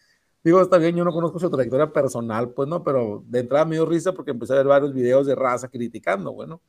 Digo, 0.44 0.62
está 0.62 0.78
bien, 0.78 0.96
yo 0.96 1.04
no 1.04 1.12
conozco 1.12 1.38
su 1.38 1.50
trayectoria 1.50 1.92
personal, 1.92 2.50
pues 2.52 2.68
no, 2.68 2.82
pero 2.84 3.24
de 3.28 3.40
entrada 3.40 3.66
me 3.66 3.76
dio 3.76 3.86
risa 3.86 4.14
porque 4.14 4.32
empecé 4.32 4.54
a 4.54 4.58
ver 4.58 4.68
varios 4.68 4.94
videos 4.94 5.28
de 5.28 5.36
raza 5.36 5.68
criticando, 5.68 6.32
güey, 6.32 6.48
¿no? 6.48 6.62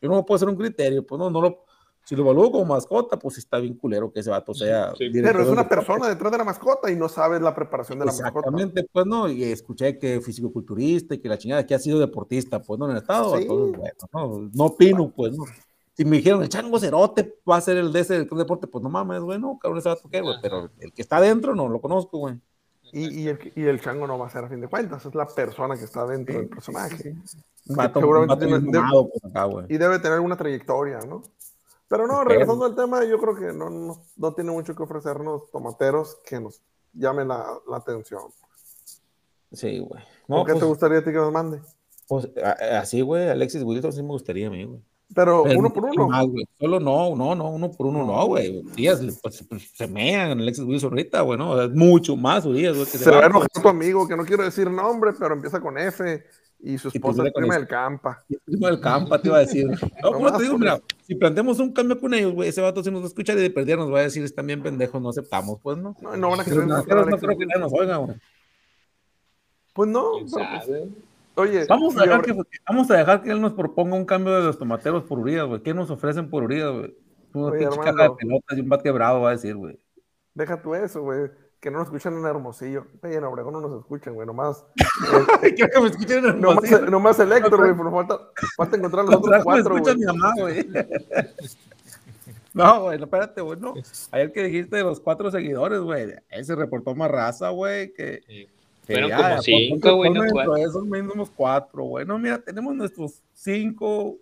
Yo 0.00 0.08
no 0.08 0.24
puedo 0.24 0.36
hacer 0.36 0.48
un 0.48 0.56
criterio, 0.56 1.04
pues 1.04 1.18
no, 1.18 1.28
no 1.28 1.40
lo, 1.42 1.64
si 2.08 2.16
lo 2.16 2.22
evalúo 2.22 2.50
como 2.50 2.64
mascota, 2.64 3.18
pues 3.18 3.36
está 3.36 3.58
bien 3.58 3.74
culero 3.74 4.10
que 4.10 4.20
ese 4.20 4.30
vato 4.30 4.54
sea. 4.54 4.92
Sí, 4.96 5.04
director 5.10 5.22
Pero 5.32 5.38
es 5.40 5.44
del 5.46 5.52
una 5.52 5.62
deporte. 5.64 5.86
persona 5.86 6.08
detrás 6.08 6.32
de 6.32 6.38
la 6.38 6.44
mascota 6.44 6.90
y 6.90 6.96
no 6.96 7.06
sabes 7.08 7.42
la 7.42 7.54
preparación 7.54 7.98
de 7.98 8.06
la 8.06 8.12
mascota. 8.12 8.28
Exactamente, 8.48 8.88
pues 8.90 9.04
no, 9.04 9.28
y 9.28 9.42
escuché 9.44 9.98
que 9.98 10.20
fisicoculturista 10.22 11.14
y 11.14 11.18
que 11.18 11.28
la 11.28 11.36
chingada, 11.36 11.66
que 11.66 11.74
ha 11.74 11.78
sido 11.78 11.98
deportista, 11.98 12.62
pues 12.62 12.78
no 12.80 12.86
en 12.86 12.92
el 12.92 12.96
estado, 13.02 13.36
Sí. 13.36 13.42
entonces, 13.42 13.76
bueno, 13.78 13.94
no, 14.12 14.50
no 14.54 14.64
opino, 14.64 15.12
pues 15.14 15.36
no. 15.36 15.44
Si 15.92 16.04
me 16.04 16.16
dijeron, 16.18 16.42
el 16.42 16.48
chango 16.48 16.78
cerote 16.78 17.36
va 17.48 17.56
a 17.56 17.60
ser 17.60 17.76
el 17.76 17.92
de 17.92 18.00
ese 18.00 18.14
director 18.14 18.38
de 18.38 18.44
deporte, 18.44 18.66
pues 18.68 18.82
no 18.82 18.88
mames, 18.88 19.20
güey, 19.20 19.38
no, 19.38 19.58
cabrón, 19.60 19.80
ese 19.80 19.88
vato 19.90 20.08
qué, 20.10 20.20
güey, 20.22 20.36
pero 20.40 20.70
el 20.78 20.92
que 20.92 21.02
está 21.02 21.16
adentro 21.18 21.54
no 21.54 21.68
lo 21.68 21.80
conozco, 21.80 22.18
güey. 22.18 22.40
Y, 22.92 23.22
y, 23.24 23.28
el, 23.28 23.52
y 23.54 23.64
el 23.64 23.80
chango 23.82 24.06
no 24.06 24.18
va 24.18 24.28
a 24.28 24.30
ser 24.30 24.44
a 24.44 24.48
fin 24.48 24.60
de 24.62 24.68
cuentas, 24.68 25.04
es 25.04 25.14
la 25.14 25.26
persona 25.26 25.76
que 25.76 25.84
está 25.84 26.06
dentro 26.06 26.38
del 26.38 26.48
personaje. 26.48 27.14
Vato, 27.66 28.00
seguramente 28.00 28.34
vato 28.46 28.46
tiene- 28.46 28.78
mamado, 28.78 29.10
pues, 29.10 29.24
acá, 29.24 29.44
güey. 29.44 29.66
Y 29.68 29.76
debe 29.76 29.98
tener 29.98 30.14
alguna 30.14 30.36
trayectoria, 30.38 31.00
¿no? 31.00 31.20
Pero 31.88 32.06
no, 32.06 32.22
regresando 32.24 32.64
al 32.66 32.74
tema, 32.74 33.04
yo 33.04 33.18
creo 33.18 33.34
que 33.34 33.52
no, 33.56 33.70
no, 33.70 34.02
no 34.16 34.34
tiene 34.34 34.50
mucho 34.52 34.74
que 34.76 34.82
ofrecernos 34.82 35.50
tomateros 35.50 36.18
que 36.24 36.38
nos 36.40 36.60
llamen 36.92 37.28
la, 37.28 37.46
la 37.68 37.76
atención. 37.78 38.22
Sí, 39.52 39.78
güey. 39.78 40.02
¿Por 40.26 40.36
No, 40.38 40.44
qué 40.44 40.52
pues, 40.52 40.60
te 40.62 40.66
gustaría 40.68 40.98
a 40.98 41.04
ti 41.04 41.10
que 41.10 41.16
nos 41.16 41.32
mande? 41.32 41.60
pues, 42.06 42.28
a- 42.42 42.80
así, 42.80 43.00
güey, 43.00 43.28
Alexis 43.28 43.62
Wilson 43.62 43.92
sí 43.92 44.02
me 44.02 44.08
gustaría 44.08 44.48
a 44.48 44.50
mí, 44.50 44.64
güey. 44.64 44.80
Pero 45.14 45.42
Pero 45.44 45.58
uno 45.58 45.68
no 45.68 45.74
por 45.74 45.84
uno. 45.86 46.08
más. 46.08 46.26
Solo 46.60 46.80
no, 46.80 47.16
no, 47.16 47.34
no, 47.34 47.48
uno 47.48 47.70
por 47.70 47.86
uno 47.86 48.04
no, 48.04 48.26
güey. 48.26 48.62
Díaz, 48.76 49.00
pues, 49.22 49.42
pues, 49.48 49.70
se 49.74 49.88
mean 49.88 50.32
Alexis 50.38 50.64
Wilson 50.64 50.90
ahorita, 50.90 51.22
güey, 51.22 51.38
¿no? 51.38 51.58
Es 51.62 51.70
mucho 51.70 52.14
más 52.14 52.44
Urias, 52.44 52.74
güey. 52.76 52.84
que 52.90 52.98
Se 52.98 53.08
le 53.10 53.16
va 53.16 53.22
a 53.22 53.26
enojar 53.26 53.48
tu 53.48 53.66
amigo, 53.66 54.06
que 54.06 54.14
no 54.16 54.26
quiero 54.26 54.44
decir 54.44 54.70
nombre, 54.70 55.12
pero 55.18 55.32
empieza 55.32 55.60
con 55.62 55.78
F 55.78 56.22
y 56.60 56.76
su 56.78 56.88
Y 56.88 56.96
esposa 56.96 57.24
es 57.24 57.32
prima 57.32 57.54
S. 57.54 57.60
del 57.60 57.68
campa. 57.68 58.24
Primo 58.44 58.66
del 58.66 58.80
campa 58.80 59.20
te 59.20 59.28
iba 59.28 59.36
a 59.36 59.40
decir. 59.40 59.66
No, 60.02 60.10
No 60.10 60.12
¿cómo 60.12 60.32
te 60.36 60.42
digo? 60.42 60.54
por 60.54 60.60
Mira, 60.60 60.74
eso. 60.74 60.84
si 61.06 61.14
planteamos 61.14 61.58
un 61.60 61.72
cambio 61.72 62.00
con 62.00 62.14
ellos, 62.14 62.34
güey, 62.34 62.48
ese 62.48 62.60
vato 62.60 62.82
si 62.82 62.90
nos 62.90 63.04
escucha 63.04 63.32
y 63.32 63.36
de 63.36 63.50
perder 63.50 63.78
nos 63.78 63.92
va 63.92 64.00
a 64.00 64.02
decir, 64.02 64.24
están 64.24 64.46
bien 64.46 64.62
pendejos, 64.62 65.00
no 65.00 65.10
aceptamos, 65.10 65.58
pues, 65.62 65.78
¿no? 65.78 65.94
No, 66.00 66.16
no 66.16 66.30
van 66.30 66.40
a 66.40 66.44
querer 66.44 66.66
no, 66.66 66.82
creo 66.84 67.38
que 67.38 67.46
ya 67.46 67.58
nos 67.60 67.72
oigan, 67.72 68.06
güey. 68.06 68.18
Pues 69.72 69.88
no, 69.90 70.12
¿Quién 70.12 70.26
pero 70.34 70.46
pues, 70.66 70.88
oye, 71.36 71.66
Vamos 71.68 71.96
a, 71.96 72.02
dejar 72.02 72.22
que, 72.22 72.36
vamos 72.68 72.90
a 72.90 72.96
dejar 72.96 73.22
que 73.22 73.30
él 73.30 73.40
nos 73.40 73.52
proponga 73.52 73.94
un 73.94 74.04
cambio 74.04 74.34
de 74.34 74.42
los 74.42 74.58
tomateros 74.58 75.04
por 75.04 75.20
Urias, 75.20 75.46
güey. 75.46 75.62
¿Qué 75.62 75.72
nos 75.72 75.88
ofrecen 75.90 76.28
por 76.28 76.42
Urias, 76.42 76.72
güey? 76.72 76.94
Una 77.34 77.52
pinche 77.52 77.78
caja 77.78 78.02
de 78.02 78.10
pelotas 78.18 78.58
y 78.58 78.60
un 78.60 78.68
bat 78.68 78.82
quebrado, 78.82 79.20
va 79.20 79.28
a 79.28 79.32
decir, 79.32 79.54
güey. 79.54 79.78
deja 80.34 80.60
tú 80.60 80.74
eso, 80.74 81.02
güey. 81.02 81.30
Que 81.60 81.70
no 81.72 81.78
nos 81.78 81.88
escuchan 81.88 82.16
en 82.16 82.24
Hermosillo. 82.24 82.86
Oye, 83.02 83.16
en 83.16 83.24
Obregón 83.24 83.52
no 83.54 83.60
nos 83.60 83.80
escuchan, 83.80 84.14
güey. 84.14 84.26
Nomás, 84.26 84.64
Quiero 85.56 85.70
que 85.74 85.80
me 85.80 85.88
escuchen 85.88 86.24
en 86.24 86.40
nomás, 86.40 86.64
Hermosillo. 86.64 86.90
nomás 86.90 87.18
el 87.18 87.32
Héctor, 87.32 87.58
güey. 87.58 87.74
Pero 87.76 87.90
falta, 87.90 88.20
falta 88.56 88.76
encontrar 88.76 89.04
los 89.06 89.14
otros 89.16 89.36
me 89.38 89.42
cuatro, 89.42 89.76
escucha 89.76 89.94
güey. 89.94 89.98
mi 89.98 90.06
mamá, 90.06 90.32
güey. 90.38 90.68
No, 92.54 92.82
güey, 92.82 92.98
no, 92.98 93.04
espérate, 93.04 93.40
güey, 93.40 93.60
no. 93.60 93.74
Ayer 94.10 94.32
que 94.32 94.42
dijiste 94.44 94.76
de 94.76 94.82
los 94.82 94.98
cuatro 94.98 95.30
seguidores, 95.30 95.80
güey, 95.80 96.14
él 96.30 96.44
se 96.44 96.56
reportó 96.56 96.94
más 96.94 97.10
raza, 97.10 97.50
güey, 97.50 97.92
que... 97.92 98.22
Sí. 98.26 98.48
que 98.86 98.94
Fueron 98.94 99.10
ya, 99.10 99.28
como 99.30 99.42
cinco, 99.42 99.94
güey, 99.96 100.10
no 100.10 100.22
cuatro. 100.32 100.56
esos 100.56 100.84
mismos 100.84 101.30
cuatro, 101.36 101.84
güey. 101.84 102.04
No, 102.06 102.18
mira, 102.18 102.38
tenemos 102.38 102.74
nuestros 102.74 103.22
cinco 103.34 104.16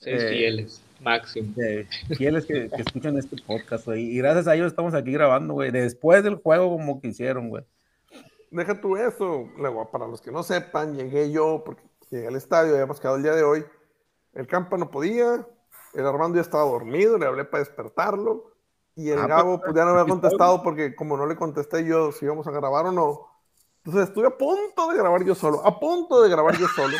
Seis 0.00 0.22
Eh, 0.22 0.28
fieles, 0.30 0.82
máximo. 1.04 1.54
eh, 1.62 1.86
fieles 2.16 2.46
que, 2.46 2.68
que 2.70 2.82
escuchan 2.82 3.16
este 3.18 3.36
podcast, 3.46 3.86
güey. 3.86 4.02
Y 4.10 4.18
gracias 4.18 4.46
a 4.48 4.54
ellos 4.54 4.68
estamos 4.68 4.94
aquí 4.94 5.12
grabando, 5.12 5.54
güey. 5.54 5.70
Después 5.70 6.24
del 6.24 6.36
juego 6.36 6.70
como 6.70 7.00
que 7.00 7.08
hicieron, 7.08 7.48
güey. 7.48 7.64
Deja 8.50 8.80
tú 8.80 8.96
eso. 8.96 9.48
Luego, 9.58 9.90
para 9.90 10.06
los 10.06 10.20
que 10.20 10.30
no 10.30 10.42
sepan, 10.42 10.94
llegué 10.96 11.30
yo, 11.30 11.62
porque 11.64 11.82
llegué 12.10 12.28
al 12.28 12.36
estadio, 12.36 12.72
habíamos 12.72 13.00
quedado 13.00 13.16
el 13.16 13.22
día 13.22 13.34
de 13.34 13.42
hoy. 13.42 13.64
El 14.32 14.46
Campa 14.46 14.76
no 14.76 14.90
podía, 14.90 15.46
el 15.94 16.06
Armando 16.06 16.36
ya 16.36 16.42
estaba 16.42 16.64
dormido, 16.64 17.18
le 17.18 17.26
hablé 17.26 17.44
para 17.44 17.62
despertarlo. 17.64 18.52
Y 18.96 19.10
el 19.10 19.18
Ah, 19.18 19.26
Gabo, 19.26 19.58
pues, 19.58 19.62
pues 19.66 19.76
ya 19.76 19.84
no 19.84 19.90
había 19.90 20.08
contestado 20.10 20.62
porque 20.62 20.94
como 20.94 21.16
no 21.16 21.26
le 21.26 21.34
contesté 21.34 21.84
yo 21.84 22.12
si 22.12 22.24
íbamos 22.26 22.46
a 22.46 22.52
grabar 22.52 22.86
o 22.86 22.92
no. 22.92 23.26
Entonces 23.84 24.08
estuve 24.08 24.28
a 24.28 24.30
punto 24.38 24.88
de 24.90 24.96
grabar 24.96 25.24
yo 25.24 25.34
solo, 25.34 25.66
a 25.66 25.78
punto 25.80 26.22
de 26.22 26.30
grabar 26.30 26.56
yo 26.56 26.68
solo. 26.68 26.96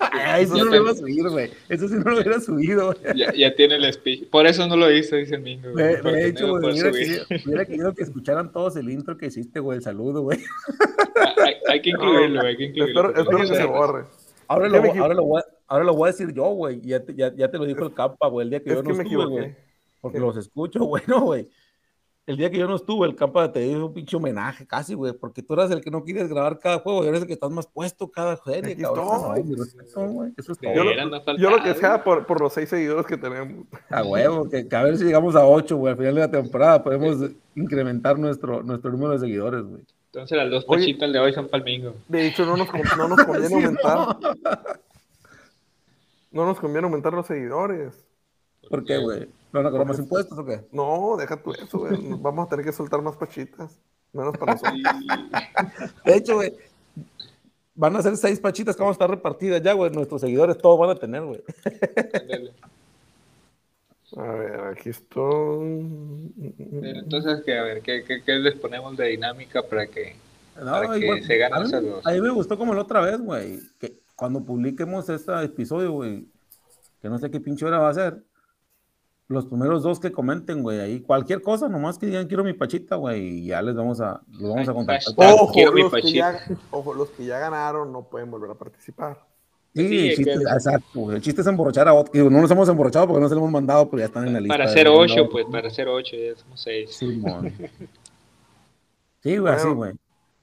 Ay, 0.00 0.44
eso 0.44 0.56
Ya 0.56 0.64
no 0.64 0.70
lo 0.70 0.76
iba 0.76 0.90
a 0.90 0.94
subir, 0.94 1.28
güey. 1.28 1.50
Eso 1.68 1.88
sí 1.88 1.94
no 1.94 2.10
lo 2.10 2.20
hubiera 2.20 2.40
subido, 2.40 2.86
güey. 2.86 3.16
Ya, 3.16 3.32
ya 3.34 3.54
tiene 3.54 3.76
el 3.76 3.92
speech. 3.92 4.28
Por 4.30 4.46
eso 4.46 4.66
no 4.66 4.76
lo 4.76 4.90
hice, 4.90 5.16
dice 5.16 5.36
el 5.36 5.42
Mingo. 5.42 5.68
porque 5.70 5.82
de 5.82 6.02
no 6.02 6.16
hecho, 6.16 6.50
güey, 6.58 6.72
hubiera 6.80 6.90
hubiera 7.46 7.64
querido 7.64 7.94
que 7.94 8.02
escucharan 8.02 8.52
todos 8.52 8.76
el 8.76 8.90
intro 8.90 9.16
que 9.16 9.26
hiciste, 9.26 9.60
güey, 9.60 9.78
el 9.78 9.84
saludo, 9.84 10.22
güey. 10.22 10.38
hay, 11.44 11.54
hay 11.68 11.82
que 11.82 11.90
incluirlo, 11.90 12.40
hay 12.40 12.56
que 12.56 12.64
incluirlo. 12.64 13.08
espero 13.10 13.22
espero 13.22 13.38
que 13.50 13.56
se 13.56 13.64
borre. 13.64 14.04
Ahora 14.46 14.68
lo, 14.68 14.82
me 14.82 14.88
voy- 14.88 14.98
ahora, 14.98 15.14
lo 15.14 15.24
voy 15.24 15.40
a, 15.40 15.44
ahora 15.68 15.84
lo 15.84 15.94
voy 15.94 16.08
a 16.08 16.12
decir 16.12 16.32
yo, 16.34 16.44
güey. 16.50 16.80
Ya 16.82 17.00
te, 17.04 17.14
ya, 17.14 17.34
ya 17.34 17.50
te 17.50 17.58
lo 17.58 17.64
dijo 17.64 17.84
el 17.84 17.94
Campa, 17.94 18.28
güey, 18.28 18.44
el 18.44 18.50
día 18.50 18.60
que 18.62 18.70
Es 18.70 18.76
yo 18.76 18.82
no 18.82 18.94
me 18.94 19.02
estuve, 19.02 19.26
güey. 19.26 19.56
Porque 20.00 20.18
¿Qué? 20.18 20.24
los 20.24 20.36
escucho, 20.36 20.80
güey, 20.84 21.02
no, 21.06 21.22
güey. 21.22 21.48
El 22.26 22.38
día 22.38 22.50
que 22.50 22.56
yo 22.56 22.66
no 22.66 22.76
estuve, 22.76 23.06
el 23.06 23.14
Campa 23.16 23.52
te 23.52 23.60
dio 23.60 23.84
un 23.86 23.92
pinche 23.92 24.16
homenaje 24.16 24.66
casi, 24.66 24.94
güey, 24.94 25.12
porque 25.12 25.42
tú 25.42 25.52
eras 25.52 25.70
el 25.70 25.82
que 25.82 25.90
no 25.90 26.02
quieres 26.04 26.28
grabar 26.28 26.58
cada 26.58 26.78
juego 26.78 27.04
y 27.04 27.08
eres 27.08 27.20
el 27.20 27.26
que 27.26 27.34
estás 27.34 27.50
más 27.50 27.66
puesto 27.66 28.10
cada 28.10 28.36
serie, 28.38 28.72
Aquí 28.72 28.82
cabrón. 28.82 29.44
Yo 31.38 31.50
lo- 31.50 31.62
que 31.62 31.74
sea 31.74 32.02
por, 32.02 32.24
por 32.26 32.40
los 32.40 32.52
seis 32.52 32.68
seguidores 32.70 33.04
que 33.06 33.18
tenemos. 33.18 33.66
A 33.90 34.02
huevo, 34.02 34.48
que, 34.48 34.66
que 34.66 34.74
a 34.76 34.84
ver 34.84 34.96
si 34.96 35.04
llegamos 35.04 35.36
a 35.36 35.46
8, 35.46 35.76
güey, 35.76 35.92
al 35.92 35.98
final 35.98 36.14
de 36.14 36.20
la 36.22 36.30
temporada 36.30 36.82
podemos 36.82 37.30
incrementar 37.54 38.18
nuestro, 38.18 38.62
nuestro 38.62 38.90
número 38.90 39.12
de 39.12 39.18
seguidores, 39.18 39.62
güey. 39.62 39.82
Entonces 40.06 40.38
las 40.38 40.50
dos 40.50 40.64
pachitas 40.64 41.12
de 41.12 41.18
hoy 41.18 41.32
son 41.34 41.48
para 41.48 41.58
el 41.58 41.64
Mingo. 41.64 41.94
De 42.08 42.26
hecho, 42.28 42.46
no 42.46 42.56
nos, 42.56 42.68
no 42.96 43.08
nos 43.08 43.18
conviene 43.26 43.48
Sí, 43.48 43.54
aumentar. 43.54 44.16
No 46.30 46.46
nos 46.46 46.58
conviene 46.58 46.86
aumentar 46.86 47.12
los 47.12 47.26
seguidores. 47.26 47.92
¿Por 48.70 48.84
qué, 48.84 48.98
güey? 48.98 49.28
¿No 49.54 49.60
van 49.60 49.66
a 49.68 49.70
cobrar 49.70 49.86
más 49.86 49.98
impuestos 50.00 50.36
o 50.36 50.44
qué? 50.44 50.62
No, 50.72 51.16
deja 51.16 51.40
tú 51.40 51.52
eso, 51.52 51.78
güey. 51.78 51.96
Nos 52.02 52.20
Vamos 52.20 52.44
a 52.44 52.50
tener 52.50 52.64
que 52.64 52.72
soltar 52.72 53.00
más 53.00 53.14
pachitas. 53.14 53.78
Menos 54.12 54.36
para 54.36 54.54
nosotros. 54.54 54.74
De 56.04 56.16
hecho, 56.16 56.34
güey, 56.34 56.52
van 57.76 57.94
a 57.94 58.02
ser 58.02 58.16
seis 58.16 58.40
pachitas 58.40 58.74
que 58.74 58.82
vamos 58.82 58.94
a 58.94 58.98
estar 58.98 59.10
repartidas 59.10 59.62
ya, 59.62 59.72
güey. 59.74 59.92
Nuestros 59.92 60.22
seguidores 60.22 60.58
todos 60.58 60.76
van 60.80 60.90
a 60.90 60.96
tener, 60.96 61.22
güey. 61.22 61.40
A 64.16 64.32
ver, 64.32 64.60
aquí 64.72 64.88
estoy. 64.88 66.32
Entonces, 66.82 67.44
que, 67.44 67.56
a 67.56 67.62
ver, 67.62 67.80
¿qué, 67.82 68.02
qué, 68.02 68.24
qué 68.24 68.32
les 68.32 68.56
ponemos 68.56 68.96
de 68.96 69.06
dinámica 69.06 69.62
para 69.62 69.86
que... 69.86 70.16
Para 70.56 70.98
que 70.98 71.22
se 71.22 71.38
ganen 71.38 71.72
a 71.72 71.80
mí-. 71.80 71.90
A 72.02 72.10
mí 72.10 72.20
me 72.20 72.30
gustó 72.30 72.58
como 72.58 72.74
la 72.74 72.82
otra 72.82 73.02
vez, 73.02 73.20
güey. 73.20 73.60
Que 73.78 74.00
cuando 74.16 74.44
publiquemos 74.44 75.08
este 75.08 75.44
episodio, 75.44 75.92
güey, 75.92 76.26
que 77.00 77.08
no 77.08 77.20
sé 77.20 77.30
qué 77.30 77.38
pinche 77.38 77.64
hora 77.64 77.78
va 77.78 77.90
a 77.90 77.94
ser. 77.94 78.20
Los 79.26 79.46
primeros 79.46 79.82
dos 79.82 80.00
que 80.00 80.12
comenten, 80.12 80.62
güey, 80.62 80.80
ahí 80.80 81.00
cualquier 81.00 81.40
cosa, 81.40 81.68
nomás 81.68 81.98
que 81.98 82.06
digan 82.06 82.26
quiero 82.26 82.44
mi 82.44 82.52
pachita, 82.52 82.96
güey, 82.96 83.22
y 83.38 83.46
ya 83.46 83.62
les 83.62 83.74
vamos 83.74 83.98
a, 84.00 84.20
los 84.32 84.50
vamos 84.50 84.68
a 84.68 84.72
contactar. 84.74 85.14
Ojo 85.16 85.52
Quiero 85.52 85.72
mi 85.72 85.80
los, 85.82 85.92
que 85.92 86.12
ya, 86.12 86.38
ojo, 86.70 86.92
los 86.92 87.08
que 87.10 87.24
ya 87.24 87.38
ganaron 87.38 87.90
no 87.90 88.02
pueden 88.02 88.30
volver 88.30 88.50
a 88.50 88.54
participar. 88.54 89.18
Sí, 89.74 89.88
Sí, 89.88 90.08
el 90.10 90.16
chiste, 90.16 90.32
que- 90.34 90.42
exacto, 90.42 91.00
güey. 91.00 91.16
El 91.16 91.22
chiste 91.22 91.40
es 91.40 91.46
emborrachar 91.46 91.88
a 91.88 91.94
otros. 91.94 92.12
Digo, 92.12 92.28
no 92.30 92.40
nos 92.40 92.50
hemos 92.50 92.68
emborrachado 92.68 93.06
porque 93.08 93.20
no 93.22 93.28
se 93.28 93.34
lo 93.34 93.40
hemos 93.40 93.50
mandado, 93.50 93.88
pero 93.90 94.00
ya 94.00 94.04
están 94.06 94.26
en 94.26 94.34
la 94.34 94.40
lista. 94.40 94.56
Para 94.58 94.70
de- 94.70 94.88
ocho, 94.88 95.28
pues, 95.30 95.46
para 95.50 95.68
hacer 95.68 95.88
ocho, 95.88 96.16
ya 96.16 96.36
somos 96.36 96.60
seis. 96.62 96.90
Sí, 99.22 99.38
güey, 99.38 99.54
así, 99.54 99.64
Bueno. 99.64 99.76
güey. 99.76 99.92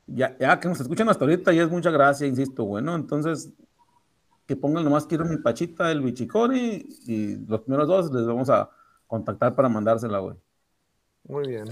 Ya, 0.08 0.36
ya 0.40 0.60
que 0.60 0.68
nos 0.68 0.82
escuchan 0.82 1.08
hasta 1.08 1.24
ahorita, 1.24 1.54
ya 1.54 1.64
es 1.64 1.70
mucha 1.70 1.92
gracia, 1.92 2.26
insisto, 2.28 2.64
güey, 2.64 2.84
¿no? 2.84 2.96
Entonces, 2.96 3.52
que 4.52 4.58
pongan 4.58 4.84
nomás 4.84 5.06
quiero 5.06 5.24
mi 5.24 5.38
pachita, 5.38 5.90
el 5.94 6.02
bichicori, 6.02 6.86
y 7.08 7.38
los 7.48 7.62
primeros 7.62 7.88
dos 7.88 8.12
les 8.14 8.26
vamos 8.26 8.50
a 8.50 8.70
contactar 9.08 9.56
para 9.56 9.70
mandársela, 9.70 10.20
güey. 10.20 10.36
Muy 11.24 11.48
bien. 11.48 11.64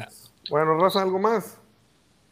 Bueno, 0.50 0.78
Raza, 0.78 1.02
¿algo 1.02 1.20
más? 1.20 1.60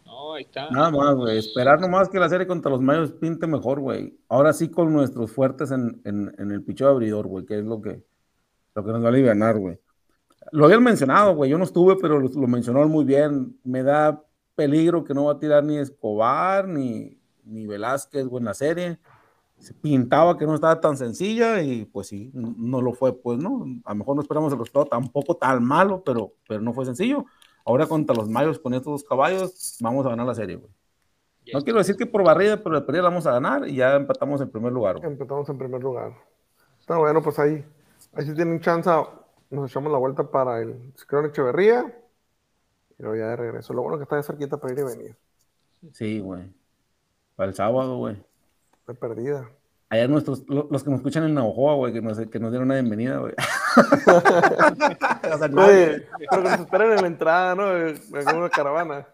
No, 0.05 0.35
ahí 0.35 0.43
está. 0.43 0.69
Nada 0.71 0.89
más, 0.89 1.15
güey. 1.15 1.37
Esperar 1.37 1.81
nomás 1.81 2.07
que 2.07 2.17
la 2.17 2.29
serie 2.29 2.47
contra 2.47 2.71
los 2.71 2.79
Mayos 2.79 3.11
pinte 3.11 3.45
mejor, 3.45 3.81
güey. 3.81 4.17
Ahora 4.29 4.53
sí 4.53 4.69
con 4.69 4.93
nuestros 4.93 5.33
fuertes 5.33 5.71
en, 5.71 5.99
en, 6.05 6.33
en 6.37 6.51
el 6.51 6.63
picheo 6.63 6.87
abridor, 6.87 7.27
güey, 7.27 7.45
que 7.45 7.59
es 7.59 7.65
lo 7.65 7.81
que, 7.81 8.01
lo 8.73 8.85
que 8.85 8.91
nos 8.93 9.01
va 9.01 9.07
a 9.07 9.09
aliviar, 9.09 9.59
güey. 9.59 9.77
Lo 10.53 10.63
habían 10.63 10.81
mencionado, 10.81 11.35
güey. 11.35 11.51
Yo 11.51 11.57
no 11.57 11.65
estuve, 11.65 11.97
pero 11.97 12.19
lo, 12.19 12.29
lo 12.29 12.47
mencionó 12.47 12.87
muy 12.87 13.03
bien. 13.03 13.59
Me 13.65 13.83
da 13.83 14.23
peligro 14.55 15.03
que 15.03 15.13
no 15.13 15.25
va 15.25 15.33
a 15.33 15.39
tirar 15.39 15.65
ni 15.65 15.77
Escobar 15.77 16.69
ni, 16.69 17.19
ni 17.43 17.67
Velázquez, 17.67 18.27
güey, 18.27 18.39
en 18.39 18.45
la 18.45 18.53
serie. 18.53 18.99
Se 19.59 19.73
pintaba 19.73 20.37
que 20.37 20.45
no 20.45 20.55
estaba 20.55 20.79
tan 20.79 20.97
sencilla 20.97 21.61
y 21.61 21.85
pues 21.85 22.07
sí, 22.07 22.31
no 22.33 22.81
lo 22.81 22.93
fue, 22.93 23.13
pues, 23.13 23.39
¿no? 23.39 23.65
A 23.85 23.91
lo 23.91 23.95
mejor 23.95 24.15
no 24.15 24.21
esperamos 24.21 24.53
el 24.53 24.59
resultado 24.59 24.85
tampoco 24.85 25.35
tan 25.35 25.63
malo, 25.63 26.03
pero, 26.05 26.33
pero 26.47 26.61
no 26.61 26.73
fue 26.73 26.85
sencillo. 26.85 27.25
ahora 27.65 27.87
contra 27.87 28.15
los 28.15 28.29
Mayos 28.29 28.59
con 28.59 28.73
estos 28.73 28.91
dos 28.91 29.03
caballos, 29.03 29.77
vamos 29.81 30.05
a 30.05 30.09
ganar 30.09 30.27
la 30.27 30.35
serie, 30.35 30.57
güey. 30.57 30.71
No 31.53 31.61
quiero 31.61 31.79
decir 31.79 31.95
que 31.95 32.05
por 32.05 32.23
barrida, 32.23 32.61
pero 32.61 32.75
de 32.75 32.81
pérdida 32.81 33.03
la 33.03 33.09
vamos 33.09 33.25
a 33.25 33.31
ganar 33.31 33.67
y 33.67 33.75
ya 33.75 33.95
empatamos 33.95 34.41
en 34.41 34.49
primer 34.49 34.71
lugar. 34.71 34.97
güey. 34.97 35.11
Empezamos 35.11 35.47
en 35.49 35.57
primer 35.57 35.81
lugar. 35.81 36.13
Está 36.79 36.97
bueno, 36.97 37.21
pues 37.21 37.39
ahí. 37.39 37.63
Ahí 38.13 38.25
si 38.25 38.33
tienen 38.33 38.59
chance, 38.59 38.89
nos 39.49 39.71
echamos 39.71 39.91
la 39.91 39.97
vuelta 39.97 40.29
para 40.29 40.61
el 40.61 40.93
Ciclón 40.97 41.25
Echeverría. 41.25 41.95
Y 42.99 43.03
luego 43.03 43.15
ya 43.17 43.27
de 43.27 43.35
regreso. 43.35 43.73
Lo 43.73 43.83
bueno 43.83 43.97
que 43.97 44.03
está 44.03 44.17
de 44.17 44.23
cerquita 44.23 44.57
para 44.57 44.73
ir 44.73 44.79
y 44.79 44.83
venir. 44.83 45.17
Sí, 45.93 46.19
güey. 46.19 46.43
Para 47.35 47.49
el 47.49 47.55
sábado, 47.55 47.97
güey. 47.97 48.21
Perdida. 48.95 49.49
Allá 49.89 50.07
nuestros, 50.07 50.43
lo- 50.47 50.67
los 50.69 50.83
que 50.83 50.89
nos 50.89 50.99
escuchan 50.99 51.23
en 51.23 51.33
Navajoa, 51.33 51.75
güey, 51.75 51.93
que 51.93 52.01
nos, 52.01 52.17
que 52.19 52.39
nos 52.39 52.51
dieron 52.51 52.67
una 52.67 52.75
bienvenida, 52.75 53.17
güey. 53.19 53.33
O 55.33 55.37
sea, 55.37 55.47
nadie- 55.47 55.87
Oye, 55.89 56.07
pero 56.29 56.43
que 56.43 56.49
nos 56.49 56.59
esperen 56.59 56.91
en 56.91 57.01
la 57.01 57.07
entrada, 57.07 57.55
¿no? 57.55 57.67
De 57.67 57.99
alguna 58.25 58.49
caravana. 58.49 59.07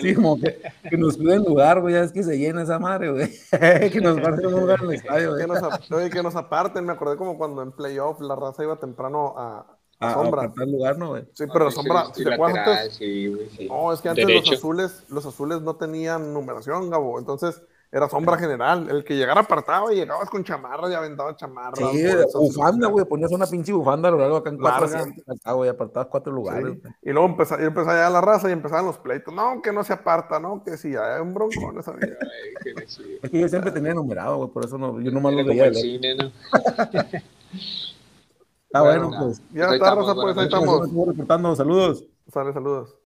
Sí, 0.00 0.14
como 0.14 0.40
que, 0.40 0.58
que 0.88 0.96
nos 0.96 1.18
cuiden 1.18 1.44
lugar, 1.44 1.80
güey, 1.82 1.92
ya 1.94 2.00
es 2.00 2.10
que 2.10 2.22
se 2.22 2.38
llena 2.38 2.62
esa 2.62 2.78
madre, 2.78 3.10
güey. 3.12 3.28
que 3.92 4.00
nos 4.00 4.18
guarden 4.18 4.46
un 4.46 4.60
lugar 4.60 4.78
en 4.82 4.86
el 4.88 4.94
estadio, 4.94 5.30
güey. 5.32 5.42
Que 5.42 5.46
nos, 5.48 5.62
ap- 5.62 5.82
oye, 5.92 6.08
que 6.10 6.22
nos 6.22 6.34
aparten. 6.34 6.86
Me 6.86 6.92
acordé 6.94 7.16
como 7.16 7.36
cuando 7.36 7.62
en 7.62 7.72
playoff 7.72 8.18
la 8.20 8.34
raza 8.36 8.62
iba 8.64 8.76
temprano 8.80 9.34
a, 9.36 9.66
a 10.00 10.06
A, 10.08 10.10
a 10.10 10.14
sombra. 10.14 10.50
lugar, 10.66 10.96
¿no, 10.98 11.08
güey? 11.10 11.24
Sí, 11.34 11.44
pero 11.52 11.70
Sí, 11.70 11.76
sombra, 11.76 12.06
sí, 12.06 12.12
si 12.14 12.24
te 12.24 12.34
acuerdas 12.34 12.56
lateral, 12.56 12.78
antes, 12.78 12.96
sí, 12.96 13.26
güey, 13.28 13.50
sí. 13.50 13.68
No, 13.68 13.92
es 13.92 14.00
que 14.00 14.08
antes 14.08 14.26
Derecho. 14.26 14.50
los 14.52 14.60
azules, 14.60 15.04
los 15.10 15.26
azules 15.26 15.60
no 15.60 15.76
tenían 15.76 16.32
numeración, 16.32 16.88
Gabo. 16.88 17.18
Entonces 17.18 17.60
era 17.90 18.08
sombra 18.08 18.36
general. 18.36 18.88
El 18.90 19.04
que 19.04 19.16
llegara 19.16 19.40
apartaba 19.40 19.92
y 19.92 19.96
llegabas 19.96 20.28
con 20.28 20.44
chamarra 20.44 20.90
y 20.90 20.94
aventaba 20.94 21.36
chamarra. 21.36 21.76
Sí, 21.76 22.04
bufanda, 22.34 22.88
güey, 22.88 23.04
ponías 23.04 23.32
una 23.32 23.46
pinche 23.46 23.72
bufanda 23.72 24.08
a 24.08 24.12
lo 24.12 24.18
largo 24.18 24.36
acá 24.36 24.50
en 24.50 24.58
cuatro 24.58 24.86
acá, 24.86 25.52
güey, 25.52 25.70
apartabas 25.70 26.08
cuatro 26.08 26.32
lugares. 26.32 26.78
Y 27.02 27.10
luego 27.10 27.28
empezaba, 27.28 27.62
y 27.62 27.66
empezaba 27.66 27.96
ya 27.96 28.10
la 28.10 28.20
raza 28.20 28.48
y 28.48 28.52
empezaban 28.52 28.86
los 28.86 28.98
pleitos. 28.98 29.32
No, 29.32 29.62
que 29.62 29.72
no 29.72 29.84
se 29.84 29.92
aparta, 29.92 30.40
no, 30.40 30.62
que 30.64 30.76
si 30.76 30.96
hay 30.96 31.20
un 31.20 31.34
broncón 31.34 31.78
esa 31.78 31.92
vida. 31.92 32.16
Es 33.22 33.30
que 33.30 33.40
yo 33.40 33.48
siempre 33.48 33.70
tenía 33.70 33.94
numerado, 33.94 34.36
güey, 34.38 34.50
por 34.50 34.64
eso 34.64 34.76
no, 34.76 35.00
yo 35.00 35.10
nomás 35.10 35.34
lo 35.34 35.44
veía. 35.44 35.72
cine, 35.72 36.14
¿no? 36.14 36.30
Ah, 38.72 38.82
bueno, 38.82 39.08
Bueno, 39.08 39.24
pues. 39.24 39.42
Ya 39.54 39.72
está, 39.72 39.94
raza, 39.94 40.14
pues 40.14 40.26
ahí 40.26 40.34
buenas 40.34 40.44
estamos. 40.44 40.86
Estamos 40.86 41.08
reportando, 41.08 41.56
saludos. 41.56 42.04
Sale, 42.30 42.52
saludos. 42.52 43.05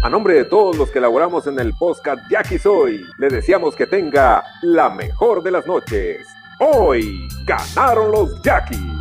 A 0.00 0.08
nombre 0.08 0.34
de 0.34 0.44
todos 0.44 0.76
los 0.76 0.90
que 0.90 1.00
elaboramos 1.00 1.48
en 1.48 1.58
el 1.58 1.74
podcast 1.74 2.22
Jackie 2.30 2.58
Soy, 2.58 3.04
le 3.18 3.28
deseamos 3.28 3.74
que 3.74 3.84
tenga 3.84 4.44
la 4.62 4.90
mejor 4.90 5.42
de 5.42 5.50
las 5.50 5.66
noches. 5.66 6.24
Hoy 6.60 7.26
ganaron 7.44 8.12
los 8.12 8.40
Jackies. 8.42 8.97